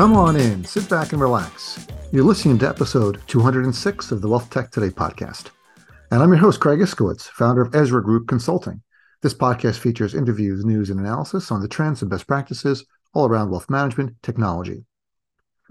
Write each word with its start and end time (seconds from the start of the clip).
Come 0.00 0.16
on 0.16 0.34
in, 0.34 0.64
sit 0.64 0.88
back 0.88 1.12
and 1.12 1.20
relax. 1.20 1.86
You're 2.10 2.24
listening 2.24 2.58
to 2.60 2.68
episode 2.70 3.20
206 3.26 4.10
of 4.10 4.22
the 4.22 4.28
WealthTech 4.28 4.70
Today 4.70 4.88
podcast. 4.88 5.50
And 6.10 6.22
I'm 6.22 6.30
your 6.30 6.38
host, 6.38 6.58
Craig 6.58 6.78
Iskowitz, 6.78 7.24
founder 7.24 7.60
of 7.60 7.74
Ezra 7.74 8.02
Group 8.02 8.26
Consulting. 8.26 8.80
This 9.20 9.34
podcast 9.34 9.76
features 9.76 10.14
interviews, 10.14 10.64
news, 10.64 10.88
and 10.88 10.98
analysis 10.98 11.50
on 11.50 11.60
the 11.60 11.68
trends 11.68 12.00
and 12.00 12.10
best 12.10 12.26
practices 12.26 12.86
all 13.12 13.28
around 13.28 13.50
wealth 13.50 13.68
management 13.68 14.16
technology. 14.22 14.86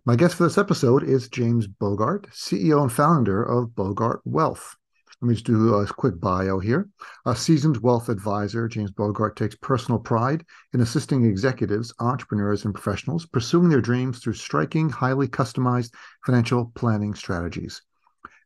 My 0.06 0.16
guest 0.16 0.36
for 0.36 0.44
this 0.44 0.59
episode 0.59 1.02
is 1.02 1.28
James 1.28 1.66
Bogart, 1.66 2.28
CEO 2.30 2.84
and 2.84 2.92
founder 2.92 3.42
of 3.42 3.73
Bogart 3.73 4.22
Wealth. 4.26 4.76
Let 5.22 5.28
me 5.28 5.34
just 5.34 5.48
do 5.48 5.73
a 5.73 5.86
quick 5.86 6.18
bio 6.18 6.59
here. 6.59 6.88
A 7.26 7.36
seasoned 7.36 7.76
wealth 7.78 8.08
advisor, 8.08 8.70
James 8.70 8.91
Bogart 8.91 9.36
takes 9.36 9.55
personal 9.55 10.00
pride 10.00 10.45
in 10.72 10.80
assisting 10.80 11.26
executives, 11.26 11.94
entrepreneurs, 12.00 12.64
and 12.64 12.73
professionals 12.73 13.26
pursuing 13.26 13.68
their 13.68 13.82
dreams 13.82 14.20
through 14.20 14.36
striking, 14.36 14.90
highly 14.90 15.28
customized 15.28 15.94
financial 16.26 16.72
planning 16.73 17.14
strategies. 17.14 17.82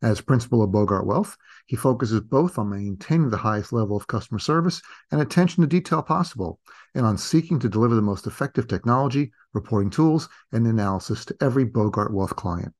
As 0.01 0.19
principal 0.19 0.63
of 0.63 0.71
Bogart 0.71 1.05
Wealth, 1.05 1.37
he 1.67 1.75
focuses 1.75 2.21
both 2.21 2.57
on 2.57 2.71
maintaining 2.71 3.29
the 3.29 3.37
highest 3.37 3.71
level 3.71 3.95
of 3.95 4.07
customer 4.07 4.39
service 4.39 4.81
and 5.11 5.21
attention 5.21 5.61
to 5.61 5.67
detail 5.67 6.01
possible, 6.01 6.59
and 6.95 7.05
on 7.05 7.19
seeking 7.19 7.59
to 7.59 7.69
deliver 7.69 7.93
the 7.93 8.01
most 8.01 8.25
effective 8.25 8.67
technology, 8.67 9.31
reporting 9.53 9.91
tools, 9.91 10.27
and 10.51 10.65
analysis 10.65 11.23
to 11.25 11.37
every 11.39 11.65
Bogart 11.65 12.11
Wealth 12.11 12.35
client. 12.35 12.73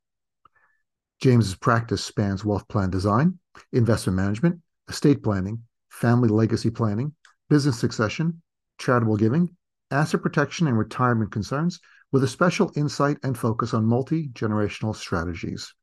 James's 1.23 1.55
practice 1.55 2.03
spans 2.03 2.43
wealth 2.43 2.67
plan 2.67 2.89
design, 2.89 3.39
investment 3.71 4.17
management, 4.17 4.59
estate 4.89 5.23
planning, 5.23 5.63
family 5.89 6.27
legacy 6.27 6.69
planning, 6.69 7.15
business 7.49 7.79
succession, 7.79 8.41
charitable 8.77 9.15
giving, 9.15 9.55
asset 9.89 10.21
protection, 10.21 10.67
and 10.67 10.77
retirement 10.77 11.31
concerns, 11.31 11.79
with 12.11 12.25
a 12.25 12.27
special 12.27 12.73
insight 12.75 13.19
and 13.23 13.37
focus 13.37 13.73
on 13.73 13.85
multi 13.85 14.27
generational 14.33 14.93
strategies. 14.93 15.73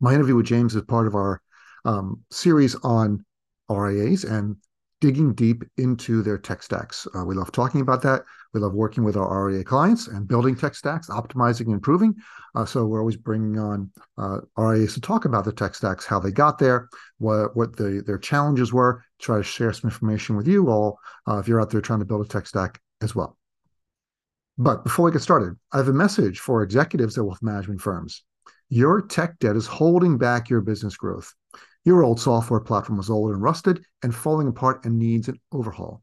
My 0.00 0.12
interview 0.12 0.36
with 0.36 0.44
James 0.44 0.76
is 0.76 0.82
part 0.82 1.06
of 1.06 1.14
our 1.14 1.40
um, 1.86 2.20
series 2.30 2.74
on 2.74 3.24
RIAs 3.70 4.24
and 4.24 4.56
digging 5.00 5.34
deep 5.34 5.62
into 5.76 6.22
their 6.22 6.38
tech 6.38 6.62
stacks. 6.62 7.06
Uh, 7.14 7.24
we 7.24 7.34
love 7.34 7.52
talking 7.52 7.80
about 7.80 8.02
that. 8.02 8.22
We 8.54 8.60
love 8.60 8.72
working 8.72 9.04
with 9.04 9.16
our 9.16 9.46
RIA 9.46 9.62
clients 9.62 10.08
and 10.08 10.26
building 10.26 10.56
tech 10.56 10.74
stacks, 10.74 11.08
optimizing 11.10 11.66
and 11.66 11.74
improving. 11.74 12.14
Uh, 12.54 12.64
so 12.64 12.86
we're 12.86 13.00
always 13.00 13.16
bringing 13.16 13.58
on 13.58 13.90
uh, 14.16 14.38
RIAs 14.56 14.94
to 14.94 15.00
talk 15.00 15.26
about 15.26 15.44
the 15.44 15.52
tech 15.52 15.74
stacks, 15.74 16.06
how 16.06 16.18
they 16.18 16.30
got 16.30 16.58
there, 16.58 16.88
what 17.18 17.54
what 17.54 17.76
the, 17.76 18.02
their 18.06 18.18
challenges 18.18 18.72
were. 18.72 19.02
Try 19.18 19.38
to 19.38 19.42
share 19.42 19.72
some 19.72 19.90
information 19.90 20.36
with 20.36 20.48
you 20.48 20.70
all 20.70 20.98
uh, 21.28 21.38
if 21.38 21.48
you're 21.48 21.60
out 21.60 21.70
there 21.70 21.80
trying 21.80 21.98
to 21.98 22.06
build 22.06 22.24
a 22.24 22.28
tech 22.28 22.46
stack 22.46 22.80
as 23.02 23.14
well. 23.14 23.36
But 24.58 24.84
before 24.84 25.04
we 25.04 25.12
get 25.12 25.20
started, 25.20 25.56
I 25.72 25.76
have 25.76 25.88
a 25.88 25.92
message 25.92 26.40
for 26.40 26.62
executives 26.62 27.18
at 27.18 27.24
wealth 27.24 27.42
management 27.42 27.82
firms. 27.82 28.24
Your 28.68 29.02
tech 29.02 29.38
debt 29.38 29.54
is 29.54 29.66
holding 29.66 30.18
back 30.18 30.48
your 30.48 30.60
business 30.60 30.96
growth. 30.96 31.34
Your 31.86 32.02
old 32.02 32.18
software 32.18 32.58
platform 32.58 32.98
is 32.98 33.08
old 33.08 33.30
and 33.30 33.40
rusted 33.40 33.84
and 34.02 34.12
falling 34.12 34.48
apart 34.48 34.84
and 34.84 34.98
needs 34.98 35.28
an 35.28 35.38
overhaul. 35.52 36.02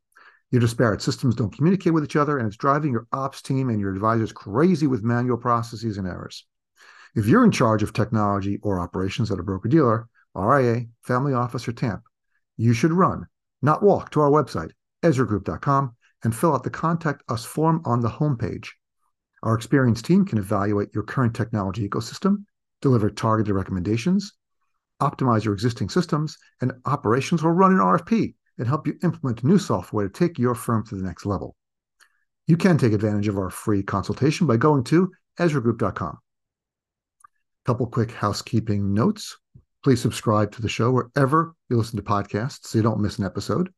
Your 0.49 0.61
disparate 0.61 1.01
systems 1.01 1.35
don't 1.35 1.53
communicate 1.53 1.93
with 1.93 2.05
each 2.05 2.15
other, 2.15 2.37
and 2.37 2.47
it's 2.47 2.55
driving 2.55 2.93
your 2.93 3.05
ops 3.11 3.41
team 3.41 3.67
and 3.67 3.81
your 3.81 3.93
advisors 3.93 4.31
crazy 4.31 4.87
with 4.87 5.03
manual 5.03 5.35
processes 5.35 5.97
and 5.97 6.07
errors. 6.07 6.45
If 7.15 7.27
you're 7.27 7.43
in 7.43 7.51
charge 7.51 7.83
of 7.83 7.91
technology 7.91 8.59
or 8.63 8.79
operations 8.79 9.29
at 9.29 9.39
a 9.39 9.43
broker 9.43 9.67
dealer, 9.67 10.07
RIA, 10.33 10.85
family 11.01 11.33
office, 11.33 11.67
or 11.67 11.73
TAMP, 11.73 12.01
you 12.55 12.71
should 12.71 12.93
run, 12.93 13.27
not 13.61 13.83
walk, 13.83 14.09
to 14.11 14.21
our 14.21 14.31
website, 14.31 14.71
ezragroup.com, 15.03 15.97
and 16.23 16.33
fill 16.33 16.53
out 16.53 16.63
the 16.63 16.69
Contact 16.69 17.23
Us 17.27 17.43
form 17.43 17.81
on 17.83 17.99
the 17.99 18.09
homepage. 18.09 18.69
Our 19.43 19.53
experienced 19.53 20.05
team 20.05 20.23
can 20.23 20.37
evaluate 20.37 20.93
your 20.95 21.03
current 21.03 21.35
technology 21.35 21.85
ecosystem, 21.89 22.45
deliver 22.81 23.09
targeted 23.09 23.53
recommendations, 23.53 24.31
optimize 25.01 25.43
your 25.43 25.53
existing 25.53 25.89
systems 25.89 26.37
and 26.61 26.73
operations, 26.85 27.43
or 27.43 27.53
run 27.53 27.71
an 27.71 27.79
RFP 27.79 28.35
and 28.57 28.67
help 28.67 28.87
you 28.87 28.97
implement 29.03 29.43
new 29.43 29.57
software 29.57 30.07
to 30.07 30.13
take 30.13 30.37
your 30.37 30.55
firm 30.55 30.85
to 30.87 30.95
the 30.95 31.03
next 31.03 31.25
level. 31.25 31.55
You 32.47 32.57
can 32.57 32.77
take 32.77 32.93
advantage 32.93 33.27
of 33.27 33.37
our 33.37 33.49
free 33.49 33.83
consultation 33.83 34.47
by 34.47 34.57
going 34.57 34.83
to 34.85 35.11
ezragroup.com. 35.39 36.17
Couple 37.65 37.87
quick 37.87 38.11
housekeeping 38.11 38.93
notes. 38.93 39.37
Please 39.83 40.01
subscribe 40.01 40.51
to 40.51 40.61
the 40.61 40.69
show 40.69 40.91
wherever 40.91 41.55
you 41.69 41.77
listen 41.77 41.97
to 41.97 42.03
podcasts 42.03 42.67
so 42.67 42.77
you 42.77 42.83
don't 42.83 42.99
miss 42.99 43.19
an 43.19 43.25
episode. 43.25 43.69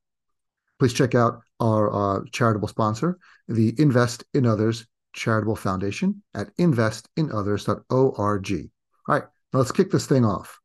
Please 0.79 0.93
check 0.93 1.15
out 1.15 1.41
our 1.59 1.93
uh, 1.93 2.21
charitable 2.31 2.67
sponsor, 2.67 3.17
the 3.47 3.73
Invest 3.77 4.23
in 4.33 4.45
Others 4.45 4.85
Charitable 5.13 5.55
Foundation 5.55 6.21
at 6.33 6.55
investinothers.org. 6.57 8.69
All 9.07 9.15
right, 9.15 9.23
let's 9.53 9.71
kick 9.71 9.91
this 9.91 10.07
thing 10.07 10.25
off. 10.25 10.59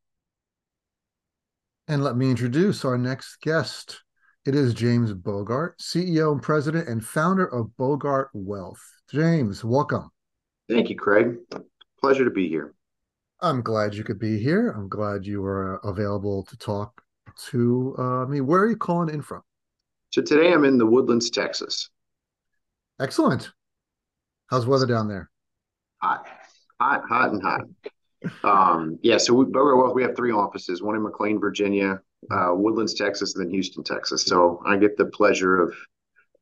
And 1.91 2.05
let 2.05 2.17
me 2.17 2.31
introduce 2.31 2.85
our 2.85 2.97
next 2.97 3.41
guest. 3.41 4.05
It 4.47 4.55
is 4.55 4.75
James 4.75 5.13
Bogart, 5.13 5.81
CEO 5.81 6.31
and 6.31 6.41
president 6.41 6.89
and 6.89 7.05
founder 7.05 7.45
of 7.45 7.77
Bogart 7.77 8.31
Wealth. 8.33 8.81
James, 9.11 9.65
welcome. 9.65 10.09
Thank 10.69 10.89
you, 10.89 10.95
Craig. 10.95 11.39
Pleasure 11.99 12.25
to 12.25 12.31
be 12.31 12.49
here. 12.49 12.75
I'm 13.41 13.61
glad 13.61 13.95
you 13.95 14.05
could 14.05 14.21
be 14.21 14.39
here. 14.39 14.71
I'm 14.71 14.89
glad 14.89 15.27
you 15.27 15.43
were 15.43 15.81
available 15.83 16.45
to 16.45 16.57
talk 16.59 17.03
to 17.49 17.97
uh, 17.99 18.27
me. 18.27 18.41
Where 18.41 18.61
are 18.61 18.71
you 18.71 18.77
calling 18.77 19.13
in 19.13 19.21
from? 19.21 19.43
So 20.11 20.23
today 20.23 20.53
I'm 20.53 20.65
in 20.65 20.79
the 20.79 20.87
Woodlands, 20.87 21.29
Texas. 21.29 21.91
Excellent. 23.01 23.51
How's 24.47 24.65
weather 24.65 24.87
down 24.87 25.09
there? 25.09 25.29
Hot, 26.01 26.25
hot, 26.81 27.03
hot, 27.09 27.33
and 27.33 27.43
hot. 27.43 27.63
Um, 28.45 28.99
yeah, 29.03 29.19
so 29.19 29.35
we, 29.35 29.47
well, 29.47 29.95
we 29.95 30.03
have 30.03 30.17
three 30.17 30.33
offices: 30.33 30.83
one 30.83 30.97
in 30.97 31.03
McLean, 31.03 31.41
Virginia, 31.41 32.01
uh, 32.31 32.51
Woodlands, 32.53 32.95
Texas, 32.95 33.35
and 33.35 33.45
then 33.45 33.51
Houston, 33.51 33.83
Texas. 33.83 34.25
So 34.25 34.63
I 34.67 34.77
get 34.77 34.97
the 34.97 35.07
pleasure 35.07 35.61
of 35.61 35.75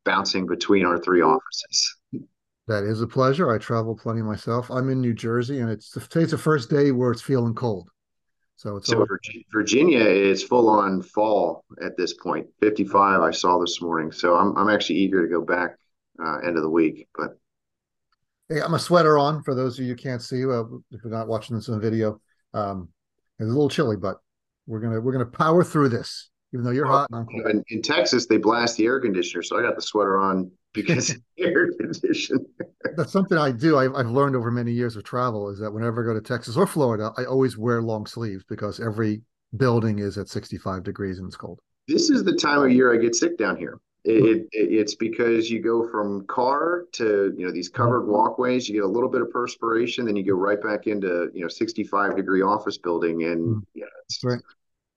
bouncing 0.04 0.46
between 0.46 0.84
our 0.84 0.98
three 0.98 1.22
offices. 1.22 1.96
That 2.66 2.84
is 2.84 3.00
a 3.00 3.06
pleasure. 3.06 3.50
I 3.50 3.58
travel 3.58 3.96
plenty 3.96 4.22
myself. 4.22 4.70
I'm 4.70 4.90
in 4.90 5.00
New 5.00 5.14
Jersey, 5.14 5.60
and 5.60 5.70
it's 5.70 5.90
today's 5.90 6.32
the 6.32 6.38
first 6.38 6.68
day 6.68 6.92
where 6.92 7.12
it's 7.12 7.22
feeling 7.22 7.54
cold. 7.54 7.90
So 8.56 8.76
it's 8.76 8.88
so 8.88 9.06
Virginia 9.52 10.00
is 10.00 10.42
full 10.42 10.68
on 10.68 11.00
fall 11.00 11.64
at 11.80 11.96
this 11.96 12.14
point. 12.14 12.48
55, 12.60 13.20
I 13.20 13.30
saw 13.30 13.58
this 13.60 13.80
morning. 13.80 14.10
So 14.10 14.34
I'm 14.34 14.56
I'm 14.56 14.68
actually 14.68 14.96
eager 14.96 15.22
to 15.22 15.32
go 15.32 15.42
back 15.42 15.76
uh, 16.22 16.38
end 16.38 16.56
of 16.56 16.62
the 16.62 16.68
week, 16.68 17.08
but 17.14 17.38
I 18.50 18.54
got 18.54 18.70
my 18.70 18.78
sweater 18.78 19.18
on 19.18 19.42
for 19.42 19.54
those 19.54 19.78
of 19.78 19.84
you 19.84 19.92
who 19.92 19.96
can't 19.96 20.22
see. 20.22 20.44
Well, 20.44 20.82
if 20.90 21.00
you're 21.04 21.12
not 21.12 21.28
watching 21.28 21.56
this 21.56 21.68
on 21.68 21.80
video, 21.80 22.20
um, 22.54 22.88
it's 23.38 23.46
a 23.46 23.52
little 23.52 23.68
chilly, 23.68 23.96
but 23.96 24.18
we're 24.66 24.80
gonna 24.80 25.00
we're 25.00 25.12
gonna 25.12 25.26
power 25.26 25.62
through 25.62 25.90
this. 25.90 26.30
Even 26.54 26.64
though 26.64 26.70
you're 26.70 26.86
well, 26.86 27.00
hot 27.00 27.10
and 27.10 27.20
I'm 27.20 27.26
cold. 27.26 27.54
In, 27.54 27.64
in, 27.68 27.82
Texas, 27.82 28.26
they 28.26 28.38
blast 28.38 28.78
the 28.78 28.86
air 28.86 29.00
conditioner, 29.00 29.42
so 29.42 29.58
I 29.58 29.62
got 29.62 29.76
the 29.76 29.82
sweater 29.82 30.18
on 30.18 30.50
because 30.72 31.14
air 31.38 31.70
conditioner. 31.72 32.40
That's 32.96 33.12
something 33.12 33.36
I 33.36 33.52
do. 33.52 33.76
I've, 33.76 33.94
I've 33.94 34.06
learned 34.06 34.34
over 34.34 34.50
many 34.50 34.72
years 34.72 34.96
of 34.96 35.04
travel 35.04 35.50
is 35.50 35.58
that 35.58 35.70
whenever 35.70 36.02
I 36.02 36.06
go 36.06 36.18
to 36.18 36.26
Texas 36.26 36.56
or 36.56 36.66
Florida, 36.66 37.12
I 37.18 37.24
always 37.24 37.58
wear 37.58 37.82
long 37.82 38.06
sleeves 38.06 38.44
because 38.48 38.80
every 38.80 39.20
building 39.56 39.98
is 39.98 40.16
at 40.16 40.28
65 40.28 40.84
degrees 40.84 41.18
and 41.18 41.26
it's 41.26 41.36
cold. 41.36 41.60
This 41.86 42.08
is 42.08 42.24
the 42.24 42.34
time 42.34 42.62
of 42.62 42.72
year 42.72 42.94
I 42.94 42.96
get 42.96 43.14
sick 43.14 43.36
down 43.36 43.56
here. 43.56 43.78
It, 44.08 44.48
it, 44.52 44.72
it's 44.72 44.94
because 44.94 45.50
you 45.50 45.60
go 45.60 45.88
from 45.90 46.26
car 46.26 46.84
to 46.92 47.34
you 47.36 47.46
know 47.46 47.52
these 47.52 47.68
covered 47.68 48.02
mm-hmm. 48.02 48.12
walkways. 48.12 48.68
You 48.68 48.76
get 48.76 48.84
a 48.84 48.88
little 48.88 49.08
bit 49.08 49.20
of 49.20 49.30
perspiration, 49.30 50.06
then 50.06 50.16
you 50.16 50.24
go 50.24 50.32
right 50.32 50.60
back 50.62 50.86
into 50.86 51.30
you 51.34 51.42
know 51.42 51.48
65 51.48 52.16
degree 52.16 52.42
office 52.42 52.78
building, 52.78 53.24
and 53.24 53.56
mm. 53.56 53.62
yeah, 53.74 53.84
it's 54.04 54.24
right. 54.24 54.40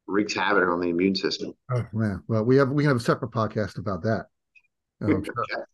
wreaks 0.07 0.33
havoc 0.33 0.69
on 0.69 0.79
the 0.79 0.89
immune 0.89 1.15
system. 1.15 1.53
Oh 1.71 1.85
man, 1.91 2.23
well 2.27 2.43
we 2.43 2.55
have 2.55 2.69
we 2.69 2.83
can 2.83 2.89
have 2.89 2.97
a 2.97 3.01
separate 3.01 3.31
podcast 3.31 3.77
about 3.77 4.03
that. 4.03 4.27
Um, 5.03 5.23
sure. 5.23 5.33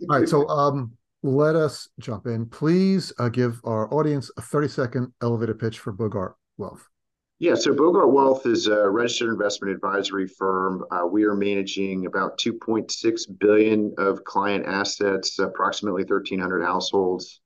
All 0.10 0.20
right, 0.20 0.30
so 0.30 0.48
um, 0.48 0.94
let 1.22 1.58
us 1.58 1.90
jump 2.00 2.28
in. 2.28 2.46
Please 2.46 3.12
uh, 3.20 3.28
give 3.28 3.60
our 3.66 3.94
audience 3.94 4.32
a 4.38 4.42
30 4.42 4.70
second 4.70 5.14
elevator 5.22 5.54
pitch 5.54 5.80
for 5.80 5.92
Bogart 5.92 6.38
Wealth. 6.58 6.88
Yeah, 7.40 7.54
so 7.54 7.72
Bogart 7.72 8.12
Wealth 8.12 8.48
is 8.48 8.66
a 8.66 8.90
registered 8.90 9.30
investment 9.30 9.76
advisory 9.76 10.28
firm. 10.28 10.84
Uh, 10.90 11.06
we 11.06 11.24
are 11.26 11.36
managing 11.36 12.08
about 12.08 12.40
2.6 12.40 13.40
billion 13.40 13.94
of 14.00 14.24
client 14.24 14.66
assets, 14.66 15.38
approximately 15.38 16.02
1,300 16.02 16.64
households. 16.64 17.40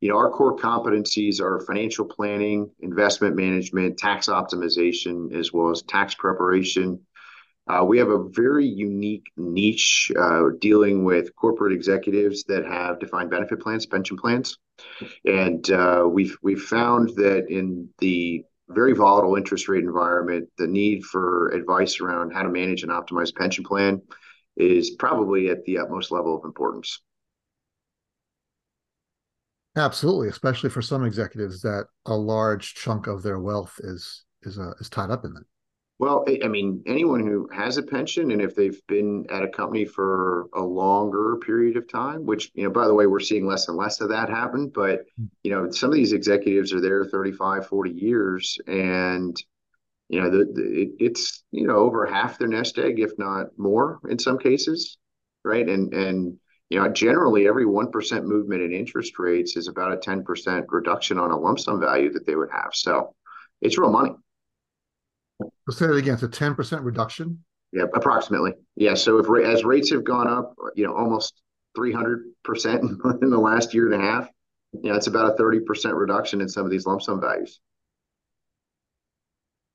You 0.00 0.08
know, 0.08 0.16
our 0.16 0.30
core 0.30 0.56
competencies 0.56 1.40
are 1.40 1.60
financial 1.60 2.04
planning, 2.04 2.68
investment 2.80 3.36
management, 3.36 3.96
tax 3.96 4.26
optimization, 4.26 5.32
as 5.32 5.52
well 5.52 5.70
as 5.70 5.82
tax 5.82 6.16
preparation. 6.16 7.00
Uh, 7.68 7.84
we 7.84 7.98
have 7.98 8.08
a 8.08 8.28
very 8.30 8.66
unique 8.66 9.26
niche 9.36 10.10
uh, 10.18 10.46
dealing 10.58 11.04
with 11.04 11.34
corporate 11.36 11.72
executives 11.72 12.42
that 12.44 12.64
have 12.64 12.98
defined 12.98 13.30
benefit 13.30 13.60
plans, 13.60 13.86
pension 13.86 14.16
plans, 14.16 14.58
and 15.24 15.70
uh, 15.70 16.04
we've 16.10 16.36
we've 16.42 16.62
found 16.62 17.10
that 17.10 17.46
in 17.50 17.88
the 17.98 18.42
very 18.68 18.92
volatile 18.92 19.36
interest 19.36 19.68
rate 19.68 19.84
environment, 19.84 20.48
the 20.58 20.66
need 20.66 21.04
for 21.04 21.48
advice 21.48 22.00
around 22.00 22.32
how 22.32 22.42
to 22.42 22.48
manage 22.48 22.82
and 22.82 22.92
optimize 22.92 23.34
pension 23.34 23.64
plan 23.64 24.02
is 24.56 24.90
probably 24.90 25.48
at 25.48 25.64
the 25.64 25.78
utmost 25.78 26.10
level 26.10 26.36
of 26.36 26.44
importance. 26.44 27.00
Absolutely, 29.76 30.28
especially 30.28 30.70
for 30.70 30.82
some 30.82 31.04
executives 31.04 31.62
that 31.62 31.86
a 32.06 32.14
large 32.14 32.74
chunk 32.74 33.06
of 33.06 33.22
their 33.22 33.38
wealth 33.38 33.78
is 33.78 34.24
is 34.42 34.58
uh, 34.58 34.72
is 34.80 34.88
tied 34.88 35.10
up 35.10 35.24
in 35.24 35.32
that. 35.34 35.44
Well, 36.00 36.24
I 36.44 36.46
mean, 36.46 36.84
anyone 36.86 37.26
who 37.26 37.48
has 37.52 37.76
a 37.76 37.82
pension 37.82 38.30
and 38.30 38.40
if 38.40 38.54
they've 38.54 38.80
been 38.86 39.26
at 39.30 39.42
a 39.42 39.48
company 39.48 39.84
for 39.84 40.48
a 40.54 40.62
longer 40.62 41.38
period 41.44 41.76
of 41.76 41.90
time, 41.90 42.24
which, 42.24 42.52
you 42.54 42.62
know, 42.62 42.70
by 42.70 42.86
the 42.86 42.94
way, 42.94 43.08
we're 43.08 43.18
seeing 43.18 43.46
less 43.46 43.66
and 43.66 43.76
less 43.76 44.00
of 44.00 44.10
that 44.10 44.28
happen. 44.28 44.68
But, 44.72 45.06
hmm. 45.16 45.24
you 45.42 45.50
know, 45.50 45.70
some 45.70 45.90
of 45.90 45.96
these 45.96 46.12
executives 46.12 46.72
are 46.72 46.80
there 46.80 47.04
35, 47.04 47.66
40 47.66 47.90
years 47.90 48.58
and, 48.68 49.36
you 50.08 50.20
know, 50.20 50.30
the, 50.30 50.44
the 50.44 51.04
it's, 51.04 51.42
you 51.50 51.66
know, 51.66 51.76
over 51.76 52.06
half 52.06 52.38
their 52.38 52.48
nest 52.48 52.78
egg, 52.78 53.00
if 53.00 53.10
not 53.18 53.46
more 53.58 53.98
in 54.08 54.20
some 54.20 54.38
cases. 54.38 54.98
Right. 55.44 55.68
And, 55.68 55.92
and, 55.92 56.38
you 56.70 56.78
know, 56.78 56.88
generally 56.88 57.48
every 57.48 57.64
1% 57.64 58.24
movement 58.24 58.62
in 58.62 58.72
interest 58.72 59.18
rates 59.18 59.56
is 59.56 59.66
about 59.66 59.92
a 59.92 59.96
10% 59.96 60.64
reduction 60.68 61.18
on 61.18 61.32
a 61.32 61.38
lump 61.38 61.58
sum 61.58 61.80
value 61.80 62.12
that 62.12 62.24
they 62.24 62.36
would 62.36 62.50
have. 62.52 62.70
So 62.72 63.14
it's 63.60 63.78
real 63.78 63.90
money. 63.90 64.12
Let's 65.68 65.76
say 65.76 65.86
that 65.86 65.96
again. 65.96 66.14
It's 66.14 66.22
a 66.22 66.28
10% 66.28 66.82
reduction. 66.82 67.44
Yeah, 67.72 67.84
approximately. 67.94 68.54
Yeah. 68.74 68.94
So 68.94 69.18
if 69.18 69.46
as 69.46 69.64
rates 69.64 69.90
have 69.90 70.02
gone 70.02 70.26
up, 70.26 70.54
you 70.74 70.86
know, 70.86 70.96
almost 70.96 71.42
300% 71.76 72.22
in 73.22 73.28
the 73.28 73.38
last 73.38 73.74
year 73.74 73.92
and 73.92 74.02
a 74.02 74.04
half, 74.04 74.30
yeah, 74.82 74.96
it's 74.96 75.08
about 75.08 75.38
a 75.38 75.42
30% 75.42 75.94
reduction 75.94 76.40
in 76.40 76.48
some 76.48 76.64
of 76.64 76.70
these 76.70 76.86
lump 76.86 77.02
sum 77.02 77.20
values. 77.20 77.60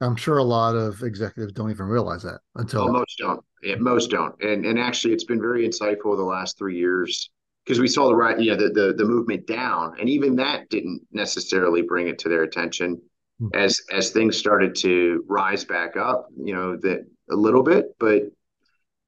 I'm 0.02 0.16
sure 0.16 0.40
a 0.40 0.44
lot 0.44 0.76
of 0.76 1.04
executives 1.04 1.54
don't 1.54 1.70
even 1.70 1.86
realize 1.86 2.24
that 2.24 2.40
until 2.56 2.90
oh, 2.90 2.92
most 2.92 3.16
don't. 3.20 3.46
Yeah, 3.62 3.76
most 3.76 4.10
don't. 4.10 4.34
And 4.42 4.66
and 4.66 4.80
actually, 4.80 5.14
it's 5.14 5.24
been 5.24 5.40
very 5.40 5.66
insightful 5.66 6.18
the 6.18 6.24
last 6.24 6.58
three 6.58 6.78
years 6.78 7.30
because 7.64 7.80
we 7.80 7.88
saw 7.88 8.08
the 8.08 8.16
right, 8.16 8.38
yeah, 8.42 8.56
the, 8.56 8.70
the 8.70 8.96
the 8.98 9.06
movement 9.06 9.46
down, 9.46 9.96
and 10.00 10.10
even 10.10 10.36
that 10.38 10.70
didn't 10.70 11.04
necessarily 11.12 11.84
bring 11.84 12.08
it 12.08 12.20
to 12.20 12.30
their 12.30 12.44
attention 12.44 13.00
as 13.54 13.82
as 13.92 14.12
things 14.12 14.38
started 14.38 14.76
to 14.76 15.24
rise 15.28 15.66
back 15.66 15.98
up, 15.98 16.28
you 16.38 16.54
know, 16.54 16.78
that 16.78 17.06
a 17.30 17.36
little 17.36 17.64
bit, 17.64 17.96
but 18.00 18.24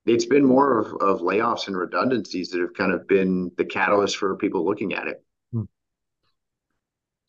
it's 0.05 0.25
been 0.25 0.45
more 0.45 0.79
of, 0.79 0.87
of 1.01 1.21
layoffs 1.21 1.67
and 1.67 1.77
redundancies 1.77 2.49
that 2.49 2.61
have 2.61 2.73
kind 2.73 2.91
of 2.91 3.07
been 3.07 3.51
the 3.57 3.65
catalyst 3.65 4.17
for 4.17 4.35
people 4.35 4.65
looking 4.65 4.93
at 4.93 5.07
it. 5.07 5.23
Hmm. 5.51 5.63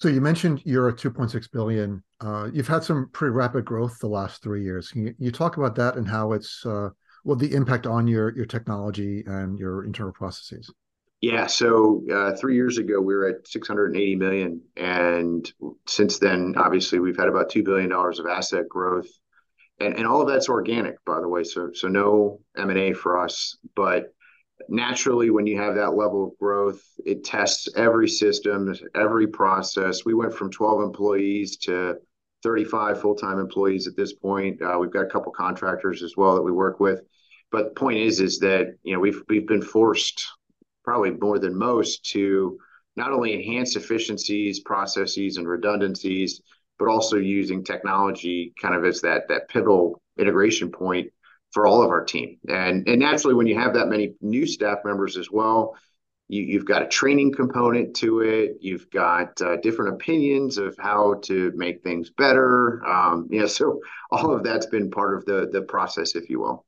So 0.01 0.09
you 0.09 0.21
mentioned 0.21 0.63
you're 0.65 0.89
at 0.89 0.97
2.6 0.97 1.51
billion. 1.53 2.03
Uh, 2.21 2.51
you've 2.53 2.69
had 2.69 2.85
some 2.85 3.09
pretty 3.13 3.33
rapid 3.33 3.65
growth 3.65 3.99
the 3.99 4.09
last 4.09 4.43
three 4.43 4.63
years. 4.63 4.91
Can 4.91 5.07
you, 5.07 5.15
you 5.19 5.31
talk 5.31 5.57
about 5.57 5.75
that 5.77 5.97
and 5.97 6.07
how 6.07 6.33
it's 6.33 6.65
uh, 6.67 6.91
well 7.25 7.37
the 7.37 7.55
impact 7.55 7.87
on 7.87 8.07
your 8.07 8.35
your 8.37 8.47
technology 8.47 9.23
and 9.27 9.59
your 9.59 9.85
internal 9.85 10.13
processes? 10.13 10.71
Yeah, 11.23 11.47
so 11.47 12.03
uh, 12.13 12.37
three 12.37 12.55
years 12.55 12.79
ago 12.79 13.01
we 13.01 13.15
were 13.15 13.29
at 13.29 13.49
680 13.49 14.17
million, 14.17 14.61
and 14.77 15.51
since 15.87 16.19
then, 16.19 16.55
obviously, 16.57 16.99
we've 16.99 17.17
had 17.17 17.29
about 17.29 17.51
two 17.51 17.63
billion 17.63 17.89
dollars 17.89 18.19
of 18.19 18.27
asset 18.27 18.69
growth, 18.69 19.09
and 19.81 19.97
and 19.97 20.07
all 20.07 20.21
of 20.21 20.29
that's 20.29 20.49
organic, 20.49 21.03
by 21.07 21.21
the 21.21 21.29
way. 21.29 21.43
So 21.43 21.71
so 21.73 21.89
no 21.89 22.41
M 22.57 22.69
and 22.71 22.79
A 22.79 22.93
for 22.93 23.19
us, 23.19 23.57
but 23.75 24.13
naturally, 24.69 25.31
when 25.31 25.47
you 25.47 25.59
have 25.59 25.75
that 25.77 25.95
level 25.95 26.25
of 26.29 26.39
growth, 26.39 26.83
it 27.05 27.25
tests 27.25 27.69
every 27.77 28.09
system, 28.09 28.75
every 28.95 29.27
process. 29.27 30.05
We 30.05 30.15
went 30.15 30.35
from 30.35 30.51
12 30.51 30.83
employees 30.83 31.57
to 31.59 31.97
35 32.43 33.01
full-time 33.01 33.39
employees 33.39 33.87
at 33.87 33.97
this 33.97 34.13
point. 34.13 34.61
Uh, 34.63 34.77
we've 34.79 34.91
got 34.91 35.07
a 35.07 35.11
couple 35.11 35.33
contractors 35.33 36.03
as 36.03 36.15
well 36.17 36.35
that 36.35 36.43
we 36.43 36.53
work 36.53 36.79
with. 36.79 37.01
But 37.51 37.75
the 37.75 37.81
point 37.81 37.99
is, 37.99 38.21
is 38.21 38.39
that 38.41 38.77
you 38.83 38.93
know 38.93 39.01
we've 39.01 39.23
we've 39.29 39.47
been 39.47 39.63
forced 39.63 40.27
probably 40.87 41.11
more 41.11 41.39
than 41.39 41.55
most 41.55 42.05
to 42.13 42.59
not 42.95 43.13
only 43.13 43.35
enhance 43.35 43.77
efficiencies, 43.77 44.61
processes, 44.61 45.37
and 45.37 45.47
redundancies, 45.47 46.41
but 46.79 46.89
also 46.89 47.17
using 47.17 47.65
technology 47.65 48.55
kind 48.61 48.75
of 48.75 48.85
as 48.85 49.01
that 49.03 49.29
that 49.29 49.49
pivotal 49.49 50.01
integration 50.19 50.71
point 50.71 51.13
for 51.53 51.67
all 51.67 51.83
of 51.83 51.91
our 51.91 52.05
team. 52.05 52.39
And 52.49 52.89
and 52.89 53.01
naturally, 53.01 53.35
when 53.35 53.47
you 53.47 53.59
have 53.59 53.75
that 53.75 53.89
many 53.89 54.15
new 54.21 54.47
staff 54.47 54.79
members 54.85 55.17
as 55.17 55.31
well, 55.31 55.77
you, 56.29 56.59
have 56.59 56.67
got 56.67 56.83
a 56.83 56.89
training 56.89 57.33
component 57.33 57.97
to 57.97 58.21
it. 58.21 58.59
You've 58.61 58.91
got 58.91 59.41
uh, 59.41 59.57
different 59.57 59.95
opinions 59.95 60.59
of 60.59 60.77
how 60.79 61.15
to 61.25 61.53
make 61.55 61.83
things 61.83 62.11
better. 62.11 62.85
Um, 62.87 63.29
so 63.49 63.81
all 64.11 64.35
of 64.35 64.45
that's 64.45 64.67
been 64.67 64.91
part 64.91 65.17
of 65.17 65.25
the 65.25 65.49
the 65.53 65.63
process, 65.63 66.15
if 66.15 66.31
you 66.31 66.41
will. 66.41 66.65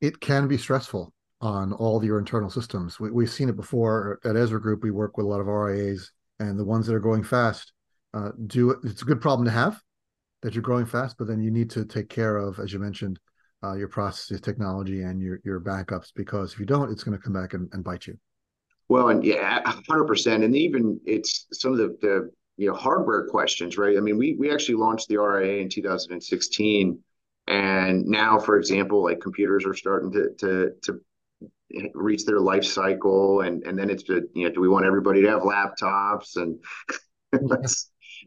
It 0.00 0.20
can 0.20 0.46
be 0.46 0.58
stressful 0.58 1.12
on 1.40 1.72
all 1.74 1.96
of 1.96 2.04
your 2.04 2.18
internal 2.18 2.50
systems. 2.50 2.98
We, 2.98 3.24
have 3.24 3.32
seen 3.32 3.48
it 3.48 3.56
before 3.56 4.20
at 4.24 4.36
Ezra 4.36 4.60
Group. 4.60 4.82
We 4.82 4.90
work 4.90 5.16
with 5.16 5.26
a 5.26 5.28
lot 5.28 5.40
of 5.40 5.46
RIAs, 5.46 6.10
and 6.38 6.58
the 6.58 6.64
ones 6.64 6.86
that 6.86 6.94
are 6.94 7.00
growing 7.00 7.24
fast 7.24 7.72
uh, 8.14 8.30
do 8.46 8.70
it. 8.70 8.78
It's 8.84 9.02
a 9.02 9.06
good 9.06 9.20
problem 9.20 9.44
to 9.46 9.52
have 9.52 9.80
that 10.42 10.54
you're 10.54 10.62
growing 10.62 10.86
fast, 10.86 11.16
but 11.18 11.26
then 11.26 11.42
you 11.42 11.50
need 11.50 11.70
to 11.70 11.84
take 11.84 12.08
care 12.08 12.36
of, 12.36 12.58
as 12.58 12.72
you 12.72 12.78
mentioned, 12.78 13.18
uh, 13.64 13.74
your 13.74 13.88
processes, 13.88 14.40
technology, 14.40 15.02
and 15.02 15.20
your 15.20 15.40
your 15.44 15.60
backups 15.60 16.12
because 16.14 16.52
if 16.52 16.60
you 16.60 16.66
don't, 16.66 16.90
it's 16.90 17.02
going 17.02 17.16
to 17.16 17.22
come 17.22 17.32
back 17.32 17.54
and, 17.54 17.68
and 17.72 17.82
bite 17.82 18.06
you. 18.06 18.18
Well, 18.88 19.08
and 19.08 19.24
yeah, 19.24 19.60
hundred 19.88 20.04
percent, 20.04 20.44
and 20.44 20.54
even 20.54 21.00
it's 21.04 21.46
some 21.52 21.72
of 21.72 21.78
the, 21.78 21.96
the 22.00 22.30
you 22.56 22.68
know 22.68 22.74
hardware 22.74 23.26
questions, 23.28 23.76
right? 23.76 23.96
I 23.96 24.00
mean, 24.00 24.18
we 24.18 24.34
we 24.34 24.52
actually 24.52 24.76
launched 24.76 25.08
the 25.08 25.18
RIA 25.18 25.60
in 25.60 25.68
2016, 25.68 26.98
and 27.48 28.04
now, 28.06 28.38
for 28.38 28.56
example, 28.56 29.02
like 29.02 29.20
computers 29.20 29.64
are 29.66 29.74
starting 29.74 30.12
to 30.12 30.30
to 30.38 30.70
to 30.82 31.00
reach 31.94 32.24
their 32.24 32.40
life 32.40 32.64
cycle 32.64 33.42
and 33.42 33.62
and 33.64 33.78
then 33.78 33.90
it's 33.90 34.02
just 34.02 34.24
you 34.34 34.44
know 34.44 34.54
do 34.54 34.60
we 34.60 34.68
want 34.68 34.86
everybody 34.86 35.22
to 35.22 35.28
have 35.28 35.42
laptops 35.42 36.36
and 36.36 36.58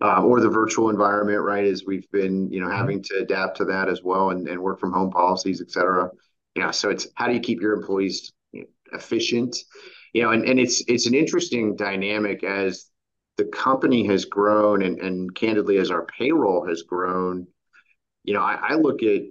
uh, 0.01 0.23
or 0.23 0.39
the 0.39 0.49
virtual 0.49 0.89
environment 0.89 1.41
right 1.41 1.65
as 1.65 1.83
we've 1.85 2.09
been 2.11 2.51
you 2.51 2.59
know 2.59 2.69
having 2.69 3.01
to 3.01 3.17
adapt 3.19 3.57
to 3.57 3.65
that 3.65 3.89
as 3.89 4.01
well 4.03 4.31
and, 4.31 4.47
and 4.47 4.61
work 4.61 4.79
from 4.79 4.93
home 4.93 5.11
policies 5.11 5.61
et 5.61 5.71
cetera. 5.71 6.09
Yeah 6.55 6.71
so 6.71 6.89
it's 6.89 7.07
how 7.15 7.27
do 7.27 7.33
you 7.33 7.39
keep 7.39 7.61
your 7.61 7.73
employees 7.73 8.31
efficient? 8.93 9.55
You 10.13 10.23
know 10.23 10.31
and, 10.31 10.45
and 10.45 10.59
it's 10.59 10.83
it's 10.87 11.07
an 11.07 11.13
interesting 11.13 11.75
dynamic 11.75 12.44
as 12.44 12.85
the 13.37 13.45
company 13.45 14.06
has 14.06 14.25
grown 14.25 14.81
and, 14.83 14.99
and 14.99 15.33
candidly 15.33 15.77
as 15.77 15.91
our 15.91 16.06
payroll 16.06 16.68
has 16.68 16.83
grown. 16.83 17.47
You 18.23 18.33
know 18.33 18.41
I, 18.41 18.59
I 18.61 18.75
look 18.75 19.01
at 19.03 19.21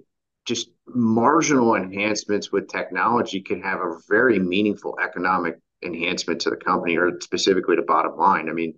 just 0.48 0.70
marginal 0.86 1.76
enhancements 1.76 2.50
with 2.50 2.68
technology 2.68 3.40
can 3.40 3.60
have 3.60 3.80
a 3.80 3.98
very 4.08 4.38
meaningful 4.38 4.98
economic 5.00 5.58
enhancement 5.84 6.40
to 6.40 6.50
the 6.50 6.56
company 6.56 6.96
or 6.96 7.20
specifically 7.20 7.76
to 7.76 7.82
bottom 7.82 8.16
line. 8.16 8.48
I 8.48 8.52
mean, 8.52 8.74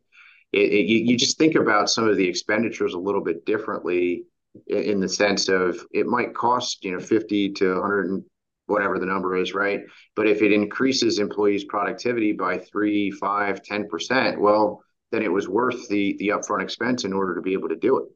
it, 0.53 0.73
it, 0.73 0.87
you, 0.87 1.17
just 1.17 1.39
think 1.39 1.55
about 1.55 1.89
some 1.89 2.09
of 2.09 2.17
the 2.17 2.29
expenditures 2.29 2.95
a 2.95 2.99
little 2.99 3.23
bit 3.23 3.47
differently 3.47 4.25
in 4.67 4.99
the 4.99 5.09
sense 5.09 5.49
of 5.49 5.79
it 5.93 6.07
might 6.07 6.35
cost, 6.35 6.85
you 6.85 6.91
know, 6.91 6.99
50 6.99 7.53
to 7.53 7.75
100 7.75 8.07
and 8.11 8.25
whatever 8.67 8.99
the 8.99 9.07
number 9.07 9.37
is, 9.37 9.55
right? 9.55 9.81
But 10.17 10.27
if 10.27 10.43
it 10.43 10.53
increases 10.53 11.21
employees' 11.21 11.65
productivity 11.65 12.33
by 12.33 12.59
three, 12.59 13.13
five, 13.13 13.63
10%, 13.63 14.39
well, 14.39 14.83
then 15.13 15.23
it 15.23 15.33
was 15.33 15.49
worth 15.49 15.89
the 15.89 16.17
the 16.19 16.29
upfront 16.29 16.63
expense 16.63 17.05
in 17.05 17.13
order 17.13 17.35
to 17.37 17.41
be 17.41 17.53
able 17.53 17.69
to 17.69 17.77
do 17.77 17.99
it 17.99 18.09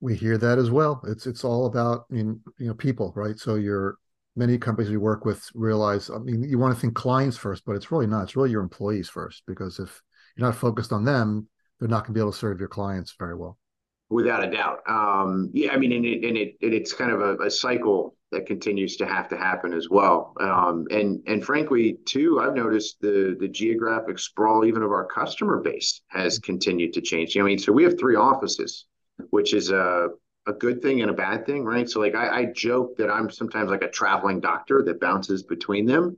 we 0.00 0.16
hear 0.16 0.38
that 0.38 0.58
as 0.58 0.70
well. 0.70 1.02
It's 1.06 1.26
it's 1.26 1.44
all 1.44 1.66
about 1.66 2.06
I 2.10 2.14
mean, 2.14 2.40
you 2.58 2.68
know 2.68 2.74
people, 2.74 3.12
right? 3.14 3.38
So 3.38 3.54
your 3.54 3.98
many 4.36 4.58
companies 4.58 4.90
we 4.90 4.96
work 4.96 5.24
with 5.24 5.44
realize 5.54 6.08
I 6.10 6.18
mean 6.18 6.42
you 6.42 6.58
want 6.58 6.74
to 6.74 6.80
think 6.80 6.94
clients 6.94 7.36
first, 7.36 7.64
but 7.66 7.76
it's 7.76 7.92
really 7.92 8.06
not. 8.06 8.24
It's 8.24 8.36
really 8.36 8.50
your 8.50 8.62
employees 8.62 9.08
first 9.08 9.42
because 9.46 9.78
if 9.78 10.00
you're 10.36 10.46
not 10.46 10.56
focused 10.56 10.92
on 10.92 11.04
them, 11.04 11.48
they're 11.78 11.88
not 11.88 12.04
going 12.04 12.08
to 12.08 12.12
be 12.12 12.20
able 12.20 12.32
to 12.32 12.38
serve 12.38 12.58
your 12.58 12.68
clients 12.68 13.14
very 13.18 13.34
well. 13.34 13.58
Without 14.08 14.42
a 14.42 14.50
doubt, 14.50 14.78
um, 14.88 15.50
yeah. 15.52 15.72
I 15.72 15.76
mean, 15.76 15.92
and 15.92 16.04
it 16.04 16.24
and 16.24 16.36
it, 16.36 16.56
it's 16.60 16.92
kind 16.92 17.12
of 17.12 17.20
a, 17.20 17.36
a, 17.44 17.50
cycle 17.50 18.16
that 18.32 18.44
continues 18.44 18.96
to 18.96 19.06
have 19.06 19.28
to 19.28 19.36
happen 19.36 19.72
as 19.72 19.88
well. 19.88 20.34
Um, 20.40 20.86
and 20.90 21.22
and 21.28 21.44
frankly, 21.44 21.96
too, 22.06 22.40
I've 22.40 22.54
noticed 22.54 22.96
the 23.00 23.36
the 23.38 23.46
geographic 23.46 24.18
sprawl 24.18 24.64
even 24.64 24.82
of 24.82 24.90
our 24.90 25.06
customer 25.06 25.60
base 25.60 26.02
has 26.08 26.40
continued 26.40 26.92
to 26.94 27.00
change. 27.00 27.36
I 27.36 27.42
mean, 27.42 27.58
so 27.58 27.72
we 27.72 27.84
have 27.84 28.00
three 28.00 28.16
offices 28.16 28.86
which 29.30 29.54
is 29.54 29.70
a 29.70 30.08
a 30.46 30.52
good 30.52 30.80
thing 30.82 31.02
and 31.02 31.10
a 31.10 31.14
bad 31.14 31.44
thing, 31.46 31.64
right? 31.64 31.88
So 31.88 32.00
like 32.00 32.14
I, 32.14 32.40
I 32.40 32.44
joke 32.46 32.96
that 32.96 33.10
I'm 33.10 33.30
sometimes 33.30 33.70
like 33.70 33.82
a 33.82 33.90
traveling 33.90 34.40
doctor 34.40 34.82
that 34.84 35.00
bounces 35.00 35.42
between 35.42 35.86
them, 35.86 36.16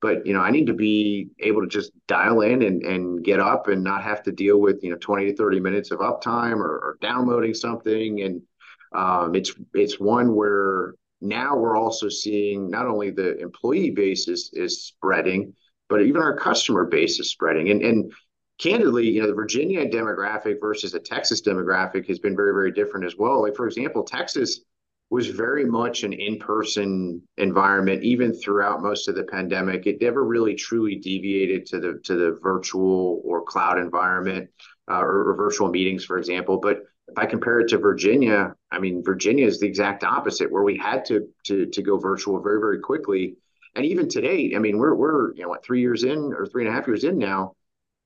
but 0.00 0.26
you 0.26 0.32
know 0.32 0.40
I 0.40 0.50
need 0.50 0.66
to 0.68 0.74
be 0.74 1.28
able 1.40 1.62
to 1.62 1.68
just 1.68 1.92
dial 2.06 2.40
in 2.42 2.62
and 2.62 2.82
and 2.82 3.24
get 3.24 3.40
up 3.40 3.68
and 3.68 3.82
not 3.82 4.02
have 4.02 4.22
to 4.24 4.32
deal 4.32 4.60
with 4.60 4.82
you 4.82 4.90
know 4.90 4.96
20 4.96 5.26
to 5.26 5.36
30 5.36 5.60
minutes 5.60 5.90
of 5.90 5.98
uptime 5.98 6.56
or, 6.56 6.78
or 6.78 6.98
downloading 7.00 7.54
something. 7.54 8.22
And 8.22 8.42
um, 8.94 9.34
it's 9.34 9.52
it's 9.74 9.98
one 9.98 10.34
where 10.34 10.94
now 11.20 11.56
we're 11.56 11.76
also 11.76 12.08
seeing 12.08 12.70
not 12.70 12.86
only 12.86 13.10
the 13.10 13.38
employee 13.38 13.90
base 13.90 14.28
is 14.28 14.50
is 14.52 14.84
spreading, 14.84 15.54
but 15.88 16.02
even 16.02 16.22
our 16.22 16.36
customer 16.36 16.84
base 16.84 17.18
is 17.18 17.30
spreading. 17.30 17.70
And 17.70 17.82
and 17.82 18.12
candidly, 18.58 19.08
you 19.08 19.20
know, 19.20 19.26
the 19.26 19.34
Virginia 19.34 19.88
demographic 19.88 20.60
versus 20.60 20.92
the 20.92 21.00
Texas 21.00 21.42
demographic 21.42 22.06
has 22.08 22.18
been 22.18 22.36
very, 22.36 22.52
very 22.52 22.72
different 22.72 23.06
as 23.06 23.16
well. 23.16 23.42
Like, 23.42 23.56
for 23.56 23.66
example, 23.66 24.02
Texas, 24.02 24.60
was 25.10 25.28
very 25.28 25.64
much 25.64 26.02
an 26.02 26.12
in-person 26.12 27.22
environment, 27.36 28.02
even 28.02 28.32
throughout 28.32 28.82
most 28.82 29.06
of 29.06 29.14
the 29.14 29.24
pandemic. 29.24 29.86
It 29.86 30.00
never 30.00 30.24
really 30.24 30.54
truly 30.54 30.96
deviated 30.96 31.66
to 31.66 31.78
the 31.78 32.00
to 32.04 32.16
the 32.16 32.38
virtual 32.42 33.20
or 33.24 33.42
cloud 33.42 33.78
environment 33.78 34.50
uh, 34.90 35.00
or, 35.00 35.30
or 35.30 35.36
virtual 35.36 35.68
meetings, 35.68 36.04
for 36.04 36.18
example. 36.18 36.58
But 36.58 36.78
if 37.06 37.18
I 37.18 37.26
compare 37.26 37.60
it 37.60 37.68
to 37.68 37.78
Virginia, 37.78 38.54
I 38.70 38.78
mean, 38.78 39.04
Virginia 39.04 39.46
is 39.46 39.60
the 39.60 39.66
exact 39.66 40.04
opposite, 40.04 40.50
where 40.50 40.64
we 40.64 40.76
had 40.76 41.04
to 41.06 41.28
to 41.44 41.66
to 41.66 41.82
go 41.82 41.98
virtual 41.98 42.40
very 42.40 42.58
very 42.58 42.80
quickly. 42.80 43.36
And 43.76 43.84
even 43.84 44.08
today, 44.08 44.54
I 44.56 44.58
mean, 44.58 44.78
we're 44.78 44.94
we're 44.94 45.34
you 45.34 45.42
know 45.42 45.48
what 45.48 45.64
three 45.64 45.80
years 45.80 46.04
in 46.04 46.32
or 46.32 46.46
three 46.46 46.64
and 46.64 46.72
a 46.72 46.76
half 46.76 46.86
years 46.86 47.04
in 47.04 47.18
now. 47.18 47.54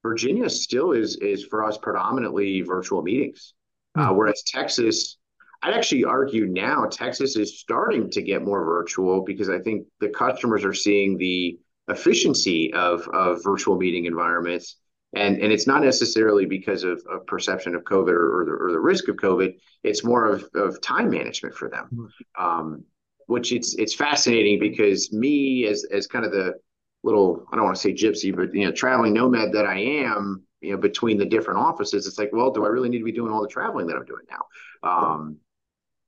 Virginia 0.03 0.49
still 0.49 0.93
is 0.93 1.17
is 1.17 1.45
for 1.45 1.65
us 1.65 1.79
predominantly 1.79 2.63
virtual 2.63 3.03
meetings, 3.03 3.55
mm-hmm. 3.97 4.09
uh, 4.09 4.13
whereas 4.13 4.43
Texas 4.47 5.19
I'd 5.63 5.75
actually 5.75 6.05
argue 6.05 6.47
now 6.47 6.87
Texas 6.87 7.37
is 7.37 7.59
starting 7.59 8.11
to 8.11 8.23
get 8.23 8.45
more 8.45 8.65
virtual 8.65 9.23
because 9.23 9.49
I 9.49 9.59
think 9.59 9.87
the 10.01 10.09
customers 10.09 10.65
are 10.65 10.75
seeing 10.75 11.19
the 11.19 11.59
efficiency 11.89 12.73
of, 12.73 13.09
of 13.09 13.43
virtual 13.43 13.77
meeting 13.77 14.05
environments. 14.05 14.77
And, 15.17 15.41
and 15.41 15.51
it's 15.51 15.67
not 15.67 15.83
necessarily 15.83 16.45
because 16.45 16.85
of, 16.85 17.03
of 17.11 17.27
perception 17.27 17.75
of 17.75 17.83
COVID 17.83 18.11
or, 18.11 18.41
or, 18.41 18.45
the, 18.45 18.53
or 18.53 18.73
the 18.73 18.81
risk 18.81 19.09
of 19.09 19.17
COVID. 19.17 19.55
It's 19.83 20.05
more 20.05 20.27
of, 20.27 20.49
of 20.55 20.81
time 20.83 21.11
management 21.11 21.55
for 21.55 21.69
them, 21.69 21.89
mm-hmm. 21.93 22.45
um, 22.45 22.85
which 23.27 23.53
it's 23.53 23.75
it's 23.77 23.95
fascinating 23.95 24.59
because 24.59 25.13
me 25.13 25.67
as 25.67 25.85
as 25.91 26.07
kind 26.07 26.25
of 26.25 26.33
the 26.33 26.55
little 27.03 27.47
I 27.53 27.57
don't 27.57 27.65
want 27.65 27.77
to 27.77 27.83
say 27.83 27.93
gypsy, 27.93 28.35
but 28.35 28.55
you 28.55 28.65
know 28.65 28.73
traveling 28.73 29.15
nomad 29.15 29.53
that 29.53 29.67
I 29.67 29.79
am, 29.79 30.43
you 30.61 30.73
know 30.73 30.79
between 30.79 31.19
the 31.19 31.27
different 31.27 31.61
offices, 31.61 32.07
it's 32.07 32.19
like, 32.19 32.31
well, 32.33 32.51
do 32.51 32.65
I 32.65 32.69
really 32.69 32.89
need 32.89 32.99
to 32.99 33.05
be 33.05 33.13
doing 33.13 33.33
all 33.33 33.43
the 33.43 33.49
traveling 33.49 33.87
that 33.87 33.97
I'm 33.97 34.05
doing 34.05 34.25
now? 34.31 34.89
Um, 34.89 35.37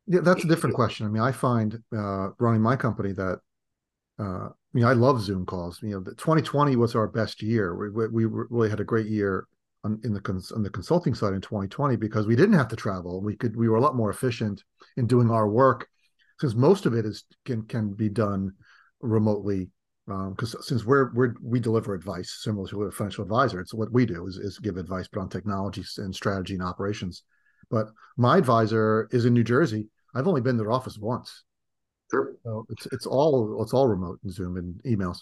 yeah, 0.06 0.20
that's 0.20 0.44
a 0.44 0.49
different 0.49 0.75
question. 0.75 1.06
I 1.06 1.09
mean, 1.09 1.23
I 1.23 1.32
find 1.32 1.80
uh, 1.97 2.30
running 2.38 2.62
my 2.62 2.76
company 2.76 3.12
that 3.12 3.40
uh, 4.18 4.49
I 4.49 4.73
mean, 4.73 4.85
I 4.85 4.92
love 4.92 5.20
Zoom 5.20 5.47
calls. 5.47 5.82
You 5.82 5.90
know, 5.90 6.00
2020 6.02 6.76
was 6.76 6.94
our 6.94 7.09
best 7.09 7.42
year. 7.42 7.75
We, 7.75 8.09
we 8.09 8.25
really 8.26 8.70
had 8.70 8.80
a 8.80 8.85
great 8.85 9.06
year 9.06 9.47
on, 9.82 10.00
in 10.04 10.12
the 10.12 10.20
cons- 10.20 10.52
on 10.52 10.62
the 10.62 10.70
consulting 10.70 11.14
side 11.14 11.32
in 11.32 11.40
2020 11.40 11.97
because 11.97 12.26
we 12.26 12.37
didn't 12.37 12.54
have 12.54 12.68
to 12.68 12.76
travel. 12.76 13.20
We 13.20 13.35
could 13.35 13.56
we 13.56 13.68
were 13.68 13.76
a 13.76 13.80
lot 13.80 13.97
more 13.97 14.11
efficient 14.11 14.62
in 14.97 15.06
doing 15.06 15.30
our 15.30 15.49
work 15.49 15.88
since 16.38 16.54
most 16.54 16.87
of 16.87 16.94
it 16.94 17.04
is 17.04 17.25
can 17.44 17.62
can 17.62 17.92
be 17.94 18.09
done 18.09 18.52
remotely. 19.00 19.70
Because 20.31 20.55
um, 20.55 20.62
since 20.62 20.85
we're 20.85 21.12
we're 21.14 21.35
we 21.43 21.61
deliver 21.61 21.95
advice 21.95 22.40
similar 22.43 22.69
to 22.69 22.83
a 22.85 22.90
financial 22.90 23.23
advisor, 23.23 23.61
it's 23.61 23.75
what 23.75 23.93
we 23.93 24.05
do 24.07 24.26
is 24.26 24.37
is 24.37 24.59
give 24.59 24.76
advice, 24.76 25.09
but 25.12 25.21
on 25.21 25.29
technology 25.29 25.85
and 25.99 26.14
strategy 26.14 26.55
and 26.55 26.62
operations. 26.62 27.23
But 27.71 27.87
my 28.17 28.37
advisor 28.37 29.09
is 29.12 29.25
in 29.25 29.35
New 29.35 29.45
Jersey 29.45 29.88
I've 30.14 30.26
only 30.26 30.40
been 30.40 30.57
to 30.57 30.62
their 30.62 30.73
office 30.73 30.99
once. 30.99 31.45
Sure. 32.11 32.35
So 32.45 32.67
it's 32.71 32.87
it's 32.93 33.07
all 33.07 33.62
it's 33.62 33.73
all 33.73 33.87
remote 33.87 34.19
and 34.25 34.33
Zoom 34.33 34.57
and 34.57 34.81
emails. 34.85 35.19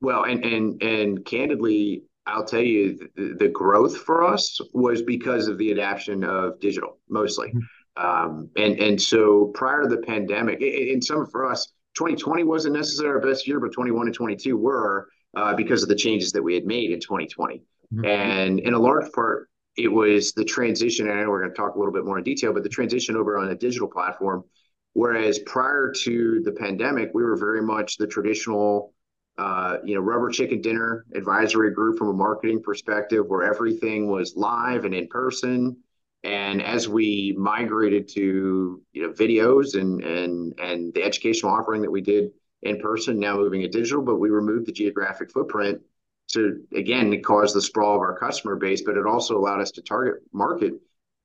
Well, 0.00 0.24
and 0.24 0.44
and 0.44 0.82
and 0.82 1.24
candidly, 1.24 2.04
I'll 2.26 2.44
tell 2.44 2.60
you, 2.60 3.08
the, 3.16 3.34
the 3.38 3.48
growth 3.48 3.96
for 3.96 4.24
us 4.24 4.60
was 4.72 5.02
because 5.02 5.48
of 5.48 5.58
the 5.58 5.72
adoption 5.72 6.22
of 6.24 6.60
digital, 6.60 6.98
mostly. 7.08 7.48
Mm-hmm. 7.48 7.60
Um, 7.96 8.50
and 8.56 8.78
and 8.78 9.00
so 9.00 9.46
prior 9.54 9.82
to 9.82 9.88
the 9.88 10.02
pandemic, 10.02 10.60
and 10.60 11.02
some 11.02 11.26
for 11.26 11.46
us, 11.46 11.72
2020 11.94 12.44
wasn't 12.44 12.74
necessarily 12.74 13.14
our 13.14 13.20
best 13.20 13.46
year, 13.46 13.60
but 13.60 13.72
21 13.72 14.06
and 14.06 14.14
22 14.14 14.56
were 14.56 15.08
uh, 15.36 15.54
because 15.54 15.82
of 15.82 15.88
the 15.88 15.94
changes 15.94 16.32
that 16.32 16.42
we 16.42 16.54
had 16.54 16.66
made 16.66 16.90
in 16.90 17.00
2020. 17.00 17.62
Mm-hmm. 17.92 18.04
And 18.04 18.60
in 18.60 18.74
a 18.74 18.78
large 18.78 19.10
part, 19.12 19.48
it 19.76 19.88
was 19.88 20.32
the 20.32 20.44
transition. 20.44 21.08
And 21.08 21.18
I 21.18 21.22
know 21.22 21.30
we're 21.30 21.40
going 21.40 21.52
to 21.52 21.56
talk 21.56 21.74
a 21.74 21.78
little 21.78 21.92
bit 21.92 22.04
more 22.04 22.18
in 22.18 22.24
detail, 22.24 22.52
but 22.52 22.62
the 22.62 22.68
transition 22.68 23.16
over 23.16 23.38
on 23.38 23.48
a 23.48 23.54
digital 23.54 23.88
platform. 23.88 24.44
Whereas 24.92 25.40
prior 25.40 25.92
to 26.02 26.40
the 26.44 26.52
pandemic, 26.52 27.10
we 27.14 27.24
were 27.24 27.36
very 27.36 27.62
much 27.62 27.96
the 27.96 28.06
traditional, 28.06 28.94
uh, 29.38 29.78
you 29.84 29.96
know, 29.96 30.00
rubber 30.00 30.30
chicken 30.30 30.60
dinner 30.60 31.04
advisory 31.14 31.72
group 31.72 31.98
from 31.98 32.08
a 32.08 32.12
marketing 32.12 32.62
perspective, 32.62 33.26
where 33.26 33.42
everything 33.42 34.08
was 34.08 34.36
live 34.36 34.84
and 34.84 34.94
in 34.94 35.08
person. 35.08 35.76
And 36.24 36.62
as 36.62 36.88
we 36.88 37.34
migrated 37.36 38.08
to 38.08 38.82
you 38.92 39.02
know 39.02 39.12
videos 39.12 39.78
and 39.78 40.02
and 40.02 40.58
and 40.58 40.94
the 40.94 41.02
educational 41.02 41.52
offering 41.52 41.82
that 41.82 41.90
we 41.90 42.00
did 42.00 42.30
in 42.62 42.80
person, 42.80 43.20
now 43.20 43.36
moving 43.36 43.60
to 43.60 43.68
digital, 43.68 44.02
but 44.02 44.16
we 44.16 44.30
removed 44.30 44.66
the 44.66 44.72
geographic 44.72 45.30
footprint 45.30 45.80
to 46.28 46.64
again 46.74 47.22
cause 47.22 47.52
the 47.52 47.60
sprawl 47.60 47.96
of 47.96 48.00
our 48.00 48.18
customer 48.18 48.56
base, 48.56 48.82
but 48.82 48.96
it 48.96 49.06
also 49.06 49.36
allowed 49.36 49.60
us 49.60 49.70
to 49.72 49.82
target 49.82 50.22
market 50.32 50.72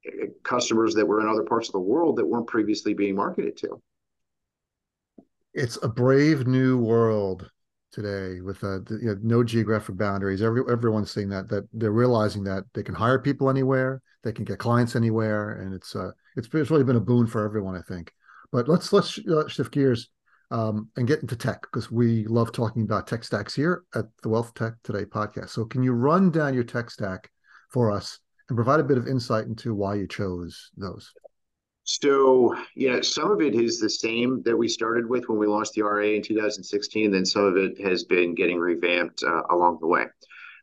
uh, 0.06 0.25
customers 0.44 0.94
that 0.96 1.08
were 1.08 1.22
in 1.22 1.27
other 1.27 1.44
parts 1.44 1.70
of 1.70 1.74
the 1.74 1.79
world 1.79 2.18
that 2.18 2.25
weren't 2.25 2.48
previously 2.48 2.94
being 2.94 3.15
marketed 3.15 3.56
to. 3.58 3.82
It's 5.53 5.79
a 5.82 5.88
brave 5.88 6.46
new 6.46 6.77
world 6.77 7.50
today 7.91 8.41
with 8.41 8.63
uh, 8.63 8.79
you 8.89 9.08
know, 9.08 9.17
no 9.22 9.43
geographic 9.43 9.98
boundaries. 9.98 10.41
Every 10.41 10.62
everyone's 10.72 11.12
saying 11.12 11.29
that 11.29 11.50
that 11.50 11.67
they're 11.74 11.91
realizing 11.91 12.43
that 12.46 12.63
they 12.74 12.84
can 12.84 12.96
hire 12.96 13.19
people 13.19 13.50
anywhere, 13.50 14.01
they 14.24 14.31
can 14.31 14.46
get 14.46 14.60
clients 14.60 14.96
anywhere, 14.96 15.62
and 15.62 15.74
it's 15.74 15.96
uh 15.96 16.12
it's, 16.36 16.48
it's 16.53 16.72
really 16.72 16.84
been 16.84 16.96
a 16.96 17.01
boon 17.01 17.27
for 17.27 17.46
everyone, 17.46 17.75
I 17.75 17.81
think. 17.81 18.13
But 18.51 18.67
let's 18.67 18.91
let's 18.93 19.19
uh, 19.19 19.48
shift 19.48 19.72
gears 19.72 20.10
um, 20.51 20.89
and 20.98 21.08
get 21.08 21.22
into 21.22 21.36
tech 21.36 21.62
because 21.62 21.91
we 21.91 22.25
love 22.25 22.51
talking 22.51 22.84
about 22.84 23.08
tech 23.08 23.24
stacks 23.24 23.53
here 23.53 23.84
at 23.96 24.05
the 24.24 24.29
WealthTech 24.29 24.75
Today 24.84 25.05
podcast. 25.05 25.50
So, 25.50 25.65
can 25.65 25.84
you 25.84 25.93
run 25.93 26.31
down 26.31 26.53
your 26.53 26.63
tech 26.63 26.89
stack 26.89 27.29
for 27.69 27.91
us 27.91 28.19
and 28.50 28.55
provide 28.55 28.79
a 28.79 28.84
bit 28.84 28.98
of 28.98 29.08
insight 29.08 29.46
into 29.46 29.75
why 29.75 29.96
you 29.96 30.08
chose 30.08 30.72
those? 30.75 31.12
So, 31.89 32.55
yeah, 32.75 33.01
some 33.01 33.31
of 33.31 33.41
it 33.41 33.55
is 33.55 33.79
the 33.79 33.89
same 33.89 34.43
that 34.43 34.55
we 34.55 34.67
started 34.67 35.10
with 35.10 35.27
when 35.27 35.39
we 35.39 35.48
launched 35.48 35.74
the 35.74 35.81
RA 35.81 36.03
in 36.03 36.22
2016. 36.22 37.10
Then 37.10 37.25
some 37.25 37.46
of 37.46 37.58
it 37.58 37.81
has 37.81 38.03
been 38.03 38.36
getting 38.36 38.60
revamped 38.60 39.24
uh, 39.24 39.41
along 39.50 39.79
the 39.81 39.88
way. 39.88 40.05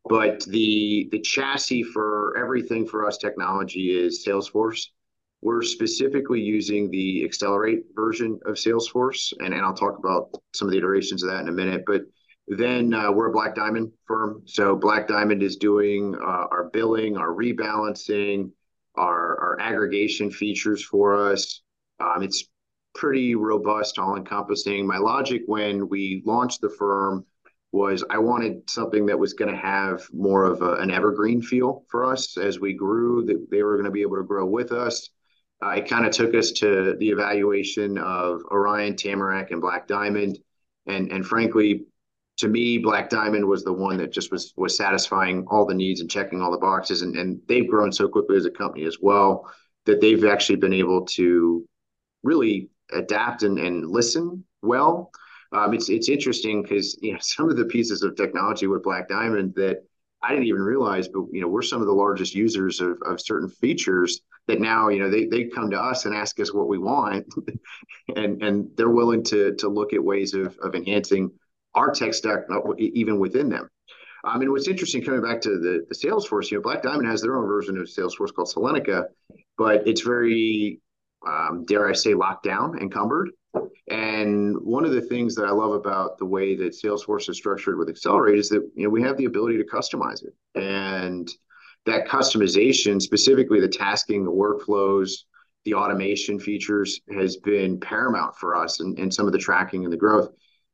But 0.09 0.45
the 0.45 1.09
the 1.11 1.18
chassis 1.18 1.83
for 1.83 2.37
everything 2.38 2.87
for 2.87 3.04
us 3.04 3.18
technology 3.18 3.90
is 3.90 4.25
Salesforce. 4.25 4.87
We're 5.42 5.62
specifically 5.62 6.40
using 6.40 6.92
the 6.92 7.25
Accelerate 7.25 7.87
version 7.97 8.38
of 8.47 8.54
Salesforce, 8.54 9.33
and, 9.40 9.52
and 9.52 9.64
I'll 9.64 9.75
talk 9.75 9.99
about 9.99 10.30
some 10.54 10.68
of 10.68 10.73
the 10.73 10.78
iterations 10.78 11.25
of 11.25 11.30
that 11.30 11.40
in 11.40 11.49
a 11.49 11.52
minute. 11.52 11.83
But 11.88 12.02
then 12.47 12.95
uh, 12.95 13.11
we're 13.11 13.30
a 13.30 13.33
Black 13.33 13.56
Diamond 13.56 13.90
firm. 14.06 14.42
So 14.45 14.76
Black 14.76 15.09
Diamond 15.09 15.42
is 15.42 15.56
doing 15.56 16.14
uh, 16.14 16.47
our 16.52 16.71
billing, 16.73 17.16
our 17.16 17.30
rebalancing, 17.30 18.52
our, 18.96 19.40
our 19.40 19.60
aggregation 19.60 20.30
features 20.30 20.84
for 20.84 21.30
us. 21.30 21.62
Um, 22.00 22.22
it's 22.22 22.44
pretty 22.94 23.34
robust, 23.34 23.98
all 23.98 24.16
encompassing. 24.16 24.86
My 24.86 24.98
logic 24.98 25.42
when 25.46 25.88
we 25.88 26.22
launched 26.24 26.60
the 26.60 26.70
firm 26.70 27.24
was 27.72 28.04
I 28.08 28.18
wanted 28.18 28.68
something 28.70 29.06
that 29.06 29.18
was 29.18 29.34
going 29.34 29.50
to 29.50 29.60
have 29.60 30.06
more 30.12 30.44
of 30.44 30.62
a, 30.62 30.74
an 30.74 30.90
evergreen 30.90 31.42
feel 31.42 31.84
for 31.88 32.04
us 32.04 32.38
as 32.38 32.58
we 32.58 32.72
grew, 32.72 33.24
that 33.26 33.50
they 33.50 33.62
were 33.62 33.74
going 33.74 33.84
to 33.84 33.90
be 33.90 34.02
able 34.02 34.16
to 34.16 34.22
grow 34.22 34.46
with 34.46 34.72
us. 34.72 35.10
Uh, 35.62 35.70
it 35.70 35.88
kind 35.88 36.06
of 36.06 36.12
took 36.12 36.34
us 36.34 36.52
to 36.52 36.96
the 36.98 37.08
evaluation 37.08 37.98
of 37.98 38.42
Orion, 38.50 38.94
Tamarac, 38.94 39.50
and 39.50 39.60
Black 39.60 39.86
Diamond, 39.86 40.38
and 40.86 41.10
and 41.10 41.26
frankly, 41.26 41.86
to 42.38 42.49
me, 42.49 42.78
Black 42.78 43.09
Diamond 43.09 43.47
was 43.47 43.64
the 43.64 43.73
one 43.73 43.97
that 43.97 44.12
just 44.12 44.31
was 44.31 44.52
was 44.57 44.76
satisfying 44.76 45.47
all 45.49 45.64
the 45.64 45.75
needs 45.75 46.00
and 46.00 46.11
checking 46.11 46.43
all 46.43 46.50
the 46.50 46.59
boxes, 46.59 47.02
and 47.02 47.16
and 47.16 47.40
they've 47.49 47.69
grown 47.69 47.93
so 47.93 48.09
quickly 48.09 48.37
as 48.37 48.45
a 48.45 48.50
company 48.50 48.85
as 48.85 48.99
well 49.00 49.50
that 49.87 50.00
they've 50.00 50.25
actually 50.25 50.57
been 50.57 50.73
able 50.73 51.07
to 51.07 51.66
really 52.23 52.69
adapt 52.93 53.43
and, 53.43 53.59
and 53.59 53.88
listen 53.88 54.45
well. 54.62 55.11
Um, 55.52 55.73
it's 55.75 55.88
it's 55.88 56.09
interesting 56.09 56.62
because 56.62 56.99
you 57.00 57.12
know 57.12 57.19
some 57.23 57.49
of 57.49 57.57
the 57.57 57.64
pieces 57.64 58.02
of 58.02 58.16
technology 58.16 58.66
with 58.66 58.83
Black 58.83 59.09
Diamond 59.09 59.55
that 59.57 59.85
I 60.23 60.31
didn't 60.31 60.47
even 60.47 60.62
realize, 60.62 61.09
but 61.09 61.25
you 61.33 61.40
know 61.40 61.49
we're 61.49 61.62
some 61.62 61.81
of 61.81 61.87
the 61.87 61.93
largest 61.93 62.35
users 62.35 62.81
of, 62.81 62.99
of 63.07 63.21
certain 63.21 63.49
features 63.49 64.21
that 64.47 64.61
now 64.61 64.88
you 64.88 64.99
know 64.99 65.11
they, 65.11 65.26
they 65.26 65.45
come 65.45 65.71
to 65.71 65.81
us 65.81 66.05
and 66.05 66.14
ask 66.14 66.38
us 66.40 66.52
what 66.52 66.69
we 66.69 66.78
want 66.78 67.26
and 68.16 68.43
and 68.43 68.69
they're 68.76 68.90
willing 68.90 69.23
to 69.25 69.55
to 69.57 69.69
look 69.69 69.93
at 69.93 70.05
ways 70.05 70.35
of, 70.35 70.57
of 70.59 70.75
enhancing 70.75 71.31
our 71.76 71.92
tech 71.92 72.14
stack 72.14 72.40
even 72.78 73.18
within 73.18 73.49
them 73.49 73.68
I 74.26 74.38
mean, 74.38 74.50
what's 74.50 74.66
interesting 74.66 75.04
coming 75.04 75.23
back 75.23 75.40
to 75.42 75.50
the, 75.50 75.87
the 75.88 75.95
Salesforce, 75.95 76.50
you 76.50 76.59
know, 76.59 76.62
Black 76.62 76.83
Diamond 76.83 77.06
has 77.09 77.23
their 77.23 77.37
own 77.37 77.47
version 77.47 77.78
of 77.78 77.87
Salesforce 77.87 78.35
called 78.35 78.49
Salentica, 78.49 79.04
but 79.56 79.87
it's 79.87 80.00
very, 80.00 80.80
um, 81.26 81.64
dare 81.64 81.88
I 81.88 81.92
say, 81.92 82.12
locked 82.14 82.42
down, 82.42 82.78
encumbered. 82.80 83.30
And 83.88 84.56
one 84.62 84.85
of 84.85 84.90
the 84.90 85.00
things 85.00 85.35
that 85.37 85.45
I 85.45 85.52
love 85.52 85.73
about 85.73 86.18
the 86.18 86.26
way 86.26 86.56
that 86.56 86.75
Salesforce 86.75 87.30
is 87.30 87.37
structured 87.37 87.78
with 87.78 87.88
Accelerate 87.88 88.38
is 88.38 88.49
that 88.49 88.68
you 88.75 88.85
know 88.85 88.90
we 88.90 89.02
have 89.02 89.16
the 89.16 89.26
ability 89.26 89.59
to 89.59 89.64
customize 89.64 90.25
it, 90.25 90.35
and 90.61 91.30
that 91.87 92.06
customization, 92.06 93.00
specifically 93.00 93.61
the 93.61 93.68
tasking, 93.68 94.25
the 94.25 94.30
workflows, 94.30 95.25
the 95.64 95.75
automation 95.75 96.38
features, 96.38 97.00
has 97.14 97.37
been 97.37 97.78
paramount 97.78 98.37
for 98.37 98.56
us 98.56 98.80
and, 98.80 98.99
and 98.99 99.14
some 99.14 99.26
of 99.26 99.33
the 99.33 99.38
tracking 99.38 99.85
and 99.85 99.92
the 99.92 99.97
growth. 99.97 100.30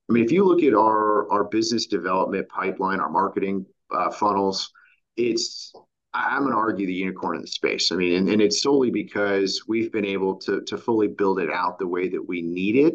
I 0.09 0.12
mean, 0.12 0.25
if 0.25 0.32
you 0.32 0.44
look 0.44 0.62
at 0.62 0.75
our 0.75 1.44
business 1.44 1.87
development 1.87 2.49
pipeline, 2.49 3.00
our 3.00 3.11
marketing 3.11 3.66
uh, 3.90 4.11
funnels, 4.11 4.71
it's 5.16 5.73
I'm 6.14 6.47
to 6.47 6.54
argue 6.54 6.87
the 6.87 6.92
unicorn 6.92 7.37
in 7.37 7.42
the 7.42 7.49
space. 7.49 7.90
I 7.90 7.97
mean, 7.97 8.28
and, 8.28 8.42
it's 8.42 8.61
solely 8.61 8.90
because 8.90 9.64
we've 9.66 9.90
been 9.90 10.04
able 10.04 10.37
to 10.40 10.76
fully 10.76 11.09
build 11.09 11.40
it 11.40 11.50
out 11.50 11.78
the 11.78 11.87
way 11.87 12.09
that 12.09 12.23
we 12.23 12.42
need 12.42 12.76
it 12.76 12.94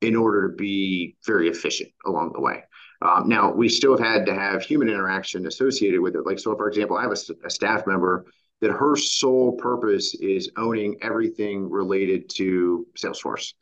in 0.00 0.16
order 0.16 0.48
to 0.48 0.56
be 0.56 1.16
very 1.26 1.48
efficient 1.48 1.90
along 2.06 2.32
the 2.32 2.40
way. 2.40 2.62
Um, 3.02 3.28
now, 3.28 3.52
we 3.52 3.68
still 3.68 3.96
have 3.96 4.06
had 4.06 4.26
to 4.26 4.34
have 4.34 4.62
human 4.62 4.88
interaction 4.88 5.46
associated 5.46 6.00
with 6.00 6.16
it. 6.16 6.24
Like, 6.24 6.38
so 6.38 6.56
for 6.56 6.68
example, 6.68 6.96
I 6.96 7.02
have 7.02 7.12
a 7.12 7.50
staff 7.50 7.86
member 7.86 8.24
that 8.60 8.70
her 8.70 8.96
sole 8.96 9.52
purpose 9.52 10.14
is 10.14 10.50
owning 10.56 10.96
everything 11.02 11.68
related 11.70 12.28
to 12.30 12.86
Salesforce. 12.96 13.52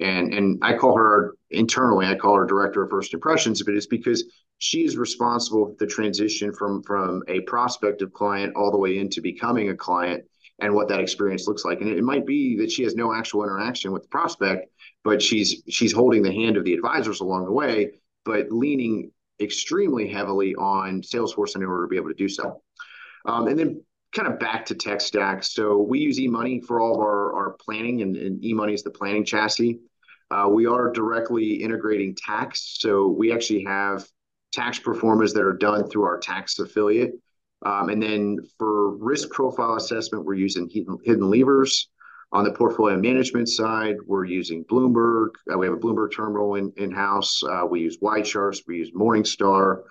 And, 0.00 0.34
and 0.34 0.58
I 0.62 0.74
call 0.74 0.96
her 0.96 1.34
internally, 1.50 2.06
I 2.06 2.16
call 2.16 2.36
her 2.36 2.44
director 2.44 2.82
of 2.82 2.90
first 2.90 3.14
impressions, 3.14 3.62
but 3.62 3.74
it's 3.74 3.86
because 3.86 4.24
she 4.58 4.84
is 4.84 4.96
responsible 4.96 5.68
for 5.68 5.76
the 5.78 5.86
transition 5.86 6.52
from, 6.52 6.82
from 6.82 7.22
a 7.28 7.40
prospective 7.40 8.12
client 8.12 8.54
all 8.54 8.70
the 8.70 8.78
way 8.78 8.98
into 8.98 9.20
becoming 9.20 9.70
a 9.70 9.76
client 9.76 10.24
and 10.60 10.72
what 10.72 10.88
that 10.88 11.00
experience 11.00 11.48
looks 11.48 11.64
like. 11.64 11.80
And 11.80 11.90
it, 11.90 12.04
might 12.04 12.26
be 12.26 12.56
that 12.58 12.70
she 12.70 12.84
has 12.84 12.94
no 12.94 13.12
actual 13.12 13.42
interaction 13.42 13.90
with 13.90 14.02
the 14.02 14.08
prospect, 14.08 14.70
but 15.02 15.20
she's 15.20 15.62
she's 15.68 15.92
holding 15.92 16.22
the 16.22 16.32
hand 16.32 16.56
of 16.56 16.64
the 16.64 16.74
advisors 16.74 17.20
along 17.20 17.46
the 17.46 17.52
way, 17.52 17.92
but 18.24 18.52
leaning 18.52 19.10
extremely 19.40 20.08
heavily 20.08 20.54
on 20.54 21.02
Salesforce 21.02 21.56
in 21.56 21.64
order 21.64 21.84
to 21.84 21.88
be 21.88 21.96
able 21.96 22.08
to 22.08 22.14
do 22.14 22.28
so. 22.28 22.62
Um, 23.24 23.48
and 23.48 23.58
then 23.58 23.82
kind 24.12 24.28
of 24.28 24.38
back 24.38 24.66
to 24.66 24.74
tech 24.74 25.00
stack. 25.00 25.42
So 25.42 25.78
we 25.78 25.98
use 25.98 26.18
eMoney 26.18 26.64
for 26.64 26.80
all 26.80 26.94
of 26.94 27.00
our, 27.00 27.34
our 27.34 27.56
planning, 27.64 28.02
and, 28.02 28.16
and 28.16 28.42
eMoney 28.42 28.74
is 28.74 28.82
the 28.82 28.90
planning 28.90 29.24
chassis. 29.24 29.80
Uh, 30.30 30.48
we 30.48 30.66
are 30.66 30.90
directly 30.90 31.54
integrating 31.54 32.14
tax. 32.14 32.76
So 32.78 33.08
we 33.08 33.32
actually 33.32 33.64
have 33.64 34.06
tax 34.52 34.78
performers 34.78 35.32
that 35.32 35.42
are 35.42 35.52
done 35.52 35.88
through 35.88 36.04
our 36.04 36.18
tax 36.18 36.58
affiliate. 36.58 37.12
Um, 37.64 37.90
and 37.90 38.02
then 38.02 38.38
for 38.58 38.96
risk 38.96 39.30
profile 39.30 39.76
assessment, 39.76 40.24
we're 40.24 40.34
using 40.34 40.68
hidden, 40.70 40.98
HiddenLevers. 41.06 41.86
On 42.32 42.44
the 42.44 42.52
portfolio 42.52 42.96
management 42.96 43.46
side, 43.46 43.96
we're 44.06 44.24
using 44.24 44.64
Bloomberg. 44.64 45.28
Uh, 45.52 45.58
we 45.58 45.66
have 45.66 45.74
a 45.74 45.78
Bloomberg 45.78 46.14
terminal 46.16 46.54
in, 46.54 46.72
in-house. 46.78 47.42
Uh, 47.42 47.66
we 47.66 47.80
use 47.80 47.98
YCharts. 47.98 48.62
We 48.66 48.78
use 48.78 48.90
Morningstar. 48.92 49.82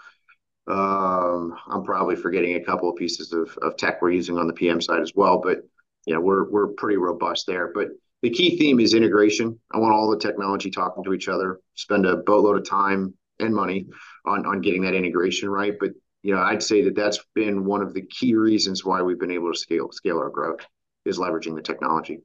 Um, 0.67 1.55
I'm 1.67 1.83
probably 1.83 2.15
forgetting 2.15 2.55
a 2.55 2.63
couple 2.63 2.89
of 2.89 2.95
pieces 2.95 3.33
of, 3.33 3.77
tech 3.77 4.01
we're 4.01 4.11
using 4.11 4.37
on 4.37 4.47
the 4.47 4.53
PM 4.53 4.79
side 4.79 5.01
as 5.01 5.13
well, 5.15 5.41
but 5.43 5.59
you 6.05 6.13
know, 6.13 6.21
we're 6.21 6.67
pretty 6.69 6.97
robust 6.97 7.45
there. 7.47 7.71
But 7.73 7.89
the 8.21 8.29
key 8.29 8.57
theme 8.57 8.79
is 8.79 8.93
integration. 8.93 9.59
I 9.71 9.79
want 9.79 9.93
all 9.93 10.09
the 10.09 10.19
technology 10.19 10.69
talking 10.69 11.03
to 11.03 11.13
each 11.13 11.27
other, 11.27 11.59
spend 11.75 12.05
a 12.05 12.17
boatload 12.17 12.57
of 12.57 12.69
time 12.69 13.13
and 13.39 13.53
money 13.53 13.87
on 14.25 14.61
getting 14.61 14.83
that 14.83 14.93
integration 14.93 15.49
right. 15.49 15.73
But 15.79 15.91
you 16.23 16.35
know, 16.35 16.41
I'd 16.41 16.61
say 16.61 16.83
that 16.83 16.95
that's 16.95 17.19
been 17.33 17.65
one 17.65 17.81
of 17.81 17.95
the 17.95 18.03
key 18.03 18.35
reasons 18.35 18.85
why 18.85 19.01
we've 19.01 19.19
been 19.19 19.31
able 19.31 19.51
to 19.51 19.89
scale 19.91 20.17
our 20.19 20.29
growth 20.29 20.59
is 21.03 21.17
leveraging 21.17 21.55
the 21.55 21.63
technology. 21.63 22.19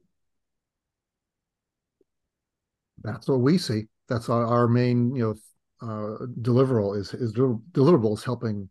That's 3.01 3.27
what 3.27 3.39
we 3.39 3.57
see. 3.57 3.87
That's 4.07 4.29
our 4.29 4.67
main, 4.67 5.15
you 5.15 5.23
know, 5.23 5.35
uh, 5.81 6.25
deliverable 6.41 6.97
is 6.97 7.13
is 7.13 7.33
deliverables 7.33 8.23
helping 8.23 8.69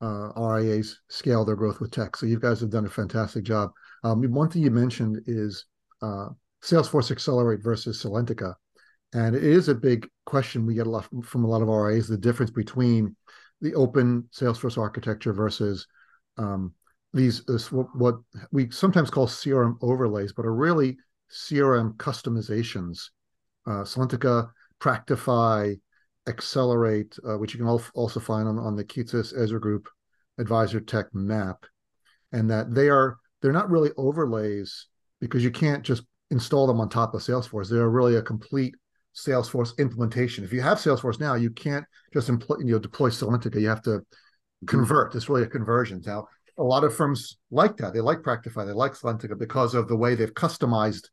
uh, 0.00 0.30
RIAs 0.36 1.00
scale 1.08 1.44
their 1.44 1.56
growth 1.56 1.80
with 1.80 1.90
tech. 1.90 2.16
So 2.16 2.26
you 2.26 2.38
guys 2.38 2.60
have 2.60 2.70
done 2.70 2.86
a 2.86 2.90
fantastic 2.90 3.44
job. 3.44 3.70
Um, 4.04 4.22
one 4.32 4.50
thing 4.50 4.62
you 4.62 4.70
mentioned 4.70 5.22
is 5.26 5.66
uh, 6.02 6.28
Salesforce 6.62 7.10
Accelerate 7.10 7.62
versus 7.62 8.02
Salentica, 8.02 8.54
and 9.14 9.34
it 9.34 9.44
is 9.44 9.68
a 9.68 9.74
big 9.74 10.08
question 10.24 10.66
we 10.66 10.74
get 10.74 10.86
a 10.86 10.90
lot 10.90 11.04
from, 11.04 11.22
from 11.22 11.44
a 11.44 11.48
lot 11.48 11.62
of 11.62 11.68
RIAs: 11.68 12.08
the 12.08 12.18
difference 12.18 12.50
between 12.50 13.16
the 13.60 13.74
open 13.74 14.28
Salesforce 14.34 14.78
architecture 14.78 15.32
versus 15.32 15.86
um, 16.36 16.72
these 17.12 17.44
this, 17.44 17.72
what, 17.72 17.86
what 17.94 18.16
we 18.52 18.70
sometimes 18.70 19.10
call 19.10 19.26
CRM 19.26 19.76
overlays, 19.80 20.32
but 20.32 20.46
are 20.46 20.54
really 20.54 20.96
CRM 21.30 21.96
customizations. 21.96 23.10
Uh, 23.66 23.82
Salentica, 23.82 24.50
Practifi, 24.80 25.80
Accelerate, 26.28 27.16
uh, 27.28 27.38
which 27.38 27.54
you 27.54 27.58
can 27.58 27.68
also 27.94 28.20
find 28.20 28.48
on, 28.48 28.58
on 28.58 28.76
the 28.76 28.84
Kitces 28.84 29.32
Ezra 29.36 29.60
Group 29.60 29.88
Advisor 30.38 30.80
Tech 30.80 31.06
map, 31.14 31.64
and 32.32 32.50
that 32.50 32.74
they 32.74 32.88
are 32.88 33.16
they're 33.40 33.52
not 33.52 33.70
really 33.70 33.90
overlays 33.96 34.86
because 35.20 35.44
you 35.44 35.50
can't 35.50 35.82
just 35.82 36.02
install 36.30 36.66
them 36.66 36.80
on 36.80 36.88
top 36.88 37.14
of 37.14 37.20
Salesforce. 37.20 37.68
They're 37.68 37.88
really 37.88 38.16
a 38.16 38.22
complete 38.22 38.74
Salesforce 39.14 39.76
implementation. 39.78 40.44
If 40.44 40.52
you 40.52 40.60
have 40.60 40.78
Salesforce 40.78 41.20
now, 41.20 41.34
you 41.34 41.50
can't 41.50 41.84
just 42.12 42.28
employ, 42.28 42.56
you 42.58 42.72
know, 42.72 42.78
deploy 42.78 43.10
Salentica. 43.10 43.60
You 43.60 43.68
have 43.68 43.82
to 43.82 44.02
convert. 44.66 45.14
It's 45.14 45.28
really 45.28 45.44
a 45.44 45.48
conversion. 45.48 46.02
Now, 46.04 46.26
a 46.58 46.62
lot 46.62 46.84
of 46.84 46.94
firms 46.94 47.38
like 47.50 47.76
that. 47.78 47.94
They 47.94 48.00
like 48.00 48.18
Practifi. 48.18 48.66
They 48.66 48.72
like 48.72 48.92
Salentica 48.92 49.38
because 49.38 49.74
of 49.74 49.88
the 49.88 49.96
way 49.96 50.14
they've 50.14 50.34
customized 50.34 51.08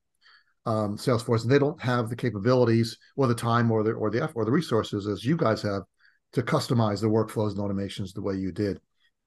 um, 0.66 0.98
Salesforce, 0.98 1.46
they 1.46 1.60
don't 1.60 1.82
have 1.82 2.10
the 2.10 2.16
capabilities 2.16 2.98
or 3.16 3.28
the 3.28 3.36
time 3.36 3.72
or 3.72 3.84
the 3.84 3.92
or 3.92 4.10
the 4.10 4.24
effort 4.24 4.36
or 4.36 4.46
the 4.46 4.52
resources 4.52 5.08
as 5.08 5.26
you 5.26 5.36
guys 5.36 5.62
have 5.62 5.84
to 6.34 6.42
customize 6.42 7.02
the 7.02 7.08
workflows 7.08 7.52
and 7.52 7.60
automations 7.60 8.14
the 8.14 8.22
way 8.22 8.36
you 8.36 8.52
did. 8.52 8.80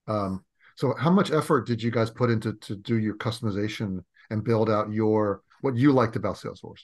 Um, 0.09 0.45
so, 0.77 0.95
how 0.99 1.11
much 1.11 1.31
effort 1.31 1.67
did 1.67 1.83
you 1.83 1.91
guys 1.91 2.11
put 2.11 2.31
into 2.31 2.55
to 2.55 2.77
do 2.77 2.99
your 2.99 3.17
customization 3.17 4.03
and 4.31 4.45
build 4.45 4.71
out 4.71 4.93
your 4.93 5.43
what 5.61 5.77
you 5.77 5.93
liked 5.93 6.17
about 6.17 6.37
Salesforce? 6.37 6.83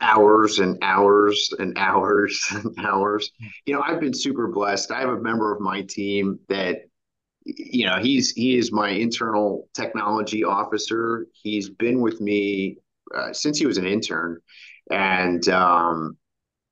Hours 0.00 0.60
and 0.60 0.78
hours 0.82 1.52
and 1.58 1.76
hours 1.76 2.40
and 2.50 2.74
hours. 2.78 3.30
You 3.66 3.74
know, 3.74 3.82
I've 3.82 4.00
been 4.00 4.14
super 4.14 4.48
blessed. 4.48 4.92
I 4.92 5.00
have 5.00 5.10
a 5.10 5.20
member 5.20 5.52
of 5.52 5.60
my 5.60 5.82
team 5.82 6.38
that 6.48 6.82
you 7.44 7.86
know 7.86 7.98
he's 7.98 8.30
he 8.32 8.56
is 8.56 8.70
my 8.70 8.90
internal 8.90 9.68
technology 9.72 10.44
officer 10.44 11.26
he's 11.32 11.70
been 11.70 12.02
with 12.02 12.20
me 12.20 12.76
uh, 13.14 13.32
since 13.32 13.58
he 13.58 13.66
was 13.66 13.78
an 13.78 13.86
intern, 13.86 14.38
and 14.90 15.48
um, 15.48 16.16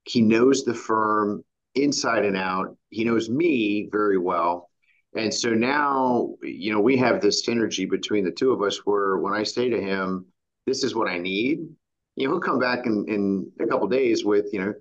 he 0.04 0.20
knows 0.20 0.64
the 0.64 0.74
firm 0.74 1.44
inside 1.74 2.24
and 2.24 2.36
out. 2.36 2.76
He 2.90 3.04
knows 3.04 3.28
me 3.28 3.88
very 3.90 4.18
well. 4.18 4.70
And 5.14 5.32
so 5.32 5.50
now, 5.50 6.34
you 6.42 6.72
know, 6.72 6.80
we 6.80 6.96
have 6.98 7.20
this 7.20 7.46
synergy 7.46 7.88
between 7.88 8.24
the 8.24 8.30
two 8.30 8.52
of 8.52 8.62
us 8.62 8.84
where 8.84 9.18
when 9.18 9.32
I 9.32 9.44
say 9.44 9.70
to 9.70 9.80
him, 9.80 10.26
this 10.66 10.84
is 10.84 10.94
what 10.94 11.08
I 11.08 11.18
need, 11.18 11.60
you 12.16 12.26
know, 12.26 12.34
he'll 12.34 12.40
come 12.40 12.58
back 12.58 12.86
in, 12.86 13.04
in 13.08 13.50
a 13.60 13.66
couple 13.66 13.86
days 13.88 14.24
with, 14.24 14.46
you 14.52 14.60
know, 14.60 14.74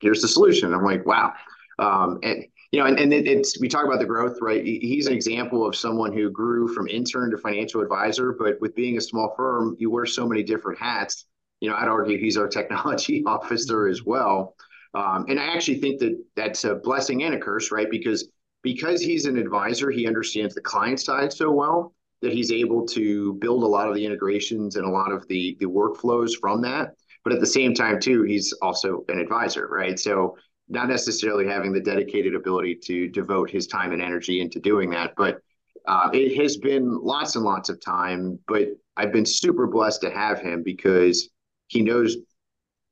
here's 0.00 0.22
the 0.22 0.28
solution. 0.28 0.72
I'm 0.72 0.84
like, 0.84 1.04
wow. 1.06 1.32
Um, 1.78 2.18
and 2.22 2.44
you 2.74 2.80
know, 2.80 2.86
and, 2.86 2.98
and 2.98 3.14
it, 3.14 3.28
it's 3.28 3.60
we 3.60 3.68
talk 3.68 3.86
about 3.86 4.00
the 4.00 4.04
growth, 4.04 4.38
right? 4.42 4.64
He's 4.64 5.06
an 5.06 5.12
example 5.12 5.64
of 5.64 5.76
someone 5.76 6.12
who 6.12 6.28
grew 6.28 6.66
from 6.66 6.88
intern 6.88 7.30
to 7.30 7.38
financial 7.38 7.80
advisor, 7.80 8.34
but 8.36 8.60
with 8.60 8.74
being 8.74 8.96
a 8.98 9.00
small 9.00 9.32
firm, 9.36 9.76
you 9.78 9.92
wear 9.92 10.04
so 10.06 10.26
many 10.26 10.42
different 10.42 10.80
hats. 10.80 11.26
You 11.60 11.70
know, 11.70 11.76
I'd 11.76 11.86
argue 11.86 12.18
he's 12.18 12.36
our 12.36 12.48
technology 12.58 13.22
officer 13.26 13.86
as 13.86 14.02
well. 14.02 14.56
Um, 14.92 15.26
and 15.28 15.38
I 15.38 15.54
actually 15.54 15.78
think 15.78 16.00
that 16.00 16.20
that's 16.34 16.64
a 16.64 16.74
blessing 16.74 17.22
and 17.22 17.36
a 17.36 17.38
curse, 17.38 17.70
right? 17.70 17.88
Because 17.88 18.28
because 18.64 19.00
he's 19.00 19.26
an 19.26 19.38
advisor, 19.38 19.92
he 19.92 20.08
understands 20.08 20.56
the 20.56 20.60
client 20.60 20.98
side 20.98 21.32
so 21.32 21.52
well 21.52 21.94
that 22.22 22.32
he's 22.32 22.50
able 22.50 22.84
to 22.86 23.34
build 23.34 23.62
a 23.62 23.68
lot 23.68 23.88
of 23.88 23.94
the 23.94 24.04
integrations 24.04 24.74
and 24.74 24.84
a 24.84 24.90
lot 24.90 25.12
of 25.12 25.28
the 25.28 25.56
the 25.60 25.66
workflows 25.66 26.32
from 26.40 26.60
that. 26.62 26.96
But 27.22 27.34
at 27.34 27.38
the 27.38 27.46
same 27.46 27.72
time, 27.72 28.00
too, 28.00 28.24
he's 28.24 28.52
also 28.62 29.04
an 29.06 29.20
advisor, 29.20 29.68
right? 29.68 29.96
So 29.96 30.36
not 30.68 30.88
necessarily 30.88 31.46
having 31.46 31.72
the 31.72 31.80
dedicated 31.80 32.34
ability 32.34 32.76
to 32.84 33.08
devote 33.08 33.50
his 33.50 33.66
time 33.66 33.92
and 33.92 34.02
energy 34.02 34.40
into 34.40 34.58
doing 34.60 34.90
that. 34.90 35.14
But 35.16 35.38
uh, 35.86 36.10
it 36.12 36.40
has 36.40 36.56
been 36.56 36.98
lots 37.02 37.36
and 37.36 37.44
lots 37.44 37.68
of 37.68 37.80
time. 37.84 38.38
But 38.48 38.68
I've 38.96 39.12
been 39.12 39.26
super 39.26 39.66
blessed 39.66 40.00
to 40.02 40.10
have 40.10 40.40
him 40.40 40.62
because 40.62 41.28
he 41.68 41.82
knows 41.82 42.16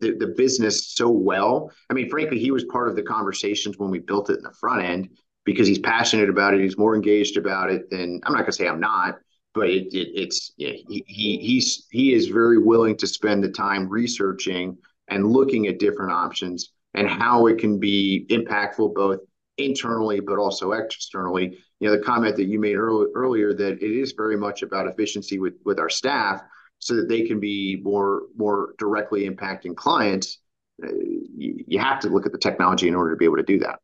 the, 0.00 0.16
the 0.18 0.35
business 0.37 0.88
so 0.94 1.08
well. 1.08 1.70
I 1.88 1.94
mean, 1.94 2.11
frankly, 2.11 2.38
he 2.38 2.50
was 2.50 2.64
part 2.64 2.88
of 2.88 2.96
the 2.96 3.02
conversations 3.02 3.78
when 3.78 3.90
we 3.90 4.00
built 4.00 4.28
it 4.30 4.38
in 4.38 4.42
the 4.42 4.54
front 4.61 4.85
end 4.85 5.08
because 5.44 5.66
he's 5.66 5.78
passionate 5.78 6.28
about 6.28 6.54
it. 6.54 6.61
He's 6.61 6.76
more 6.76 6.94
engaged 6.94 7.37
about 7.37 7.70
it 7.70 7.88
than 7.88 8.20
I'm 8.24 8.32
not 8.32 8.40
going 8.40 8.46
to 8.46 8.52
say 8.52 8.68
I'm 8.68 8.80
not, 8.80 9.18
but 9.54 9.68
it, 9.68 9.94
it, 9.94 10.08
it's 10.14 10.52
yeah, 10.56 10.72
he, 10.72 11.04
he 11.06 11.38
he's 11.38 11.87
he 11.90 12.12
is 12.12 12.28
very 12.28 12.58
willing 12.58 12.96
to 12.98 13.06
spend 13.06 13.42
the 13.42 13.50
time 13.50 13.88
researching 13.88 14.76
and 15.08 15.26
looking 15.26 15.66
at 15.68 15.78
different 15.78 16.12
options 16.12 16.71
and 16.94 17.09
how 17.09 17.46
it 17.46 17.59
can 17.59 17.78
be 17.78 18.26
impactful 18.31 18.94
both 18.94 19.20
internally 19.59 20.20
but 20.20 20.38
also 20.38 20.72
externally. 20.72 21.59
You 21.81 21.88
know, 21.88 21.96
the 21.96 22.02
comment 22.02 22.37
that 22.37 22.44
you 22.44 22.61
made 22.61 22.76
early, 22.76 23.07
earlier 23.14 23.52
that 23.55 23.83
it 23.83 23.83
is 23.83 24.12
very 24.12 24.37
much 24.37 24.62
about 24.62 24.87
efficiency 24.87 25.38
with 25.38 25.55
with 25.64 25.78
our 25.78 25.90
staff 25.90 26.42
so 26.78 26.96
that 26.96 27.09
they 27.09 27.22
can 27.22 27.40
be 27.40 27.81
more 27.83 28.22
more 28.37 28.74
directly 28.78 29.28
impacting 29.28 29.76
clients. 29.76 30.38
Uh, 30.83 30.88
you, 30.92 31.64
you 31.66 31.78
have 31.78 32.00
to 32.00 32.09
look 32.09 32.26
at 32.26 32.33
the 32.33 32.38
technology 32.38 32.88
in 32.88 32.94
order 32.94 33.11
to 33.11 33.16
be 33.16 33.24
able 33.24 33.37
to 33.37 33.42
do 33.42 33.59
that. 33.61 33.78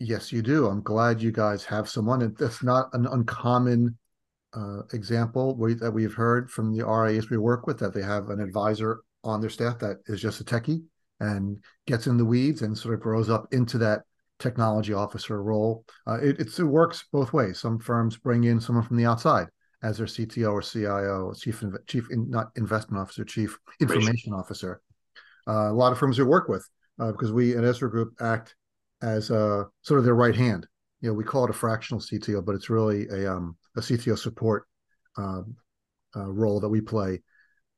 Yes, 0.00 0.32
you 0.32 0.42
do. 0.42 0.66
I'm 0.66 0.82
glad 0.82 1.20
you 1.20 1.32
guys 1.32 1.64
have 1.64 1.88
someone. 1.88 2.22
And 2.22 2.36
that's 2.36 2.62
not 2.62 2.88
an 2.92 3.06
uncommon 3.06 3.98
uh, 4.54 4.82
example 4.92 5.56
we, 5.56 5.74
that 5.74 5.90
we've 5.90 6.14
heard 6.14 6.50
from 6.50 6.72
the 6.72 6.86
RIAs 6.86 7.30
we 7.30 7.36
work 7.36 7.66
with 7.66 7.78
that 7.80 7.92
they 7.92 8.02
have 8.02 8.30
an 8.30 8.40
advisor 8.40 9.00
on 9.24 9.40
their 9.40 9.50
staff 9.50 9.78
that 9.80 9.98
is 10.06 10.20
just 10.20 10.40
a 10.40 10.44
techie 10.44 10.82
and 11.20 11.58
gets 11.86 12.06
in 12.06 12.16
the 12.16 12.24
weeds 12.24 12.62
and 12.62 12.76
sort 12.76 12.94
of 12.94 13.00
grows 13.00 13.28
up 13.28 13.52
into 13.52 13.78
that 13.78 14.02
technology 14.38 14.92
officer 14.92 15.42
role. 15.42 15.84
Uh, 16.06 16.18
it, 16.20 16.40
it 16.40 16.62
works 16.62 17.04
both 17.12 17.32
ways. 17.32 17.58
Some 17.58 17.78
firms 17.78 18.16
bring 18.16 18.44
in 18.44 18.60
someone 18.60 18.84
from 18.84 18.96
the 18.96 19.06
outside 19.06 19.48
as 19.82 19.98
their 19.98 20.06
CTO 20.06 20.52
or 20.52 20.62
CIO, 20.62 21.32
chief 21.34 21.62
chief 21.86 22.10
in, 22.10 22.28
not 22.30 22.50
investment 22.56 23.00
officer, 23.00 23.24
chief 23.24 23.58
information 23.80 24.32
officer. 24.32 24.80
Uh, 25.46 25.70
a 25.70 25.72
lot 25.72 25.92
of 25.92 25.98
firms 25.98 26.18
we 26.18 26.24
work 26.24 26.48
with 26.48 26.68
uh, 26.98 27.12
because 27.12 27.32
we 27.32 27.56
at 27.56 27.64
Ezra 27.64 27.90
Group 27.90 28.14
act 28.20 28.54
as 29.02 29.30
a, 29.30 29.66
sort 29.82 29.98
of 29.98 30.04
their 30.04 30.14
right 30.14 30.34
hand. 30.34 30.66
You 31.00 31.08
know, 31.08 31.14
we 31.14 31.24
call 31.24 31.44
it 31.44 31.50
a 31.50 31.54
fractional 31.54 32.00
CTO, 32.00 32.44
but 32.44 32.54
it's 32.54 32.70
really 32.70 33.06
a 33.08 33.32
um, 33.32 33.56
a 33.76 33.80
CTO 33.80 34.18
support 34.18 34.66
um, 35.16 35.56
uh, 36.16 36.30
role 36.30 36.60
that 36.60 36.68
we 36.68 36.80
play 36.80 37.22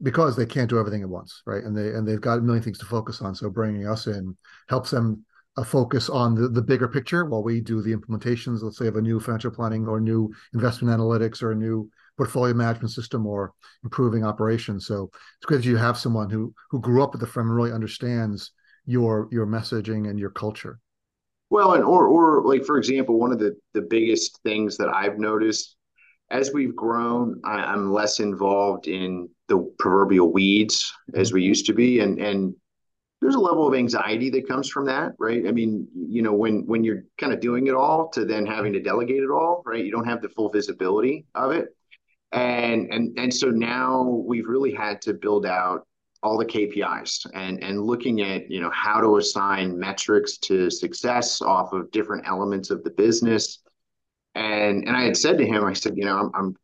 because 0.02 0.36
they 0.36 0.46
can't 0.46 0.70
do 0.70 0.78
everything 0.78 1.02
at 1.02 1.08
once, 1.08 1.42
right? 1.46 1.62
And 1.62 1.76
they 1.76 1.88
and 1.88 2.06
they've 2.06 2.20
got 2.20 2.38
a 2.38 2.42
million 2.42 2.62
things 2.62 2.78
to 2.78 2.86
focus 2.86 3.20
on. 3.20 3.34
So 3.34 3.50
bringing 3.50 3.86
us 3.86 4.06
in 4.06 4.36
helps 4.68 4.90
them 4.90 5.24
uh, 5.56 5.64
focus 5.64 6.08
on 6.08 6.34
the, 6.34 6.48
the 6.48 6.62
bigger 6.62 6.88
picture 6.88 7.24
while 7.24 7.42
we 7.42 7.60
do 7.60 7.82
the 7.82 7.94
implementations, 7.94 8.62
let's 8.62 8.78
say 8.78 8.86
of 8.86 8.96
a 8.96 9.02
new 9.02 9.20
financial 9.20 9.50
planning 9.50 9.86
or 9.86 10.00
new 10.00 10.32
investment 10.54 10.96
analytics 10.96 11.42
or 11.42 11.52
a 11.52 11.56
new 11.56 11.90
portfolio 12.16 12.54
management 12.54 12.90
system 12.90 13.26
or 13.26 13.52
improving 13.82 14.24
operations. 14.24 14.86
So 14.86 15.10
it's 15.38 15.46
great 15.46 15.58
that 15.58 15.64
you 15.64 15.76
have 15.76 15.98
someone 15.98 16.30
who 16.30 16.54
who 16.70 16.80
grew 16.80 17.02
up 17.02 17.14
at 17.14 17.20
the 17.20 17.26
firm 17.26 17.48
and 17.48 17.56
really 17.56 17.72
understands 17.72 18.52
your 18.86 19.28
your 19.30 19.46
messaging 19.46 20.08
and 20.08 20.18
your 20.18 20.30
culture. 20.30 20.78
Well, 21.50 21.74
and 21.74 21.84
or 21.84 22.06
or 22.06 22.44
like 22.44 22.64
for 22.64 22.78
example, 22.78 23.18
one 23.18 23.32
of 23.32 23.38
the 23.38 23.56
the 23.74 23.82
biggest 23.82 24.40
things 24.42 24.76
that 24.76 24.88
I've 24.88 25.18
noticed 25.18 25.76
as 26.30 26.52
we've 26.52 26.76
grown, 26.76 27.40
I, 27.44 27.72
am 27.72 27.92
less 27.92 28.20
involved 28.20 28.86
in 28.86 29.28
the 29.48 29.72
proverbial 29.78 30.32
weeds 30.32 30.92
as 31.14 31.32
we 31.32 31.42
used 31.42 31.66
to 31.66 31.72
be, 31.72 32.00
and 32.00 32.18
and 32.20 32.54
there's 33.20 33.34
a 33.34 33.40
level 33.40 33.68
of 33.68 33.74
anxiety 33.74 34.30
that 34.30 34.48
comes 34.48 34.68
from 34.68 34.86
that, 34.86 35.12
right? 35.18 35.46
I 35.46 35.52
mean, 35.52 35.86
you 35.94 36.22
know, 36.22 36.32
when 36.32 36.66
when 36.66 36.84
you're 36.84 37.04
kind 37.18 37.32
of 37.32 37.40
doing 37.40 37.66
it 37.66 37.74
all 37.74 38.08
to 38.10 38.24
then 38.24 38.46
having 38.46 38.72
to 38.72 38.80
delegate 38.80 39.22
it 39.22 39.30
all, 39.30 39.62
right? 39.66 39.84
You 39.84 39.90
don't 39.90 40.06
have 40.06 40.22
the 40.22 40.28
full 40.28 40.50
visibility 40.50 41.26
of 41.34 41.52
it, 41.52 41.68
and 42.32 42.92
and 42.92 43.18
and 43.18 43.34
so 43.34 43.48
now 43.50 44.02
we've 44.02 44.48
really 44.48 44.72
had 44.72 45.02
to 45.02 45.14
build 45.14 45.46
out 45.46 45.86
all 46.22 46.38
the 46.38 46.46
KPIs 46.46 47.26
and 47.34 47.62
and 47.62 47.82
looking 47.82 48.20
at 48.20 48.50
you 48.50 48.60
know 48.60 48.70
how 48.70 49.00
to 49.00 49.16
assign 49.16 49.78
metrics 49.78 50.38
to 50.38 50.70
success 50.70 51.42
off 51.42 51.72
of 51.72 51.90
different 51.90 52.26
elements 52.26 52.70
of 52.70 52.84
the 52.84 52.90
business 52.90 53.60
and 54.34 54.86
and 54.86 54.96
I 54.96 55.02
had 55.02 55.16
said 55.16 55.38
to 55.38 55.46
him, 55.46 55.64
I 55.64 55.72
said, 55.72 55.96
you 55.96 56.04
know, 56.04 56.18
I'm, 56.18 56.30
I'm 56.34 56.56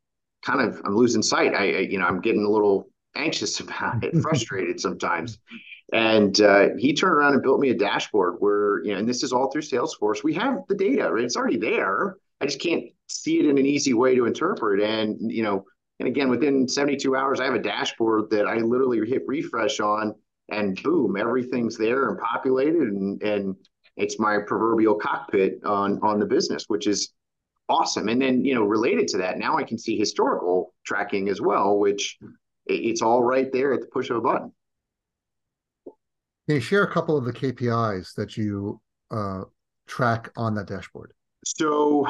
kind 0.45 0.61
of 0.61 0.81
I'm 0.85 0.97
losing 0.97 1.23
sight. 1.23 1.55
I, 1.55 1.65
I, 1.65 1.79
you 1.81 1.99
know 1.99 2.07
I'm 2.07 2.21
getting 2.21 2.45
a 2.45 2.51
little 2.51 2.89
anxious 3.15 3.61
about 3.61 4.05
it, 4.05 4.15
frustrated 4.21 4.81
sometimes. 4.81 5.39
And 5.93 6.41
uh, 6.41 6.71
he 6.79 6.95
turned 6.95 7.15
around 7.15 7.35
and 7.35 7.43
built 7.43 7.61
me 7.61 7.71
a 7.71 7.75
dashboard 7.75 8.37
where 8.41 8.83
you 8.85 8.93
know, 8.93 8.99
and 8.99 9.09
this 9.09 9.23
is 9.23 9.33
all 9.33 9.51
through 9.51 9.63
Salesforce. 9.63 10.25
We 10.25 10.35
have 10.35 10.59
the 10.69 10.75
data, 10.75 11.13
right? 11.13 11.25
It's 11.25 11.37
already 11.37 11.59
there. 11.59 12.17
I 12.41 12.47
just 12.47 12.61
can't 12.61 12.85
see 13.09 13.39
it 13.39 13.47
in 13.47 13.57
an 13.57 13.67
easy 13.67 13.95
way 13.95 14.15
to 14.17 14.27
interpret. 14.27 14.81
And 14.81 15.31
you 15.31 15.43
know, 15.43 15.65
and 16.01 16.09
again, 16.09 16.29
within 16.29 16.69
72 16.69 17.15
hours, 17.15 17.41
I 17.41 17.45
have 17.45 17.55
a 17.55 17.63
dashboard 17.63 18.31
that 18.31 18.47
I 18.47 18.57
literally 18.57 19.09
hit 19.09 19.23
refresh 19.27 19.81
on, 19.81 20.15
and 20.51 20.81
boom, 20.83 21.17
everything's 21.17 21.79
there 21.79 22.09
and 22.09 22.19
populated, 22.19 22.89
and 22.89 23.23
and 23.23 23.57
it's 23.97 24.19
my 24.19 24.39
proverbial 24.47 24.97
cockpit 24.97 25.65
on 25.65 26.01
on 26.03 26.19
the 26.19 26.27
business, 26.27 26.65
which 26.67 26.87
is 26.87 27.13
awesome. 27.69 28.09
And 28.09 28.21
then, 28.21 28.45
you 28.45 28.55
know, 28.55 28.63
related 28.63 29.09
to 29.09 29.19
that, 29.19 29.39
now 29.39 29.57
I 29.57 29.65
can 29.65 29.79
see 29.79 29.99
historical 29.99 30.75
tracking 30.85 31.29
as 31.29 31.41
well, 31.41 31.79
which 31.79 32.19
it's 32.67 33.03
all 33.03 33.23
right 33.23 33.53
there 33.53 33.73
at 33.73 33.81
the 33.81 33.87
push 33.87 34.11
of 34.11 34.17
a 34.17 34.21
button. 34.21 34.53
Can 36.47 36.57
you 36.57 36.61
share 36.61 36.85
a 36.85 36.93
couple 36.93 37.17
of 37.17 37.25
the 37.25 37.33
KPIs 37.33 38.15
that 38.15 38.37
you 38.37 38.81
uh, 39.11 39.43
track 39.87 40.31
on 40.37 40.55
that 40.55 40.69
dashboard? 40.69 41.13
So, 41.45 42.07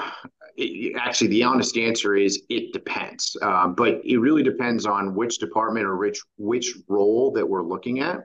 it, 0.57 0.97
actually, 0.99 1.29
the 1.29 1.43
honest 1.43 1.77
answer 1.77 2.17
is 2.17 2.43
it 2.49 2.73
depends, 2.73 3.37
um, 3.43 3.75
but 3.75 4.01
it 4.05 4.19
really 4.19 4.43
depends 4.43 4.87
on 4.87 5.15
which 5.15 5.39
department 5.39 5.87
or 5.87 5.97
which 5.97 6.21
which 6.39 6.75
role 6.89 7.33
that 7.33 7.47
we're 7.47 7.63
looking 7.63 8.01
at. 8.01 8.21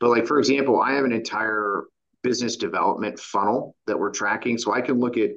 But 0.00 0.10
like 0.10 0.26
for 0.26 0.38
example, 0.38 0.80
I 0.80 0.92
have 0.92 1.04
an 1.04 1.12
entire 1.12 1.84
business 2.22 2.56
development 2.56 3.18
funnel 3.18 3.76
that 3.86 3.98
we're 3.98 4.10
tracking, 4.10 4.56
so 4.56 4.72
I 4.72 4.80
can 4.80 4.98
look 4.98 5.18
at 5.18 5.30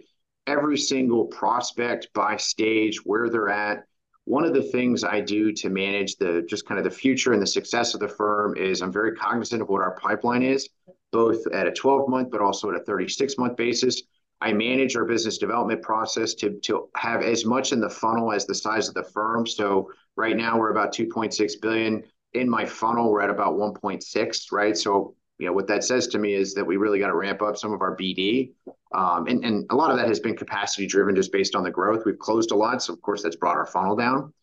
every 0.48 0.78
single 0.78 1.26
prospect 1.26 2.08
by 2.14 2.38
stage, 2.38 3.06
where 3.06 3.30
they're 3.30 3.50
at. 3.50 3.86
One 4.24 4.44
of 4.44 4.54
the 4.54 4.64
things 4.64 5.04
I 5.04 5.22
do 5.22 5.54
to 5.54 5.70
manage 5.70 6.18
the 6.18 6.46
just 6.50 6.66
kind 6.66 6.78
of 6.78 6.84
the 6.84 6.92
future 6.92 7.34
and 7.34 7.42
the 7.42 7.48
success 7.48 7.94
of 7.94 8.00
the 8.00 8.08
firm 8.08 8.58
is 8.58 8.82
I'm 8.82 8.92
very 8.92 9.16
cognizant 9.16 9.62
of 9.62 9.70
what 9.70 9.82
our 9.82 9.96
pipeline 9.96 10.44
is, 10.44 10.68
both 11.12 11.46
at 11.54 11.68
a 11.68 11.72
12 11.72 12.10
month, 12.10 12.32
but 12.32 12.42
also 12.42 12.70
at 12.70 12.76
a 12.76 12.84
36 12.84 13.38
month 13.38 13.56
basis. 13.56 14.02
I 14.40 14.54
manage 14.54 14.96
our 14.96 15.06
business 15.06 15.38
development 15.38 15.82
process 15.82 16.34
to, 16.36 16.60
to 16.64 16.90
have 16.96 17.24
as 17.24 17.46
much 17.46 17.72
in 17.72 17.80
the 17.80 17.90
funnel 17.90 18.32
as 18.32 18.46
the 18.46 18.54
size 18.54 18.88
of 18.88 18.94
the 18.94 19.04
firm. 19.04 19.48
So 19.48 19.92
right 20.16 20.38
now 20.38 20.60
we're 20.60 20.72
about 20.72 20.94
2.6 20.94 21.62
billion. 21.62 22.04
In 22.34 22.50
my 22.50 22.66
funnel, 22.66 23.12
we're 23.12 23.22
at 23.22 23.30
about 23.30 23.56
1.6, 23.56 24.52
right? 24.52 24.78
So 24.78 25.16
you 25.39 25.45
know 25.45 25.54
what 25.54 25.67
that 25.67 25.84
says 25.84 26.08
to 26.08 26.19
me 26.19 26.34
is 26.34 26.54
that 26.56 26.65
we 26.65 26.78
really 26.78 27.00
got 27.00 27.08
to 27.08 27.15
ramp 27.15 27.41
up 27.41 27.58
some 27.58 27.71
of 27.71 27.82
our 27.82 27.95
BD, 27.95 28.52
um, 28.93 29.28
and 29.28 29.43
and 29.45 29.65
a 29.69 29.76
lot 29.76 29.91
of 29.91 29.97
that 29.97 30.08
has 30.08 30.19
been 30.19 30.36
capacity 30.36 30.88
driven 30.88 31.15
just 31.15 31.32
based 31.32 31.56
on 31.56 31.63
the 31.63 31.71
growth. 31.71 32.04
We've 32.06 32.17
closed 32.17 32.52
a 32.52 32.56
lot, 32.56 32.82
so 32.82 32.93
of 32.93 33.02
course 33.02 33.21
that's 33.21 33.36
brought 33.36 33.58
our 33.58 33.65
funnel 33.65 33.95
down. 33.95 34.34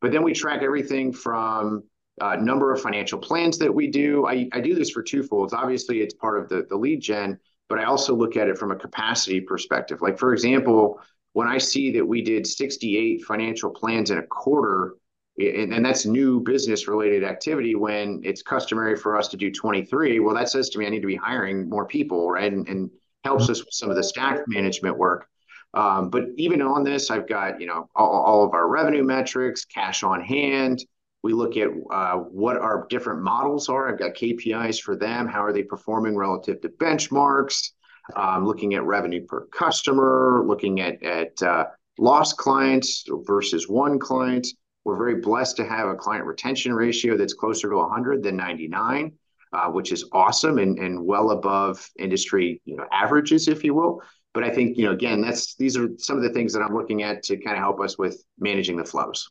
But 0.00 0.12
then 0.12 0.22
we 0.22 0.32
track 0.32 0.62
everything 0.62 1.12
from 1.12 1.82
uh, 2.20 2.36
number 2.36 2.72
of 2.72 2.80
financial 2.80 3.18
plans 3.18 3.58
that 3.58 3.74
we 3.74 3.88
do. 3.88 4.26
I, 4.26 4.48
I 4.52 4.60
do 4.60 4.74
this 4.74 4.90
for 4.90 5.02
twofolds. 5.02 5.52
Obviously, 5.52 6.00
it's 6.00 6.14
part 6.14 6.40
of 6.40 6.48
the 6.48 6.66
the 6.68 6.76
lead 6.76 7.00
gen, 7.00 7.38
but 7.68 7.78
I 7.78 7.84
also 7.84 8.14
look 8.14 8.36
at 8.36 8.48
it 8.48 8.56
from 8.56 8.70
a 8.70 8.76
capacity 8.76 9.40
perspective. 9.40 10.02
Like 10.02 10.18
for 10.18 10.32
example, 10.32 11.00
when 11.32 11.48
I 11.48 11.58
see 11.58 11.90
that 11.92 12.06
we 12.06 12.22
did 12.22 12.46
68 12.46 13.24
financial 13.24 13.70
plans 13.70 14.12
in 14.12 14.18
a 14.18 14.26
quarter 14.26 14.94
and 15.36 15.84
that's 15.84 16.06
new 16.06 16.40
business 16.40 16.86
related 16.86 17.24
activity 17.24 17.74
when 17.74 18.20
it's 18.24 18.40
customary 18.40 18.94
for 18.94 19.16
us 19.16 19.26
to 19.26 19.36
do 19.36 19.50
23 19.50 20.20
well 20.20 20.34
that 20.34 20.48
says 20.48 20.68
to 20.68 20.78
me 20.78 20.86
i 20.86 20.88
need 20.88 21.00
to 21.00 21.08
be 21.08 21.16
hiring 21.16 21.68
more 21.68 21.86
people 21.86 22.30
right? 22.30 22.52
And, 22.52 22.68
and 22.68 22.90
helps 23.24 23.48
us 23.48 23.64
with 23.64 23.72
some 23.72 23.90
of 23.90 23.96
the 23.96 24.04
staff 24.04 24.40
management 24.46 24.96
work. 24.98 25.26
Um, 25.72 26.10
but 26.10 26.26
even 26.36 26.62
on 26.62 26.84
this 26.84 27.10
i've 27.10 27.26
got 27.26 27.60
you 27.60 27.66
know 27.66 27.88
all, 27.96 28.10
all, 28.10 28.44
of 28.44 28.54
our 28.54 28.68
revenue 28.68 29.02
metrics 29.02 29.64
cash 29.64 30.04
on 30.04 30.20
hand. 30.20 30.84
We 31.24 31.32
look 31.32 31.56
at 31.56 31.68
uh, 31.90 32.16
what 32.16 32.58
our 32.58 32.86
different 32.90 33.22
models 33.22 33.70
are. 33.70 33.88
I've 33.88 33.98
got 33.98 34.12
kpis 34.12 34.80
for 34.80 34.94
them. 34.94 35.26
How 35.26 35.42
are 35.42 35.54
they 35.54 35.62
performing 35.62 36.16
relative 36.16 36.60
to 36.60 36.68
benchmarks? 36.68 37.70
Um, 38.14 38.44
looking 38.46 38.74
at 38.74 38.84
revenue 38.84 39.24
per 39.24 39.46
customer 39.46 40.44
looking 40.46 40.80
at 40.80 41.02
at 41.02 41.42
uh, 41.42 41.64
lost 41.98 42.36
clients 42.36 43.04
versus 43.24 43.66
won 43.68 43.98
client 43.98 44.46
we're 44.84 44.96
very 44.96 45.16
blessed 45.16 45.56
to 45.56 45.64
have 45.64 45.88
a 45.88 45.94
client 45.94 46.26
retention 46.26 46.72
ratio 46.72 47.16
that's 47.16 47.32
closer 47.32 47.70
to 47.70 47.76
100 47.76 48.22
than 48.22 48.36
99, 48.36 49.12
uh, 49.52 49.68
which 49.68 49.92
is 49.92 50.08
awesome 50.12 50.58
and, 50.58 50.78
and 50.78 51.04
well 51.04 51.30
above 51.30 51.88
industry 51.98 52.60
you 52.64 52.76
know, 52.76 52.86
averages, 52.92 53.48
if 53.48 53.64
you 53.64 53.74
will. 53.74 54.02
But 54.34 54.44
I 54.44 54.50
think, 54.50 54.76
you 54.76 54.84
know, 54.84 54.92
again, 54.92 55.20
that's 55.20 55.54
these 55.54 55.76
are 55.76 55.88
some 55.98 56.16
of 56.16 56.22
the 56.22 56.30
things 56.30 56.52
that 56.52 56.60
I'm 56.60 56.74
looking 56.74 57.02
at 57.02 57.22
to 57.24 57.36
kind 57.36 57.56
of 57.56 57.62
help 57.62 57.80
us 57.80 57.96
with 57.96 58.22
managing 58.38 58.76
the 58.76 58.84
flows. 58.84 59.30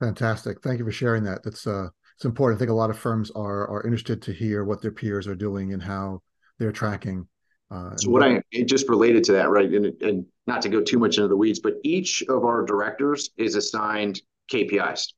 Fantastic. 0.00 0.60
Thank 0.60 0.78
you 0.78 0.84
for 0.84 0.92
sharing 0.92 1.24
that. 1.24 1.42
That's 1.42 1.66
uh 1.66 1.88
it's 2.16 2.24
important. 2.24 2.58
I 2.58 2.60
think 2.60 2.70
a 2.70 2.74
lot 2.74 2.90
of 2.90 2.98
firms 2.98 3.30
are 3.30 3.68
are 3.68 3.84
interested 3.84 4.20
to 4.22 4.32
hear 4.32 4.64
what 4.64 4.82
their 4.82 4.90
peers 4.90 5.26
are 5.26 5.34
doing 5.34 5.72
and 5.72 5.82
how 5.82 6.22
they're 6.58 6.72
tracking 6.72 7.28
uh, 7.70 7.96
so 7.96 8.10
what 8.10 8.22
I 8.22 8.42
just 8.64 8.88
related 8.88 9.24
to 9.24 9.32
that, 9.32 9.50
right, 9.50 9.68
and, 9.68 9.86
and 10.02 10.26
not 10.46 10.62
to 10.62 10.68
go 10.68 10.80
too 10.80 10.98
much 10.98 11.16
into 11.16 11.28
the 11.28 11.36
weeds, 11.36 11.58
but 11.58 11.74
each 11.82 12.22
of 12.28 12.44
our 12.44 12.64
directors 12.64 13.30
is 13.36 13.56
assigned 13.56 14.20
KPIs, 14.52 15.08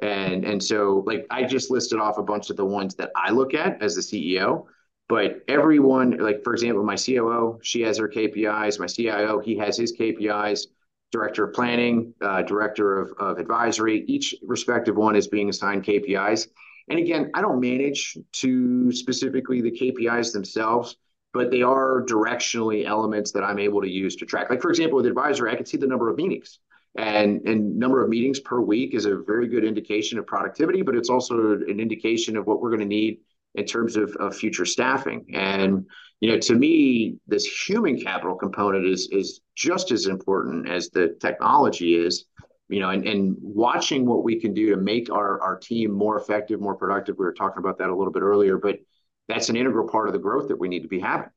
and 0.00 0.44
and 0.44 0.62
so 0.62 1.02
like 1.06 1.26
I 1.30 1.44
just 1.44 1.70
listed 1.70 1.98
off 1.98 2.18
a 2.18 2.22
bunch 2.22 2.50
of 2.50 2.56
the 2.56 2.64
ones 2.64 2.94
that 2.96 3.10
I 3.16 3.30
look 3.30 3.54
at 3.54 3.82
as 3.82 3.94
the 3.94 4.02
CEO, 4.02 4.66
but 5.08 5.42
everyone, 5.48 6.18
like 6.18 6.44
for 6.44 6.52
example, 6.52 6.84
my 6.84 6.96
COO, 6.96 7.58
she 7.62 7.80
has 7.82 7.96
her 7.98 8.08
KPIs. 8.08 8.78
My 8.78 8.86
CIO, 8.86 9.40
he 9.40 9.56
has 9.58 9.76
his 9.76 9.96
KPIs. 9.96 10.66
Director 11.10 11.44
of 11.44 11.54
Planning, 11.54 12.12
uh, 12.22 12.42
Director 12.42 12.98
of, 12.98 13.12
of 13.20 13.38
Advisory, 13.38 14.04
each 14.08 14.34
respective 14.44 14.96
one 14.96 15.14
is 15.14 15.28
being 15.28 15.48
assigned 15.48 15.84
KPIs. 15.84 16.48
And 16.88 16.98
again, 16.98 17.30
I 17.34 17.40
don't 17.40 17.60
manage 17.60 18.18
to 18.32 18.90
specifically 18.90 19.60
the 19.60 19.70
KPIs 19.70 20.32
themselves 20.32 20.96
but 21.34 21.50
they 21.50 21.62
are 21.62 22.02
directionally 22.06 22.86
elements 22.86 23.32
that 23.32 23.42
I'm 23.42 23.58
able 23.58 23.82
to 23.82 23.90
use 23.90 24.16
to 24.16 24.24
track. 24.24 24.48
Like 24.48 24.62
for 24.62 24.70
example, 24.70 24.96
with 24.96 25.06
advisory, 25.06 25.50
I 25.50 25.56
can 25.56 25.66
see 25.66 25.76
the 25.76 25.86
number 25.86 26.08
of 26.08 26.16
meetings. 26.16 26.60
And, 26.96 27.40
and 27.48 27.76
number 27.76 28.02
of 28.02 28.08
meetings 28.08 28.38
per 28.38 28.60
week 28.60 28.94
is 28.94 29.04
a 29.04 29.16
very 29.16 29.48
good 29.48 29.64
indication 29.64 30.16
of 30.16 30.28
productivity, 30.28 30.82
but 30.82 30.94
it's 30.94 31.10
also 31.10 31.54
an 31.54 31.80
indication 31.80 32.36
of 32.36 32.46
what 32.46 32.60
we're 32.60 32.70
going 32.70 32.80
to 32.80 32.86
need 32.86 33.18
in 33.56 33.66
terms 33.66 33.96
of, 33.96 34.14
of 34.20 34.36
future 34.36 34.64
staffing. 34.64 35.26
And 35.34 35.86
you 36.20 36.30
know, 36.30 36.38
to 36.38 36.54
me, 36.54 37.16
this 37.26 37.44
human 37.44 38.00
capital 38.00 38.36
component 38.36 38.86
is 38.86 39.08
is 39.10 39.40
just 39.56 39.90
as 39.90 40.06
important 40.06 40.68
as 40.68 40.88
the 40.90 41.16
technology 41.20 41.96
is. 41.96 42.26
You 42.68 42.80
know, 42.80 42.90
and, 42.90 43.06
and 43.06 43.36
watching 43.40 44.06
what 44.06 44.24
we 44.24 44.40
can 44.40 44.54
do 44.54 44.70
to 44.70 44.78
make 44.78 45.10
our, 45.10 45.38
our 45.42 45.58
team 45.58 45.90
more 45.92 46.18
effective, 46.18 46.62
more 46.62 46.74
productive. 46.74 47.16
We 47.18 47.26
were 47.26 47.34
talking 47.34 47.58
about 47.58 47.76
that 47.78 47.90
a 47.90 47.94
little 47.94 48.12
bit 48.12 48.22
earlier, 48.22 48.56
but 48.56 48.78
that's 49.28 49.48
an 49.48 49.56
integral 49.56 49.88
part 49.88 50.08
of 50.08 50.12
the 50.12 50.18
growth 50.18 50.48
that 50.48 50.58
we 50.58 50.68
need 50.68 50.82
to 50.82 50.88
be 50.88 51.00
having. 51.00 51.30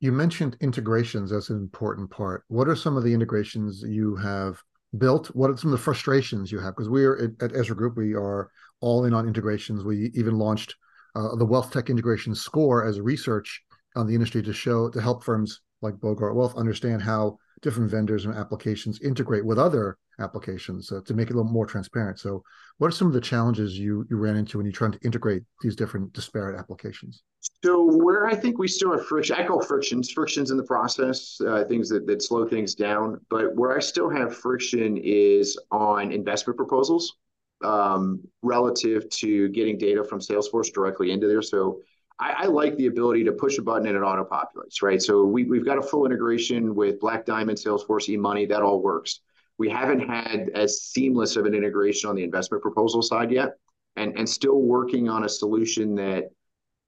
You 0.00 0.12
mentioned 0.12 0.56
integrations 0.60 1.30
as 1.30 1.50
an 1.50 1.56
important 1.56 2.10
part. 2.10 2.44
What 2.48 2.68
are 2.68 2.76
some 2.76 2.96
of 2.96 3.04
the 3.04 3.12
integrations 3.12 3.82
you 3.86 4.16
have 4.16 4.62
built? 4.96 5.28
What 5.28 5.50
are 5.50 5.56
some 5.56 5.72
of 5.72 5.78
the 5.78 5.84
frustrations 5.84 6.50
you 6.50 6.58
have? 6.58 6.74
Because 6.74 6.88
we 6.88 7.04
are 7.04 7.30
at, 7.40 7.54
Ezra 7.54 7.76
Group, 7.76 7.98
we 7.98 8.14
are 8.14 8.50
all 8.80 9.04
in 9.04 9.12
on 9.12 9.28
integrations. 9.28 9.84
We 9.84 10.10
even 10.14 10.38
launched 10.38 10.74
uh, 11.14 11.36
the 11.36 11.44
Wealth 11.44 11.70
Tech 11.70 11.90
Integration 11.90 12.34
Score 12.34 12.86
as 12.86 12.98
research 12.98 13.62
on 13.94 14.06
the 14.06 14.14
industry 14.14 14.42
to 14.42 14.54
show 14.54 14.88
to 14.88 15.00
help 15.02 15.22
firms 15.22 15.60
like 15.82 16.00
Bogart 16.00 16.34
Wealth 16.34 16.56
understand 16.56 17.02
how 17.02 17.38
different 17.60 17.90
vendors 17.90 18.24
and 18.24 18.34
applications 18.34 19.02
integrate 19.02 19.44
with 19.44 19.58
other 19.58 19.98
applications 20.20 20.92
uh, 20.92 21.00
to 21.06 21.14
make 21.14 21.28
it 21.28 21.34
a 21.34 21.36
little 21.36 21.50
more 21.50 21.66
transparent. 21.66 22.18
So, 22.18 22.42
what 22.78 22.88
are 22.88 22.92
some 22.92 23.06
of 23.06 23.12
the 23.12 23.20
challenges 23.20 23.78
you 23.78 24.06
you 24.10 24.16
ran 24.16 24.36
into 24.36 24.58
when 24.58 24.66
you're 24.66 24.72
trying 24.72 24.92
to 24.92 25.00
integrate 25.00 25.42
these 25.62 25.76
different 25.76 26.12
disparate 26.12 26.58
applications? 26.58 27.22
So, 27.64 27.84
where 27.84 28.26
I 28.26 28.34
think 28.34 28.58
we 28.58 28.68
still 28.68 28.92
have 28.92 29.06
friction, 29.06 29.36
call 29.46 29.62
frictions, 29.62 30.10
frictions 30.10 30.50
in 30.50 30.56
the 30.56 30.64
process, 30.64 31.40
uh, 31.46 31.64
things 31.64 31.88
that, 31.88 32.06
that 32.06 32.22
slow 32.22 32.46
things 32.46 32.74
down. 32.74 33.20
But 33.30 33.54
where 33.56 33.76
I 33.76 33.80
still 33.80 34.10
have 34.10 34.36
friction 34.36 34.96
is 34.98 35.58
on 35.70 36.12
investment 36.12 36.56
proposals 36.56 37.16
um, 37.62 38.20
relative 38.42 39.08
to 39.10 39.48
getting 39.48 39.78
data 39.78 40.04
from 40.04 40.20
Salesforce 40.20 40.72
directly 40.72 41.10
into 41.10 41.26
there. 41.26 41.42
So, 41.42 41.80
I, 42.20 42.34
I, 42.40 42.46
like 42.46 42.76
the 42.76 42.86
ability 42.86 43.24
to 43.24 43.32
push 43.32 43.56
a 43.56 43.62
button 43.62 43.86
and 43.86 43.96
it 43.96 44.00
auto 44.00 44.24
populates, 44.24 44.82
right? 44.82 45.00
So 45.00 45.24
we, 45.24 45.44
we've 45.44 45.64
got 45.64 45.78
a 45.78 45.82
full 45.82 46.04
integration 46.04 46.74
with 46.74 47.00
Black 47.00 47.24
Diamond, 47.24 47.56
Salesforce, 47.56 48.14
eMoney, 48.14 48.46
that 48.50 48.60
all 48.60 48.82
works. 48.82 49.20
We 49.60 49.68
haven't 49.68 50.00
had 50.00 50.48
as 50.54 50.80
seamless 50.80 51.36
of 51.36 51.44
an 51.44 51.52
integration 51.52 52.08
on 52.08 52.16
the 52.16 52.24
investment 52.24 52.62
proposal 52.62 53.02
side 53.02 53.30
yet, 53.30 53.58
and, 53.94 54.26
still 54.26 54.62
working 54.62 55.10
on 55.10 55.24
a 55.24 55.28
solution 55.28 55.94
that, 55.96 56.30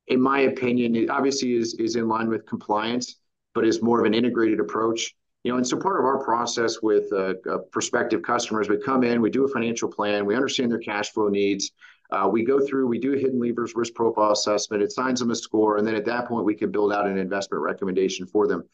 in 0.06 0.18
my 0.18 0.40
opinion, 0.52 0.96
it 0.96 1.10
obviously 1.10 1.52
is, 1.52 1.96
in 1.96 2.08
line 2.08 2.30
with 2.30 2.46
compliance, 2.46 3.16
but 3.54 3.66
is 3.66 3.82
more 3.82 4.00
of 4.00 4.06
an 4.06 4.14
integrated 4.14 4.58
approach. 4.58 5.14
You 5.44 5.52
know, 5.52 5.58
and 5.58 5.68
so 5.68 5.76
part 5.76 6.00
of 6.00 6.06
our 6.06 6.24
process 6.24 6.80
with 6.80 7.12
uh, 7.12 7.34
uh, 7.50 7.58
prospective 7.72 8.22
customers, 8.22 8.70
we 8.70 8.78
come 8.78 9.04
in, 9.04 9.20
we 9.20 9.28
do 9.28 9.44
a 9.44 9.48
financial 9.48 9.90
plan, 9.90 10.24
we 10.24 10.34
understand 10.34 10.70
their 10.70 10.78
cash 10.78 11.10
flow 11.10 11.28
needs, 11.28 11.72
Uh, 12.12 12.28
we 12.28 12.44
go 12.44 12.60
through, 12.60 12.86
we 12.86 12.98
do 12.98 13.14
a 13.14 13.16
HiddenLevers 13.16 13.70
risk 13.74 13.94
profile 13.94 14.32
assessment. 14.32 14.82
It 14.82 14.88
assigns 14.88 15.20
them 15.20 15.30
a 15.30 15.34
score, 15.34 15.78
and 15.78 15.86
then 15.86 15.94
at 15.94 16.04
that 16.04 16.28
point, 16.28 16.44
we 16.44 16.54
can 16.54 16.70
build 16.70 16.92
out 16.92 17.06
an 17.06 17.16
investment 17.16 17.62
recommendation 17.62 18.26
for 18.26 18.46
them. 18.46 18.64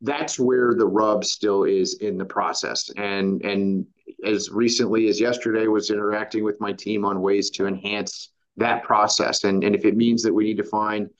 That's 0.00 0.38
where 0.38 0.74
the 0.74 0.86
rub 0.86 1.24
still 1.24 1.64
is 1.64 1.98
in 2.00 2.16
the 2.16 2.24
process. 2.24 2.88
And 2.96 3.42
and 3.44 3.84
as 4.24 4.50
recently 4.50 5.08
as 5.08 5.20
yesterday, 5.20 5.66
was 5.66 5.90
interacting 5.90 6.44
with 6.44 6.60
my 6.60 6.72
team 6.72 7.04
on 7.04 7.20
ways 7.20 7.50
to 7.50 7.66
enhance 7.66 8.30
that 8.56 8.84
process. 8.84 9.42
And 9.42 9.64
and 9.64 9.74
if 9.74 9.84
it 9.84 9.96
means 9.96 10.22
that 10.22 10.32
we 10.32 10.44
need 10.44 10.58
to 10.58 10.64
find 10.64 11.10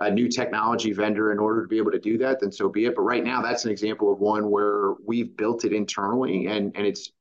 a 0.00 0.10
new 0.10 0.28
technology 0.28 0.92
vendor 0.92 1.30
in 1.30 1.38
order 1.38 1.62
to 1.62 1.68
be 1.68 1.78
able 1.78 1.92
to 1.92 2.00
do 2.00 2.18
that, 2.18 2.40
then 2.40 2.50
so 2.50 2.68
be 2.68 2.86
it. 2.86 2.96
But 2.96 3.02
right 3.02 3.22
now, 3.22 3.40
that's 3.40 3.64
an 3.64 3.70
example 3.70 4.12
of 4.12 4.18
one 4.18 4.50
where 4.50 4.94
we've 5.06 5.36
built 5.36 5.64
it 5.64 5.72
internally, 5.72 6.48
and 6.48 6.72
and 6.74 6.84
it's 6.84 7.12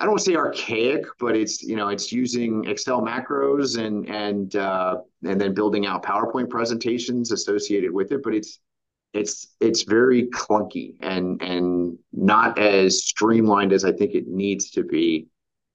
I 0.00 0.04
don't 0.04 0.12
want 0.12 0.20
to 0.20 0.30
say 0.30 0.36
archaic, 0.36 1.06
but 1.18 1.36
it's 1.36 1.62
you 1.62 1.74
know 1.74 1.88
it's 1.88 2.12
using 2.12 2.64
Excel 2.66 3.02
macros 3.02 3.78
and 3.78 4.08
and 4.08 4.54
uh, 4.54 4.98
and 5.24 5.40
then 5.40 5.54
building 5.54 5.86
out 5.86 6.04
PowerPoint 6.04 6.48
presentations 6.48 7.32
associated 7.32 7.90
with 7.92 8.12
it. 8.12 8.22
But 8.22 8.34
it's 8.34 8.60
it's 9.12 9.48
it's 9.60 9.82
very 9.82 10.28
clunky 10.28 10.94
and 11.00 11.42
and 11.42 11.98
not 12.12 12.58
as 12.58 13.04
streamlined 13.04 13.72
as 13.72 13.84
I 13.84 13.92
think 13.92 14.14
it 14.14 14.28
needs 14.28 14.70
to 14.72 14.84
be. 14.84 15.26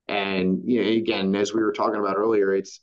And 0.07 0.61
you 0.65 0.81
know, 0.81 0.89
again, 0.89 1.35
as 1.35 1.53
we 1.53 1.61
were 1.61 1.73
talking 1.73 1.99
about 1.99 2.15
earlier, 2.15 2.53
it's 2.53 2.79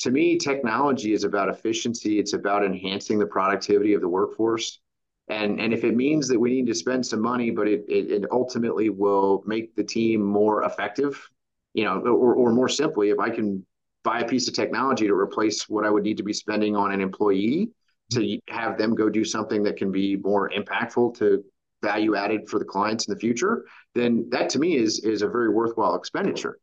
to 0.00 0.10
me 0.10 0.38
technology 0.38 1.12
is 1.12 1.24
about 1.24 1.50
efficiency. 1.50 2.18
It's 2.18 2.32
about 2.32 2.64
enhancing 2.64 3.18
the 3.18 3.26
productivity 3.26 3.92
of 3.92 4.00
the 4.00 4.08
workforce 4.08 4.80
and 5.30 5.60
and 5.60 5.72
if 5.72 5.84
it 5.84 5.94
means 5.94 6.28
that 6.28 6.38
we 6.38 6.50
need 6.50 6.66
to 6.66 6.74
spend 6.74 7.04
some 7.04 7.20
money, 7.20 7.50
but 7.50 7.68
it 7.68 7.84
it, 7.88 8.10
it 8.10 8.24
ultimately 8.30 8.88
will 8.90 9.42
make 9.46 9.74
the 9.74 9.84
team 9.84 10.22
more 10.22 10.64
effective, 10.64 11.28
you 11.74 11.84
know, 11.84 12.00
or 12.00 12.34
or 12.34 12.52
more 12.52 12.68
simply, 12.68 13.10
if 13.10 13.18
I 13.18 13.30
can 13.30 13.64
buy 14.04 14.20
a 14.20 14.28
piece 14.28 14.48
of 14.48 14.54
technology 14.54 15.06
to 15.06 15.14
replace 15.14 15.68
what 15.68 15.84
I 15.84 15.90
would 15.90 16.04
need 16.04 16.16
to 16.16 16.22
be 16.22 16.32
spending 16.32 16.76
on 16.76 16.92
an 16.92 17.00
employee 17.00 17.70
to 18.12 18.38
have 18.48 18.78
them 18.78 18.94
go 18.94 19.08
do 19.10 19.24
something 19.24 19.62
that 19.64 19.76
can 19.76 19.92
be 19.92 20.16
more 20.16 20.50
impactful 20.50 21.18
to 21.18 21.44
value 21.82 22.16
added 22.16 22.48
for 22.48 22.58
the 22.58 22.64
clients 22.64 23.06
in 23.06 23.14
the 23.14 23.20
future, 23.20 23.66
then 23.94 24.26
that 24.30 24.48
to 24.50 24.58
me 24.58 24.76
is 24.76 25.00
is 25.00 25.22
a 25.22 25.28
very 25.28 25.50
worthwhile 25.50 25.94
expenditure. 25.94 26.58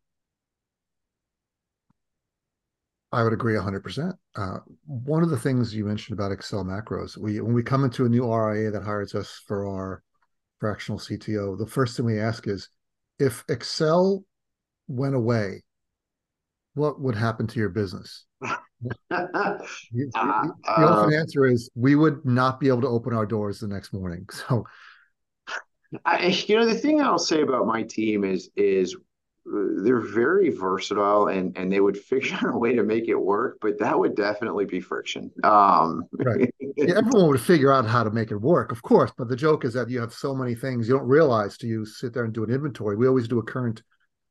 I 3.15 3.23
would 3.23 3.31
agree 3.31 3.55
100%. 3.55 4.13
Uh, 4.35 4.57
one 4.85 5.23
of 5.23 5.29
the 5.29 5.39
things 5.39 5.73
you 5.73 5.85
mentioned 5.85 6.19
about 6.19 6.33
Excel 6.33 6.65
macros, 6.65 7.17
we 7.17 7.39
when 7.39 7.53
we 7.53 7.63
come 7.63 7.85
into 7.85 8.03
a 8.05 8.09
new 8.09 8.25
RIA 8.29 8.71
that 8.71 8.83
hires 8.83 9.15
us 9.15 9.41
for 9.47 9.65
our 9.65 10.03
fractional 10.59 10.99
CTO, 10.99 11.57
the 11.57 11.65
first 11.65 11.95
thing 11.95 12.05
we 12.05 12.19
ask 12.19 12.45
is 12.45 12.67
if 13.17 13.45
Excel 13.47 14.25
went 14.89 15.15
away, 15.15 15.63
what 16.73 16.99
would 16.99 17.15
happen 17.15 17.47
to 17.47 17.59
your 17.59 17.69
business? 17.69 18.25
the, 18.41 18.57
the, 19.09 20.11
uh, 20.13 20.49
often 20.67 21.13
uh, 21.13 21.17
answer 21.17 21.45
is 21.45 21.69
we 21.73 21.95
would 21.95 22.25
not 22.25 22.59
be 22.59 22.67
able 22.67 22.81
to 22.81 22.87
open 22.87 23.13
our 23.13 23.25
doors 23.25 23.59
the 23.59 23.67
next 23.67 23.93
morning. 23.93 24.27
So 24.49 24.65
I, 26.03 26.27
you 26.27 26.57
know, 26.57 26.65
the 26.65 26.75
thing 26.75 26.99
I'll 26.99 27.17
say 27.17 27.41
about 27.41 27.65
my 27.65 27.83
team 27.83 28.25
is 28.25 28.49
is 28.57 28.97
they're 29.45 29.99
very 29.99 30.49
versatile 30.49 31.27
and 31.27 31.55
and 31.57 31.71
they 31.71 31.79
would 31.79 31.97
figure 32.11 32.35
out 32.35 32.55
a 32.55 32.57
way 32.57 32.73
to 32.75 32.83
make 32.83 33.07
it 33.07 33.15
work 33.15 33.57
but 33.61 33.77
that 33.79 33.97
would 33.97 34.15
definitely 34.15 34.65
be 34.65 34.79
friction. 34.79 35.31
Um 35.43 36.03
right. 36.13 36.53
Yeah, 36.77 36.95
everyone 36.97 37.29
would 37.29 37.39
figure 37.39 37.71
out 37.71 37.85
how 37.85 38.03
to 38.03 38.11
make 38.11 38.31
it 38.31 38.37
work 38.37 38.71
of 38.71 38.81
course 38.81 39.11
but 39.17 39.29
the 39.29 39.35
joke 39.35 39.63
is 39.63 39.73
that 39.73 39.89
you 39.89 40.01
have 40.01 40.13
so 40.13 40.35
many 40.35 40.55
things 40.55 40.87
you 40.87 40.97
don't 40.97 41.07
realize 41.07 41.57
till 41.57 41.69
you 41.69 41.85
sit 41.85 42.13
there 42.13 42.25
and 42.25 42.33
do 42.33 42.43
an 42.43 42.51
inventory. 42.51 42.97
We 42.97 43.07
always 43.07 43.29
do 43.29 43.39
a 43.39 43.43
current 43.43 43.81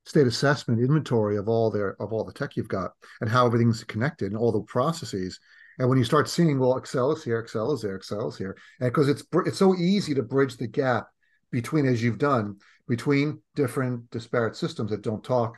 state 0.07 0.27
assessment 0.27 0.81
inventory 0.81 1.37
of 1.37 1.49
all 1.49 1.71
their 1.71 2.01
of 2.03 2.13
all 2.13 2.25
the 2.25 2.33
tech 2.33 2.57
you've 2.57 2.69
got 2.69 2.93
and 3.21 3.31
how 3.31 3.47
everything's 3.47 3.85
connected 3.85 4.33
and 4.33 4.37
all 4.37 4.53
the 4.53 4.61
processes. 4.63 5.41
And 5.79 5.89
when 5.89 5.99
you 5.99 6.05
start 6.05 6.29
seeing 6.29 6.59
well 6.59 6.77
excel 6.77 7.13
is 7.13 7.25
here 7.25 7.39
excel 7.39 7.73
is 7.73 7.83
there 7.83 7.97
excel 7.97 8.29
is 8.29 8.37
here 8.37 8.57
and 8.81 8.93
because 8.93 9.09
it's 9.09 9.25
it's 9.47 9.59
so 9.59 9.75
easy 9.75 10.15
to 10.15 10.23
bridge 10.23 10.57
the 10.57 10.67
gap 10.67 11.09
between 11.51 11.87
as 11.87 12.03
you've 12.03 12.19
done 12.19 12.57
between 12.89 13.41
different 13.55 14.11
disparate 14.11 14.57
systems 14.57 14.91
that 14.91 15.03
don't 15.03 15.25
talk 15.25 15.57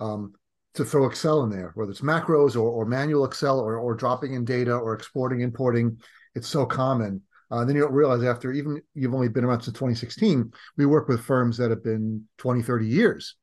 um, 0.00 0.32
to 0.74 0.84
throw 0.84 1.06
Excel 1.06 1.44
in 1.44 1.50
there, 1.50 1.72
whether 1.74 1.90
it's 1.90 2.00
macros 2.00 2.56
or, 2.56 2.68
or 2.68 2.84
manual 2.84 3.24
Excel 3.24 3.60
or, 3.60 3.78
or 3.78 3.94
dropping 3.94 4.34
in 4.34 4.44
data 4.44 4.74
or 4.74 4.94
exporting, 4.94 5.40
importing. 5.40 5.98
It's 6.34 6.48
so 6.48 6.66
common. 6.66 7.22
Uh, 7.50 7.64
then 7.64 7.76
you 7.76 7.82
don't 7.82 7.92
realize 7.92 8.24
after 8.24 8.52
even 8.52 8.80
you've 8.94 9.14
only 9.14 9.28
been 9.28 9.44
around 9.44 9.60
since 9.60 9.76
2016, 9.76 10.50
we 10.76 10.86
work 10.86 11.08
with 11.08 11.20
firms 11.20 11.56
that 11.58 11.70
have 11.70 11.84
been 11.84 12.24
20, 12.38 12.62
30 12.62 12.86
years. 12.86 13.36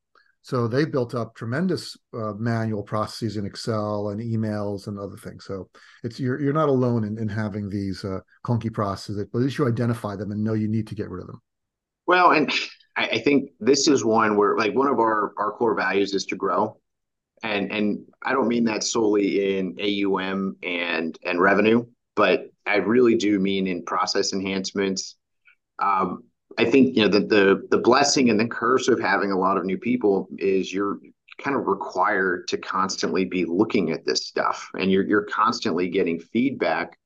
So 0.43 0.67
they 0.67 0.85
built 0.85 1.13
up 1.13 1.35
tremendous 1.35 1.95
uh, 2.13 2.33
manual 2.33 2.81
processes 2.81 3.37
in 3.37 3.45
Excel 3.45 4.09
and 4.09 4.19
emails 4.19 4.87
and 4.87 4.97
other 4.97 5.15
things. 5.15 5.45
So 5.45 5.69
it's 6.03 6.19
you're 6.19 6.41
you're 6.41 6.51
not 6.51 6.67
alone 6.67 7.03
in, 7.03 7.19
in 7.19 7.27
having 7.27 7.69
these 7.69 8.03
uh, 8.03 8.19
clunky 8.43 8.73
processes, 8.73 9.23
but 9.31 9.39
at 9.39 9.43
least 9.43 9.59
you 9.59 9.67
identify 9.67 10.15
them 10.15 10.31
and 10.31 10.43
know 10.43 10.53
you 10.53 10.67
need 10.67 10.87
to 10.87 10.95
get 10.95 11.09
rid 11.09 11.21
of 11.21 11.27
them. 11.27 11.41
Well, 12.07 12.31
and 12.31 12.51
I, 12.95 13.07
I 13.07 13.19
think 13.19 13.51
this 13.59 13.87
is 13.87 14.03
one 14.03 14.37
where 14.37 14.57
like 14.57 14.73
one 14.75 14.87
of 14.87 14.99
our 14.99 15.33
our 15.37 15.51
core 15.51 15.75
values 15.75 16.13
is 16.13 16.25
to 16.27 16.35
grow, 16.35 16.77
and 17.43 17.71
and 17.71 18.05
I 18.23 18.33
don't 18.33 18.47
mean 18.47 18.65
that 18.65 18.83
solely 18.83 19.57
in 19.57 19.77
AUM 19.79 20.57
and 20.63 21.17
and 21.23 21.41
revenue, 21.41 21.85
but 22.15 22.51
I 22.65 22.75
really 22.77 23.15
do 23.15 23.39
mean 23.39 23.67
in 23.67 23.83
process 23.83 24.33
enhancements. 24.33 25.15
Um, 25.79 26.23
I 26.57 26.65
think 26.65 26.95
you 26.95 27.03
know 27.03 27.07
the 27.07 27.21
the 27.21 27.67
the 27.71 27.77
blessing 27.77 28.29
and 28.29 28.39
the 28.39 28.47
curse 28.47 28.87
of 28.87 28.99
having 28.99 29.31
a 29.31 29.39
lot 29.39 29.57
of 29.57 29.65
new 29.65 29.77
people 29.77 30.27
is 30.37 30.73
you're 30.73 30.99
kind 31.39 31.55
of 31.55 31.67
required 31.67 32.47
to 32.49 32.57
constantly 32.57 33.25
be 33.25 33.45
looking 33.45 33.91
at 33.91 34.05
this 34.05 34.27
stuff, 34.27 34.69
and 34.77 34.91
you're 34.91 35.03
you're 35.03 35.25
constantly 35.25 35.89
getting 35.89 36.19
feedback 36.19 36.97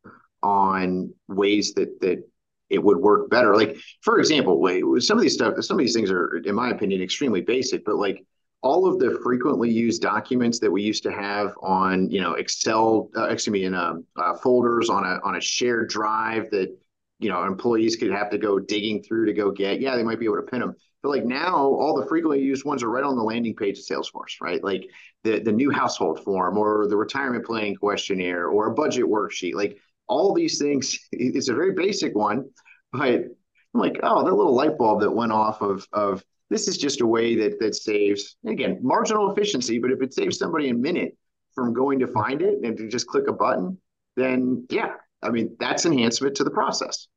on 0.42 1.14
ways 1.28 1.74
that 1.74 2.00
that 2.02 2.24
it 2.70 2.84
would 2.84 2.98
work 2.98 3.30
better. 3.30 3.56
Like 3.56 3.78
for 4.02 4.20
example, 4.20 4.66
some 5.00 5.18
of 5.18 5.22
these 5.22 5.34
stuff, 5.34 5.54
some 5.62 5.78
of 5.78 5.86
these 5.86 5.94
things 5.94 6.12
are, 6.12 6.38
in 6.38 6.56
my 6.56 6.72
opinion, 6.72 7.02
extremely 7.02 7.42
basic. 7.42 7.86
But 7.86 7.96
like 7.96 8.26
all 8.62 8.88
of 8.88 8.98
the 8.98 9.20
frequently 9.22 9.70
used 9.70 10.02
documents 10.02 10.60
that 10.60 10.72
we 10.72 10.82
used 10.82 11.04
to 11.04 11.12
have 11.12 11.54
on, 11.62 12.10
you 12.10 12.20
know, 12.20 12.34
Excel, 12.34 13.10
uh, 13.16 13.26
excuse 13.26 13.54
me, 13.54 13.66
in 13.66 13.76
um, 13.76 14.04
uh, 14.18 14.36
folders 14.36 14.90
on 14.90 15.06
a 15.06 15.20
on 15.24 15.36
a 15.36 15.42
shared 15.42 15.90
drive 15.90 16.50
that 16.50 16.76
you 17.20 17.30
know 17.30 17.44
employees 17.44 17.96
could 17.96 18.12
have 18.12 18.30
to 18.32 18.38
go 18.38 18.60
digging 18.60 19.04
through 19.04 19.28
to 19.28 19.34
go 19.34 19.52
get. 19.52 19.80
Yeah, 19.80 19.96
they 19.96 20.04
might 20.04 20.20
be 20.20 20.26
able 20.26 20.38
to 20.38 20.42
pin 20.42 20.62
them. 20.62 20.76
But 21.04 21.10
like 21.10 21.26
now, 21.26 21.56
all 21.56 21.96
the 21.96 22.08
frequently 22.08 22.42
used 22.42 22.66
ones 22.66 22.82
are 22.82 22.90
right 22.90 23.04
on 23.04 23.16
the 23.16 23.24
landing 23.24 23.56
page 23.56 23.78
of 23.78 23.86
Salesforce, 23.86 24.42
right? 24.42 24.64
Like 24.64 24.90
the 25.24 25.40
the 25.40 25.52
new 25.52 25.70
household 25.70 26.24
form 26.24 26.58
or 26.58 26.88
the 26.88 26.98
retirement 26.98 27.46
planning 27.46 27.76
questionnaire 27.76 28.48
or 28.48 28.68
a 28.68 28.74
budget 28.74 29.06
worksheet. 29.06 29.54
Like 29.54 29.78
all 30.08 30.34
these 30.34 30.60
things. 30.60 30.98
It's 31.12 31.50
a 31.50 31.56
very 31.56 31.74
basic 31.74 32.16
one, 32.16 32.46
but 32.92 33.02
I'm 33.02 33.36
like, 33.74 34.00
oh, 34.04 34.24
that 34.24 34.34
little 34.34 34.56
light 34.56 34.78
bulb 34.78 35.02
that 35.02 35.12
went 35.12 35.32
off 35.32 35.62
of 35.62 35.88
of 35.92 36.24
this 36.50 36.68
is 36.68 36.78
just 36.78 37.02
a 37.02 37.08
way 37.08 37.36
that 37.36 37.60
that 37.60 37.76
saves 37.76 38.38
again 38.48 38.80
marginal 38.82 39.32
efficiency, 39.32 39.80
but 39.80 39.92
if 39.92 40.02
it 40.02 40.14
saves 40.14 40.38
somebody 40.38 40.70
a 40.70 40.74
minute 40.74 41.18
from 41.54 41.74
going 41.74 42.00
to 42.00 42.08
find 42.08 42.42
it 42.42 42.60
and 42.64 42.78
to 42.78 42.88
just 42.88 43.08
click 43.08 43.28
a 43.28 43.34
button, 43.34 43.78
then 44.16 44.66
yeah, 44.70 44.94
I 45.22 45.30
mean, 45.30 45.56
that's 45.60 45.86
enhancement 45.86 46.36
to 46.38 46.44
the 46.44 46.52
process. 46.52 47.08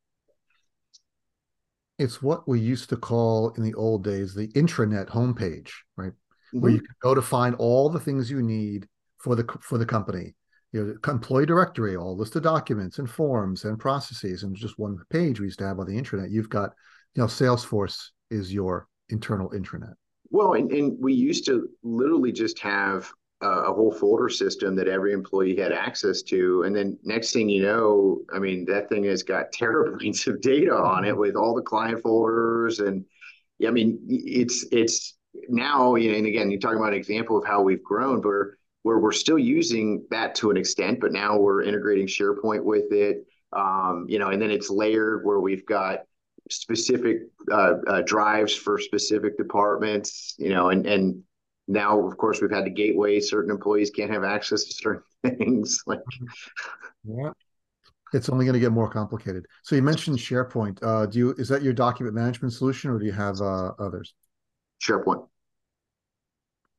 It's 1.98 2.22
what 2.22 2.48
we 2.48 2.60
used 2.60 2.88
to 2.90 2.96
call 2.96 3.50
in 3.50 3.64
the 3.64 3.74
old 3.74 4.04
days 4.04 4.34
the 4.34 4.48
intranet 4.48 5.08
homepage, 5.08 5.70
right? 5.96 6.12
Mm-hmm. 6.12 6.60
Where 6.60 6.70
you 6.70 6.80
can 6.80 6.94
go 7.02 7.14
to 7.14 7.22
find 7.22 7.54
all 7.56 7.90
the 7.90 8.00
things 8.00 8.30
you 8.30 8.40
need 8.40 8.88
for 9.18 9.34
the 9.34 9.44
for 9.60 9.78
the 9.78 9.86
company. 9.86 10.34
You 10.72 10.84
know, 10.84 11.10
employee 11.10 11.46
directory, 11.46 11.96
all 11.96 12.16
list 12.16 12.36
of 12.36 12.42
documents 12.42 12.98
and 12.98 13.08
forms 13.08 13.64
and 13.64 13.78
processes, 13.78 14.42
and 14.42 14.54
just 14.54 14.78
one 14.78 14.98
page 15.10 15.40
we 15.40 15.46
used 15.46 15.58
to 15.60 15.66
have 15.66 15.78
on 15.78 15.86
the 15.86 16.00
intranet. 16.00 16.30
You've 16.30 16.50
got, 16.50 16.74
you 17.14 17.22
know, 17.22 17.26
Salesforce 17.26 18.08
is 18.30 18.52
your 18.52 18.86
internal 19.08 19.48
intranet. 19.50 19.94
Well, 20.30 20.54
and, 20.54 20.70
and 20.70 20.96
we 21.00 21.14
used 21.14 21.46
to 21.46 21.68
literally 21.82 22.32
just 22.32 22.58
have 22.58 23.10
a 23.40 23.72
whole 23.72 23.92
folder 23.92 24.28
system 24.28 24.74
that 24.74 24.88
every 24.88 25.12
employee 25.12 25.56
had 25.56 25.72
access 25.72 26.22
to. 26.22 26.64
And 26.64 26.74
then 26.74 26.98
next 27.04 27.32
thing 27.32 27.48
you 27.48 27.62
know, 27.62 28.20
I 28.34 28.40
mean, 28.40 28.64
that 28.66 28.88
thing 28.88 29.04
has 29.04 29.22
got 29.22 29.52
terabytes 29.58 30.26
of 30.26 30.40
data 30.40 30.74
on 30.74 31.04
it 31.04 31.10
mm-hmm. 31.10 31.20
with 31.20 31.36
all 31.36 31.54
the 31.54 31.62
client 31.62 32.02
folders. 32.02 32.80
And 32.80 33.04
I 33.66 33.70
mean, 33.70 34.00
it's, 34.08 34.66
it's 34.72 35.16
now, 35.48 35.94
you 35.94 36.10
know, 36.10 36.18
and 36.18 36.26
again, 36.26 36.50
you're 36.50 36.60
talking 36.60 36.78
about 36.78 36.92
an 36.92 36.98
example 36.98 37.38
of 37.38 37.46
how 37.46 37.62
we've 37.62 37.82
grown, 37.82 38.20
but 38.20 38.30
where 38.88 38.98
we're 38.98 39.12
still 39.12 39.38
using 39.38 40.02
that 40.08 40.34
to 40.34 40.50
an 40.50 40.56
extent, 40.56 40.98
but 40.98 41.12
now 41.12 41.36
we're 41.36 41.62
integrating 41.62 42.06
SharePoint 42.06 42.64
with 42.64 42.90
it. 42.90 43.18
Um, 43.52 44.06
you 44.08 44.18
know, 44.18 44.30
and 44.30 44.40
then 44.40 44.50
it's 44.50 44.70
layered 44.70 45.26
where 45.26 45.40
we've 45.40 45.66
got 45.66 46.04
specific 46.48 47.18
uh, 47.52 47.74
uh, 47.86 48.00
drives 48.06 48.54
for 48.54 48.78
specific 48.78 49.36
departments, 49.36 50.34
you 50.38 50.48
know, 50.48 50.70
and 50.70 50.86
and 50.86 51.22
now 51.66 52.00
of 52.00 52.16
course 52.16 52.40
we've 52.40 52.50
had 52.50 52.64
the 52.64 52.70
gateway. 52.70 53.20
Certain 53.20 53.50
employees 53.50 53.90
can't 53.90 54.10
have 54.10 54.24
access 54.24 54.64
to 54.64 54.72
certain 54.72 55.02
things. 55.36 55.82
Like 55.86 56.00
yeah. 57.04 57.32
It's 58.14 58.30
only 58.30 58.46
going 58.46 58.54
to 58.54 58.60
get 58.60 58.72
more 58.72 58.88
complicated. 58.88 59.44
So 59.64 59.76
you 59.76 59.82
mentioned 59.82 60.16
SharePoint. 60.16 60.78
Uh, 60.82 61.04
do 61.04 61.18
you 61.18 61.34
is 61.36 61.50
that 61.50 61.60
your 61.60 61.74
document 61.74 62.16
management 62.16 62.54
solution 62.54 62.90
or 62.90 62.98
do 62.98 63.04
you 63.04 63.12
have 63.12 63.38
uh, 63.42 63.72
others? 63.78 64.14
SharePoint 64.82 65.28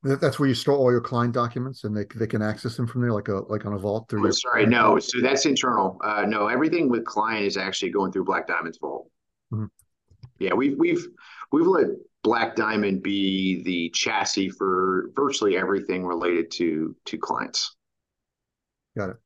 that's 0.02 0.38
where 0.38 0.48
you 0.48 0.54
store 0.54 0.76
all 0.76 0.90
your 0.90 1.00
client 1.00 1.34
documents 1.34 1.84
and 1.84 1.94
they, 1.94 2.06
they 2.16 2.26
can 2.26 2.40
access 2.40 2.74
them 2.76 2.86
from 2.86 3.02
there 3.02 3.12
like 3.12 3.28
a 3.28 3.40
like 3.52 3.66
on 3.66 3.74
a 3.74 3.78
vault 3.78 4.08
through 4.08 4.26
oh, 4.26 4.30
sorry 4.30 4.64
no 4.64 4.98
so 4.98 5.20
that's 5.20 5.44
internal 5.44 5.98
uh, 6.02 6.24
no 6.26 6.46
everything 6.46 6.88
with 6.88 7.04
client 7.04 7.44
is 7.44 7.58
actually 7.58 7.90
going 7.90 8.10
through 8.10 8.24
Black 8.24 8.46
Diamond's 8.46 8.78
vault 8.78 9.10
mm-hmm. 9.52 9.66
yeah 10.38 10.54
we've 10.54 10.78
we've 10.78 11.06
we've 11.52 11.66
let 11.66 11.88
Black 12.22 12.54
Diamond 12.54 13.02
be 13.02 13.62
the 13.62 13.90
chassis 13.90 14.50
for 14.50 15.10
virtually 15.14 15.56
everything 15.56 16.04
related 16.04 16.50
to 16.52 16.94
to 17.06 17.18
clients. 17.18 17.76
Got 18.96 19.10
it. 19.10 19.16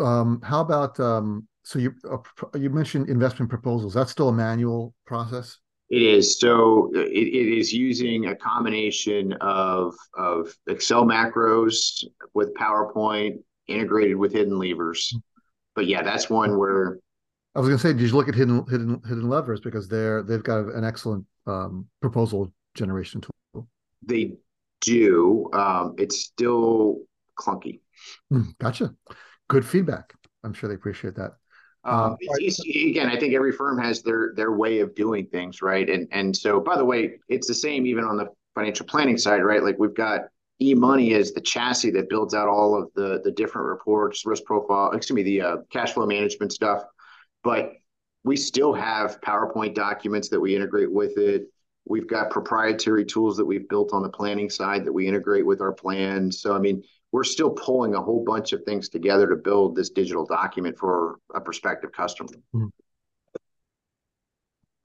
Um, 0.00 0.40
how 0.42 0.60
about 0.60 0.98
um, 0.98 1.46
so 1.62 1.78
you 1.78 1.94
uh, 2.10 2.18
you 2.58 2.70
mentioned 2.70 3.08
investment 3.08 3.50
proposals? 3.50 3.94
That's 3.94 4.10
still 4.10 4.30
a 4.30 4.32
manual 4.32 4.94
process. 5.06 5.58
It 5.92 6.00
is. 6.00 6.40
So 6.40 6.90
it, 6.94 7.10
it 7.10 7.58
is 7.58 7.70
using 7.70 8.26
a 8.26 8.34
combination 8.34 9.34
of 9.34 9.94
of 10.16 10.56
Excel 10.66 11.04
macros 11.04 12.02
with 12.32 12.54
PowerPoint 12.54 13.42
integrated 13.68 14.16
with 14.16 14.32
HiddenLevers. 14.32 15.14
But 15.74 15.86
yeah, 15.86 16.02
that's 16.02 16.30
one 16.30 16.58
where 16.58 16.98
I 17.54 17.60
was 17.60 17.68
going 17.68 17.78
to 17.78 17.82
say, 17.82 17.92
did 17.92 18.08
you 18.08 18.16
look 18.16 18.28
at 18.28 18.34
hidden 18.34 18.64
hidden 18.70 19.00
HiddenLevers 19.00 19.62
because 19.62 19.86
they're 19.86 20.22
they've 20.22 20.42
got 20.42 20.64
an 20.74 20.82
excellent 20.82 21.26
um, 21.46 21.86
proposal 22.00 22.50
generation 22.74 23.20
tool? 23.20 23.68
They 24.02 24.32
do. 24.80 25.50
Um, 25.52 25.94
it's 25.98 26.24
still 26.24 27.00
clunky. 27.38 27.80
Mm, 28.32 28.56
gotcha. 28.58 28.94
Good 29.48 29.66
feedback. 29.66 30.14
I'm 30.42 30.54
sure 30.54 30.70
they 30.70 30.74
appreciate 30.74 31.16
that. 31.16 31.32
Um, 31.84 32.16
it's, 32.20 32.60
it's, 32.64 32.88
again, 32.90 33.08
I 33.08 33.18
think 33.18 33.34
every 33.34 33.52
firm 33.52 33.78
has 33.78 34.02
their 34.02 34.32
their 34.36 34.52
way 34.52 34.80
of 34.80 34.94
doing 34.94 35.26
things, 35.26 35.62
right? 35.62 35.88
And 35.88 36.08
and 36.12 36.36
so, 36.36 36.60
by 36.60 36.76
the 36.76 36.84
way, 36.84 37.18
it's 37.28 37.48
the 37.48 37.54
same 37.54 37.86
even 37.86 38.04
on 38.04 38.16
the 38.16 38.28
financial 38.54 38.86
planning 38.86 39.18
side, 39.18 39.42
right? 39.42 39.62
Like 39.62 39.78
we've 39.78 39.94
got 39.94 40.22
eMoney 40.62 41.14
as 41.14 41.32
the 41.32 41.40
chassis 41.40 41.90
that 41.90 42.08
builds 42.08 42.34
out 42.34 42.48
all 42.48 42.80
of 42.80 42.90
the 42.94 43.20
the 43.24 43.32
different 43.32 43.66
reports, 43.66 44.24
risk 44.24 44.44
profile, 44.44 44.92
excuse 44.92 45.16
me, 45.16 45.22
the 45.22 45.40
uh, 45.40 45.56
cash 45.70 45.92
flow 45.92 46.06
management 46.06 46.52
stuff. 46.52 46.84
But 47.42 47.72
we 48.24 48.36
still 48.36 48.72
have 48.72 49.20
PowerPoint 49.20 49.74
documents 49.74 50.28
that 50.28 50.40
we 50.40 50.54
integrate 50.54 50.92
with 50.92 51.18
it. 51.18 51.46
We've 51.84 52.06
got 52.06 52.30
proprietary 52.30 53.04
tools 53.04 53.36
that 53.38 53.44
we've 53.44 53.68
built 53.68 53.92
on 53.92 54.02
the 54.02 54.08
planning 54.08 54.48
side 54.48 54.84
that 54.84 54.92
we 54.92 55.08
integrate 55.08 55.44
with 55.44 55.60
our 55.60 55.72
plans. 55.72 56.40
So, 56.40 56.54
I 56.54 56.60
mean, 56.60 56.84
we're 57.12 57.24
still 57.24 57.50
pulling 57.50 57.94
a 57.94 58.00
whole 58.00 58.24
bunch 58.24 58.52
of 58.52 58.64
things 58.64 58.88
together 58.88 59.28
to 59.28 59.36
build 59.36 59.76
this 59.76 59.90
digital 59.90 60.24
document 60.24 60.78
for 60.78 61.18
a 61.34 61.40
prospective 61.40 61.92
customer. 61.92 62.30
Mm-hmm. 62.54 62.66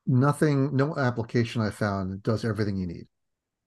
Nothing, 0.05 0.75
no 0.75 0.95
application 0.97 1.61
I 1.61 1.69
found 1.69 2.21
does 2.23 2.45
everything 2.45 2.77
you 2.77 2.87
need. 2.87 3.07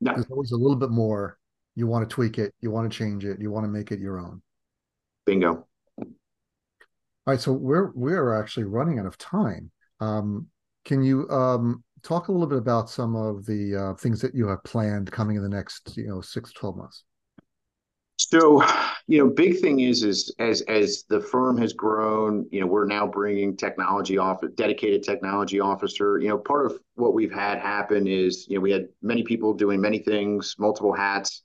No. 0.01 0.15
There's 0.15 0.31
always 0.31 0.53
a 0.53 0.57
little 0.57 0.77
bit 0.77 0.91
more. 0.91 1.39
You 1.75 1.87
want 1.87 2.09
to 2.09 2.15
tweak 2.15 2.39
it, 2.39 2.55
you 2.61 2.71
want 2.71 2.91
to 2.91 2.97
change 2.97 3.25
it, 3.25 3.41
you 3.41 3.51
want 3.51 3.65
to 3.65 3.69
make 3.69 3.93
it 3.93 4.01
your 4.01 4.19
own. 4.19 4.43
Bingo. 5.27 5.67
All 5.99 7.35
right, 7.35 7.41
so 7.41 7.53
we're 7.53 7.93
we're 7.95 8.41
actually 8.41 8.65
running 8.65 8.99
out 8.99 9.07
of 9.07 9.17
time. 9.19 9.71
Um, 10.01 10.47
can 10.85 11.03
you 11.03 11.29
um, 11.29 11.85
talk 12.03 12.29
a 12.29 12.33
little 12.33 12.47
bit 12.47 12.59
about 12.59 12.89
some 12.91 13.15
of 13.15 13.45
the 13.45 13.77
uh, 13.77 13.95
things 13.95 14.21
that 14.23 14.35
you 14.35 14.49
have 14.49 14.65
planned 14.65 15.13
coming 15.13 15.37
in 15.37 15.43
the 15.43 15.49
next, 15.49 15.97
you 15.97 16.09
know, 16.09 16.23
six 16.23 16.51
to 16.53 16.59
twelve 16.59 16.77
months? 16.77 17.05
So, 18.29 18.63
you 19.07 19.19
know, 19.19 19.31
big 19.31 19.61
thing 19.61 19.81
is 19.81 20.03
is 20.03 20.35
as 20.39 20.61
as 20.63 21.05
the 21.09 21.21
firm 21.21 21.57
has 21.57 21.73
grown, 21.73 22.47
you 22.53 22.61
know, 22.61 22.67
we're 22.67 22.85
now 22.85 23.07
bringing 23.07 23.57
technology 23.57 24.19
off, 24.19 24.41
dedicated 24.57 25.03
technology 25.03 25.59
officer. 25.59 26.19
You 26.19 26.29
know, 26.29 26.39
part 26.39 26.67
of 26.67 26.79
what 26.97 27.15
we've 27.15 27.33
had 27.33 27.59
happen 27.59 28.07
is, 28.07 28.47
you 28.47 28.57
know, 28.57 28.61
we 28.61 28.73
had 28.73 28.89
many 29.01 29.23
people 29.23 29.55
doing 29.55 29.81
many 29.81 30.01
things, 30.01 30.55
multiple 30.59 30.93
hats. 30.93 31.45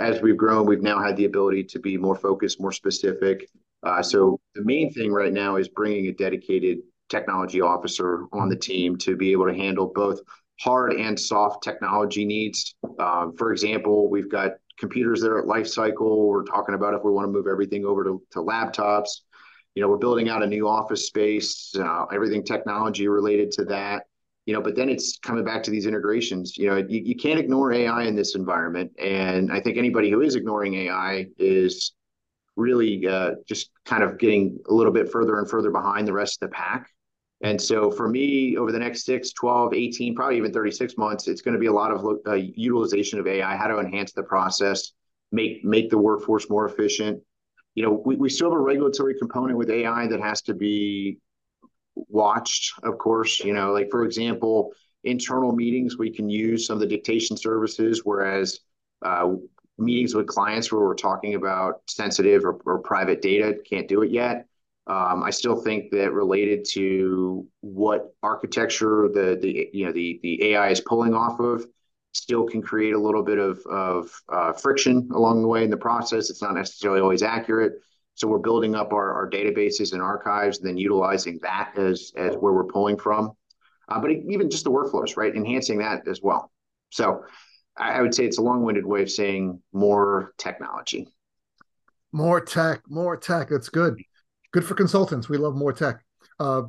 As 0.00 0.20
we've 0.20 0.36
grown, 0.36 0.66
we've 0.66 0.82
now 0.82 1.00
had 1.00 1.16
the 1.16 1.26
ability 1.26 1.62
to 1.64 1.78
be 1.78 1.96
more 1.96 2.16
focused, 2.16 2.60
more 2.60 2.72
specific. 2.72 3.48
Uh, 3.84 4.02
so 4.02 4.40
the 4.56 4.64
main 4.64 4.92
thing 4.92 5.12
right 5.12 5.32
now 5.32 5.54
is 5.56 5.68
bringing 5.68 6.08
a 6.08 6.12
dedicated 6.12 6.78
technology 7.08 7.60
officer 7.60 8.26
on 8.32 8.48
the 8.48 8.56
team 8.56 8.96
to 8.98 9.16
be 9.16 9.30
able 9.30 9.46
to 9.46 9.54
handle 9.54 9.92
both 9.94 10.20
hard 10.58 10.94
and 10.94 11.18
soft 11.20 11.62
technology 11.62 12.24
needs. 12.24 12.74
Um, 12.98 13.36
for 13.36 13.52
example, 13.52 14.10
we've 14.10 14.30
got 14.30 14.52
computers 14.78 15.20
that 15.20 15.30
are 15.30 15.38
at 15.38 15.46
life 15.46 15.66
cycle. 15.66 16.28
We're 16.28 16.44
talking 16.44 16.74
about 16.74 16.94
if 16.94 17.04
we 17.04 17.10
want 17.10 17.26
to 17.26 17.32
move 17.32 17.46
everything 17.46 17.84
over 17.84 18.04
to, 18.04 18.22
to 18.32 18.38
laptops. 18.40 19.20
You 19.74 19.82
know, 19.82 19.88
we're 19.88 19.98
building 19.98 20.28
out 20.28 20.42
a 20.42 20.46
new 20.46 20.68
office 20.68 21.06
space, 21.06 21.74
uh, 21.78 22.06
everything 22.06 22.44
technology 22.44 23.08
related 23.08 23.50
to 23.52 23.64
that. 23.66 24.04
You 24.46 24.54
know, 24.54 24.60
but 24.60 24.76
then 24.76 24.88
it's 24.88 25.18
coming 25.18 25.44
back 25.44 25.62
to 25.64 25.70
these 25.70 25.86
integrations. 25.86 26.56
You 26.56 26.68
know, 26.68 26.76
you, 26.76 27.02
you 27.04 27.16
can't 27.16 27.38
ignore 27.38 27.72
AI 27.72 28.04
in 28.04 28.14
this 28.14 28.36
environment. 28.36 28.92
And 28.98 29.52
I 29.52 29.60
think 29.60 29.76
anybody 29.76 30.10
who 30.10 30.20
is 30.20 30.36
ignoring 30.36 30.74
AI 30.74 31.26
is 31.36 31.92
really 32.54 33.06
uh, 33.06 33.32
just 33.46 33.70
kind 33.84 34.02
of 34.02 34.18
getting 34.18 34.58
a 34.68 34.72
little 34.72 34.92
bit 34.92 35.10
further 35.10 35.38
and 35.38 35.50
further 35.50 35.70
behind 35.70 36.06
the 36.06 36.12
rest 36.12 36.40
of 36.40 36.48
the 36.48 36.54
pack. 36.54 36.88
And 37.42 37.60
so 37.60 37.90
for 37.90 38.08
me, 38.08 38.56
over 38.56 38.72
the 38.72 38.78
next 38.78 39.04
6, 39.04 39.32
12, 39.32 39.74
18, 39.74 40.14
probably 40.14 40.38
even 40.38 40.52
36 40.52 40.96
months, 40.96 41.28
it's 41.28 41.42
going 41.42 41.52
to 41.52 41.60
be 41.60 41.66
a 41.66 41.72
lot 41.72 41.92
of 41.92 42.04
uh, 42.26 42.34
utilization 42.34 43.18
of 43.18 43.26
AI, 43.26 43.56
how 43.56 43.66
to 43.66 43.78
enhance 43.78 44.12
the 44.12 44.22
process, 44.22 44.92
make 45.32 45.64
make 45.64 45.90
the 45.90 45.98
workforce 45.98 46.48
more 46.48 46.66
efficient. 46.66 47.22
You 47.74 47.82
know, 47.84 48.02
we, 48.04 48.16
we 48.16 48.30
still 48.30 48.50
have 48.50 48.58
a 48.58 48.62
regulatory 48.62 49.18
component 49.18 49.58
with 49.58 49.68
AI 49.68 50.06
that 50.06 50.20
has 50.20 50.40
to 50.42 50.54
be 50.54 51.18
watched, 51.94 52.72
of 52.82 52.96
course. 52.96 53.40
You 53.40 53.52
know, 53.52 53.72
like 53.72 53.90
for 53.90 54.04
example, 54.04 54.72
internal 55.04 55.52
meetings, 55.52 55.98
we 55.98 56.10
can 56.10 56.30
use 56.30 56.66
some 56.66 56.74
of 56.74 56.80
the 56.80 56.86
dictation 56.86 57.36
services, 57.36 58.00
whereas 58.04 58.60
uh, 59.02 59.34
meetings 59.78 60.14
with 60.14 60.26
clients 60.26 60.72
where 60.72 60.80
we're 60.80 60.94
talking 60.94 61.34
about 61.34 61.82
sensitive 61.86 62.44
or, 62.44 62.58
or 62.64 62.78
private 62.78 63.20
data, 63.20 63.56
can't 63.68 63.88
do 63.88 64.02
it 64.02 64.10
yet. 64.10 64.46
Um, 64.88 65.24
I 65.24 65.30
still 65.30 65.56
think 65.56 65.90
that 65.90 66.12
related 66.12 66.64
to 66.72 67.46
what 67.60 68.14
architecture 68.22 69.08
the 69.12 69.36
the 69.40 69.68
you 69.72 69.84
know 69.84 69.92
the 69.92 70.20
the 70.22 70.52
AI 70.52 70.68
is 70.68 70.80
pulling 70.80 71.12
off 71.12 71.40
of, 71.40 71.66
still 72.12 72.46
can 72.46 72.62
create 72.62 72.94
a 72.94 72.98
little 72.98 73.22
bit 73.22 73.38
of 73.38 73.58
of 73.66 74.12
uh, 74.28 74.52
friction 74.52 75.08
along 75.12 75.42
the 75.42 75.48
way 75.48 75.64
in 75.64 75.70
the 75.70 75.76
process. 75.76 76.30
It's 76.30 76.42
not 76.42 76.54
necessarily 76.54 77.00
always 77.00 77.22
accurate. 77.22 77.74
So 78.14 78.28
we're 78.28 78.38
building 78.38 78.74
up 78.74 78.92
our, 78.94 79.12
our 79.12 79.28
databases 79.28 79.92
and 79.92 80.00
archives, 80.00 80.58
and 80.58 80.66
then 80.66 80.76
utilizing 80.78 81.38
that 81.42 81.76
as 81.76 82.12
as 82.16 82.34
where 82.36 82.52
we're 82.52 82.64
pulling 82.64 82.96
from. 82.96 83.32
Uh, 83.88 84.00
but 84.00 84.10
even 84.10 84.50
just 84.50 84.64
the 84.64 84.70
workflows, 84.70 85.16
right? 85.16 85.34
Enhancing 85.34 85.78
that 85.78 86.06
as 86.08 86.20
well. 86.22 86.50
So 86.90 87.24
I 87.76 88.00
would 88.00 88.14
say 88.14 88.24
it's 88.24 88.38
a 88.38 88.42
long-winded 88.42 88.86
way 88.86 89.02
of 89.02 89.10
saying 89.10 89.62
more 89.72 90.32
technology. 90.38 91.08
More 92.10 92.40
tech, 92.40 92.82
more 92.88 93.16
tech. 93.16 93.50
That's 93.50 93.68
good. 93.68 94.00
Good 94.56 94.64
for 94.64 94.74
consultants. 94.74 95.28
We 95.28 95.36
love 95.36 95.54
more 95.54 95.70
tech. 95.70 96.02
Uh, 96.40 96.62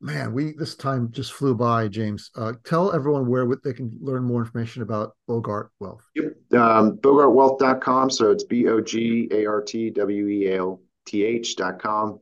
man, 0.00 0.32
we 0.32 0.52
this 0.52 0.76
time 0.76 1.10
just 1.10 1.32
flew 1.32 1.56
by, 1.56 1.88
James. 1.88 2.30
Uh, 2.36 2.52
tell 2.64 2.92
everyone 2.92 3.26
where 3.26 3.44
they 3.64 3.72
can 3.72 3.90
learn 4.00 4.22
more 4.22 4.42
information 4.42 4.82
about 4.82 5.16
Bogart 5.26 5.72
Wealth. 5.80 6.04
Yep. 6.14 6.34
Um, 6.52 6.98
BogartWealth.com. 6.98 8.10
So 8.10 8.30
it's 8.30 8.44
B 8.44 8.68
O 8.68 8.80
G 8.80 9.26
A 9.32 9.44
R 9.46 9.60
T 9.60 9.90
W 9.90 10.28
E 10.28 10.52
A 10.52 10.58
L 10.58 10.82
T 11.04 11.24
H.com. 11.24 12.20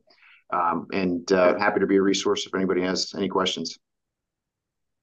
Um, 0.49 0.87
and 0.91 1.31
uh, 1.31 1.55
happy 1.59 1.81
to 1.81 1.85
be 1.85 1.97
a 1.97 2.01
resource 2.01 2.47
if 2.47 2.55
anybody 2.55 2.81
has 2.81 3.13
any 3.15 3.29
questions. 3.29 3.77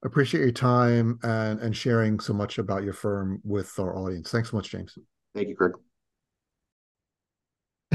Appreciate 0.04 0.40
your 0.40 0.50
time 0.50 1.20
and, 1.22 1.60
and 1.60 1.76
sharing 1.76 2.18
so 2.18 2.32
much 2.32 2.58
about 2.58 2.82
your 2.82 2.92
firm 2.92 3.40
with 3.44 3.72
our 3.78 3.96
audience. 3.96 4.32
Thanks 4.32 4.50
so 4.50 4.56
much, 4.56 4.68
James. 4.68 4.98
Thank 5.32 5.46
you, 5.46 5.54
Craig. 5.54 5.74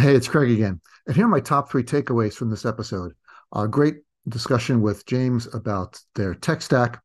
Hey, 0.04 0.16
it's 0.18 0.28
Craig 0.28 0.52
again. 0.52 0.82
And 1.08 1.16
here 1.16 1.24
are 1.24 1.30
my 1.30 1.40
top 1.40 1.72
three 1.72 1.82
takeaways 1.82 2.34
from 2.34 2.50
this 2.50 2.66
episode. 2.66 3.14
A 3.56 3.70
great 3.70 4.00
discussion 4.28 4.82
with 4.82 5.06
James 5.06 5.48
about 5.56 5.98
their 6.16 6.34
tech 6.36 6.62
stack. 6.62 7.02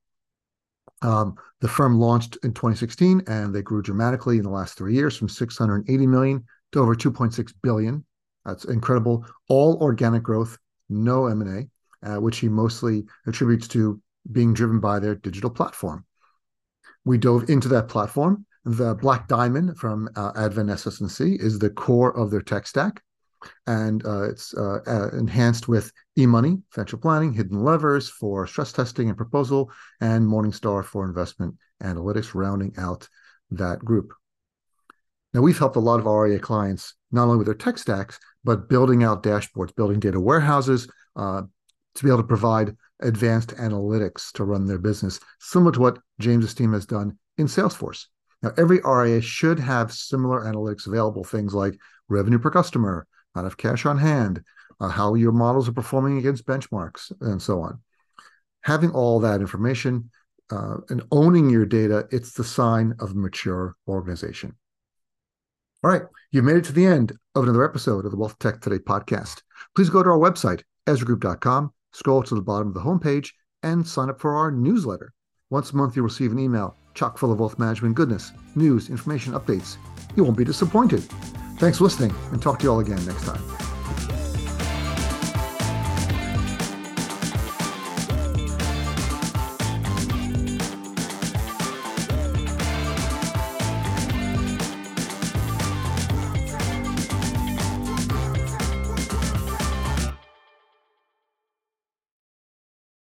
Um, 1.03 1.37
the 1.61 1.69
firm 1.69 2.01
launched 2.01 2.39
in 2.43 2.55
2016 2.55 3.23
and 3.29 3.55
they 3.55 3.63
grew 3.63 3.83
dramatically 3.83 4.39
in 4.39 4.43
the 4.43 4.51
last 4.51 4.77
three 4.77 4.95
years 4.95 5.17
from 5.17 5.29
680 5.29 6.07
million 6.09 6.45
to 6.73 6.81
over 6.81 6.97
2.6 6.97 7.55
billion. 7.63 8.05
That's 8.45 8.65
incredible. 8.65 9.25
All 9.49 9.77
organic 9.81 10.25
growth, 10.25 10.59
no 10.89 11.27
M&A, 11.27 11.69
uh, 12.05 12.21
which 12.21 12.39
he 12.39 12.49
mostly 12.49 13.05
attributes 13.29 13.69
to 13.69 14.03
being 14.33 14.55
driven 14.55 14.81
by 14.81 14.99
their 14.99 15.15
digital 15.15 15.51
platform. 15.51 16.05
We 17.05 17.17
dove 17.17 17.49
into 17.49 17.69
that 17.69 17.87
platform. 17.87 18.45
The 18.69 18.95
Black 18.97 19.29
Diamond 19.29 19.79
from 19.79 20.11
uh, 20.15 20.33
SS&C 20.37 21.39
is 21.41 21.59
the 21.59 21.71
core 21.71 22.15
of 22.15 22.31
their 22.31 22.43
tech 22.43 22.67
stack, 22.67 23.03
and 23.67 24.05
uh, 24.05 24.25
it's 24.25 24.53
uh, 24.53 24.81
uh, 24.87 25.09
enhanced 25.17 25.69
with 25.69 25.91
eMoney, 26.19 26.61
financial 26.69 26.99
planning, 26.99 27.35
HiddenLevers 27.35 28.11
for 28.11 28.47
stress 28.47 28.71
testing 28.71 29.09
and 29.09 29.17
proposal, 29.17 29.73
and 30.03 30.29
Morningstar 30.29 30.85
for 30.85 31.07
investment 31.07 31.55
analytics, 31.83 32.35
rounding 32.35 32.75
out 32.77 33.09
that 33.53 33.79
group. 33.79 34.13
Now, 35.33 35.41
we've 35.41 35.59
helped 35.59 35.77
a 35.77 35.81
lot 35.81 35.99
of 35.99 36.05
RIA 36.05 36.39
clients 36.39 36.93
not 37.11 37.25
only 37.25 37.39
with 37.39 37.47
their 37.47 37.55
tech 37.55 37.79
stacks, 37.79 38.19
but 38.45 38.69
building 38.69 39.03
out 39.03 39.23
dashboards, 39.23 39.75
building 39.75 39.99
data 39.99 40.21
warehouses 40.21 40.91
uh, 41.17 41.41
to 41.95 42.05
be 42.05 42.11
able 42.11 42.19
to 42.19 42.25
provide 42.25 42.77
advanced 43.01 43.57
analytics 43.57 44.31
to 44.33 44.45
run 44.45 44.67
their 44.67 44.77
business, 44.77 45.21
similar 45.41 45.73
to 45.73 45.81
what 45.81 46.01
James's 46.21 46.53
team 46.53 46.75
has 46.75 46.85
done 46.85 47.17
in 47.39 47.47
Salesforce. 47.47 48.05
Now, 48.43 48.53
every 48.57 48.81
RIA 48.85 49.21
should 49.21 49.59
have 49.59 49.93
similar 49.93 50.43
analytics 50.43 50.87
available, 50.87 51.25
things 51.25 51.55
like 51.55 51.79
revenue 52.09 52.39
per 52.39 52.51
customer, 52.51 53.07
amount 53.35 53.47
of 53.47 53.57
cash 53.57 53.85
on 53.85 53.99
hand, 53.99 54.43
uh, 54.81 54.89
how 54.89 55.15
your 55.15 55.33
models 55.33 55.69
are 55.69 55.73
performing 55.73 56.19
against 56.19 56.47
benchmarks, 56.47 57.13
and 57.21 57.43
so 57.43 57.61
on. 57.61 57.81
Having 58.63 58.91
all 58.91 59.21
that 59.21 59.41
information 59.41 60.11
uh, 60.51 60.77
and 60.89 61.03
owning 61.11 61.51
your 61.51 61.67
data, 61.67 62.07
it's 62.11 62.33
the 62.33 62.45
sign 62.45 62.95
of 63.01 63.11
a 63.11 63.15
mature 63.15 63.77
organization. 63.89 64.55
All 65.83 65.91
right, 65.91 66.03
you've 66.31 66.45
made 66.45 66.57
it 66.57 66.65
to 66.65 66.73
the 66.73 66.87
end 66.87 67.13
of 67.35 67.45
another 67.45 67.65
episode 67.65 68.05
of 68.05 68.11
the 68.11 68.17
WealthTech 68.17 68.61
Today 68.61 68.79
podcast. 68.79 69.43
Please 69.75 69.91
go 69.91 70.03
to 70.03 70.11
our 70.11 70.19
website, 70.19 70.63
ezragroup.com, 70.87 71.73
scroll 71.93 72.23
to 72.23 72.35
the 72.35 72.43
bottom 72.43 72.69
of 72.69 72.75
the 72.75 72.81
homepage, 72.81 73.31
and 73.63 73.87
sign 73.87 74.11
up 74.11 74.21
for 74.21 74.37
our 74.37 74.51
newsletter. 74.51 75.13
Once 75.51 75.71
a 75.73 75.77
month, 75.77 75.97
you'll 75.97 76.05
receive 76.05 76.33
an 76.33 76.39
email 76.39 76.77
chock 76.99 77.17
full 77.17 77.31
of 77.31 77.39
wealth 77.39 77.59
management 77.59 77.95
goodness, 77.95 78.33
news, 78.57 78.91
information, 78.91 79.33
updates. 79.33 79.77
You 80.17 80.25
won't 80.25 80.37
be 80.37 80.45
disappointed. 80.45 81.03
Thanks 81.59 81.79
for 81.79 81.85
listening, 81.85 82.13
and 82.33 82.43
talk 82.43 82.59
to 82.59 82.65
you 82.65 82.73
all 82.73 82.81
again 82.81 83.05
next 83.07 83.25
time. 83.25 83.68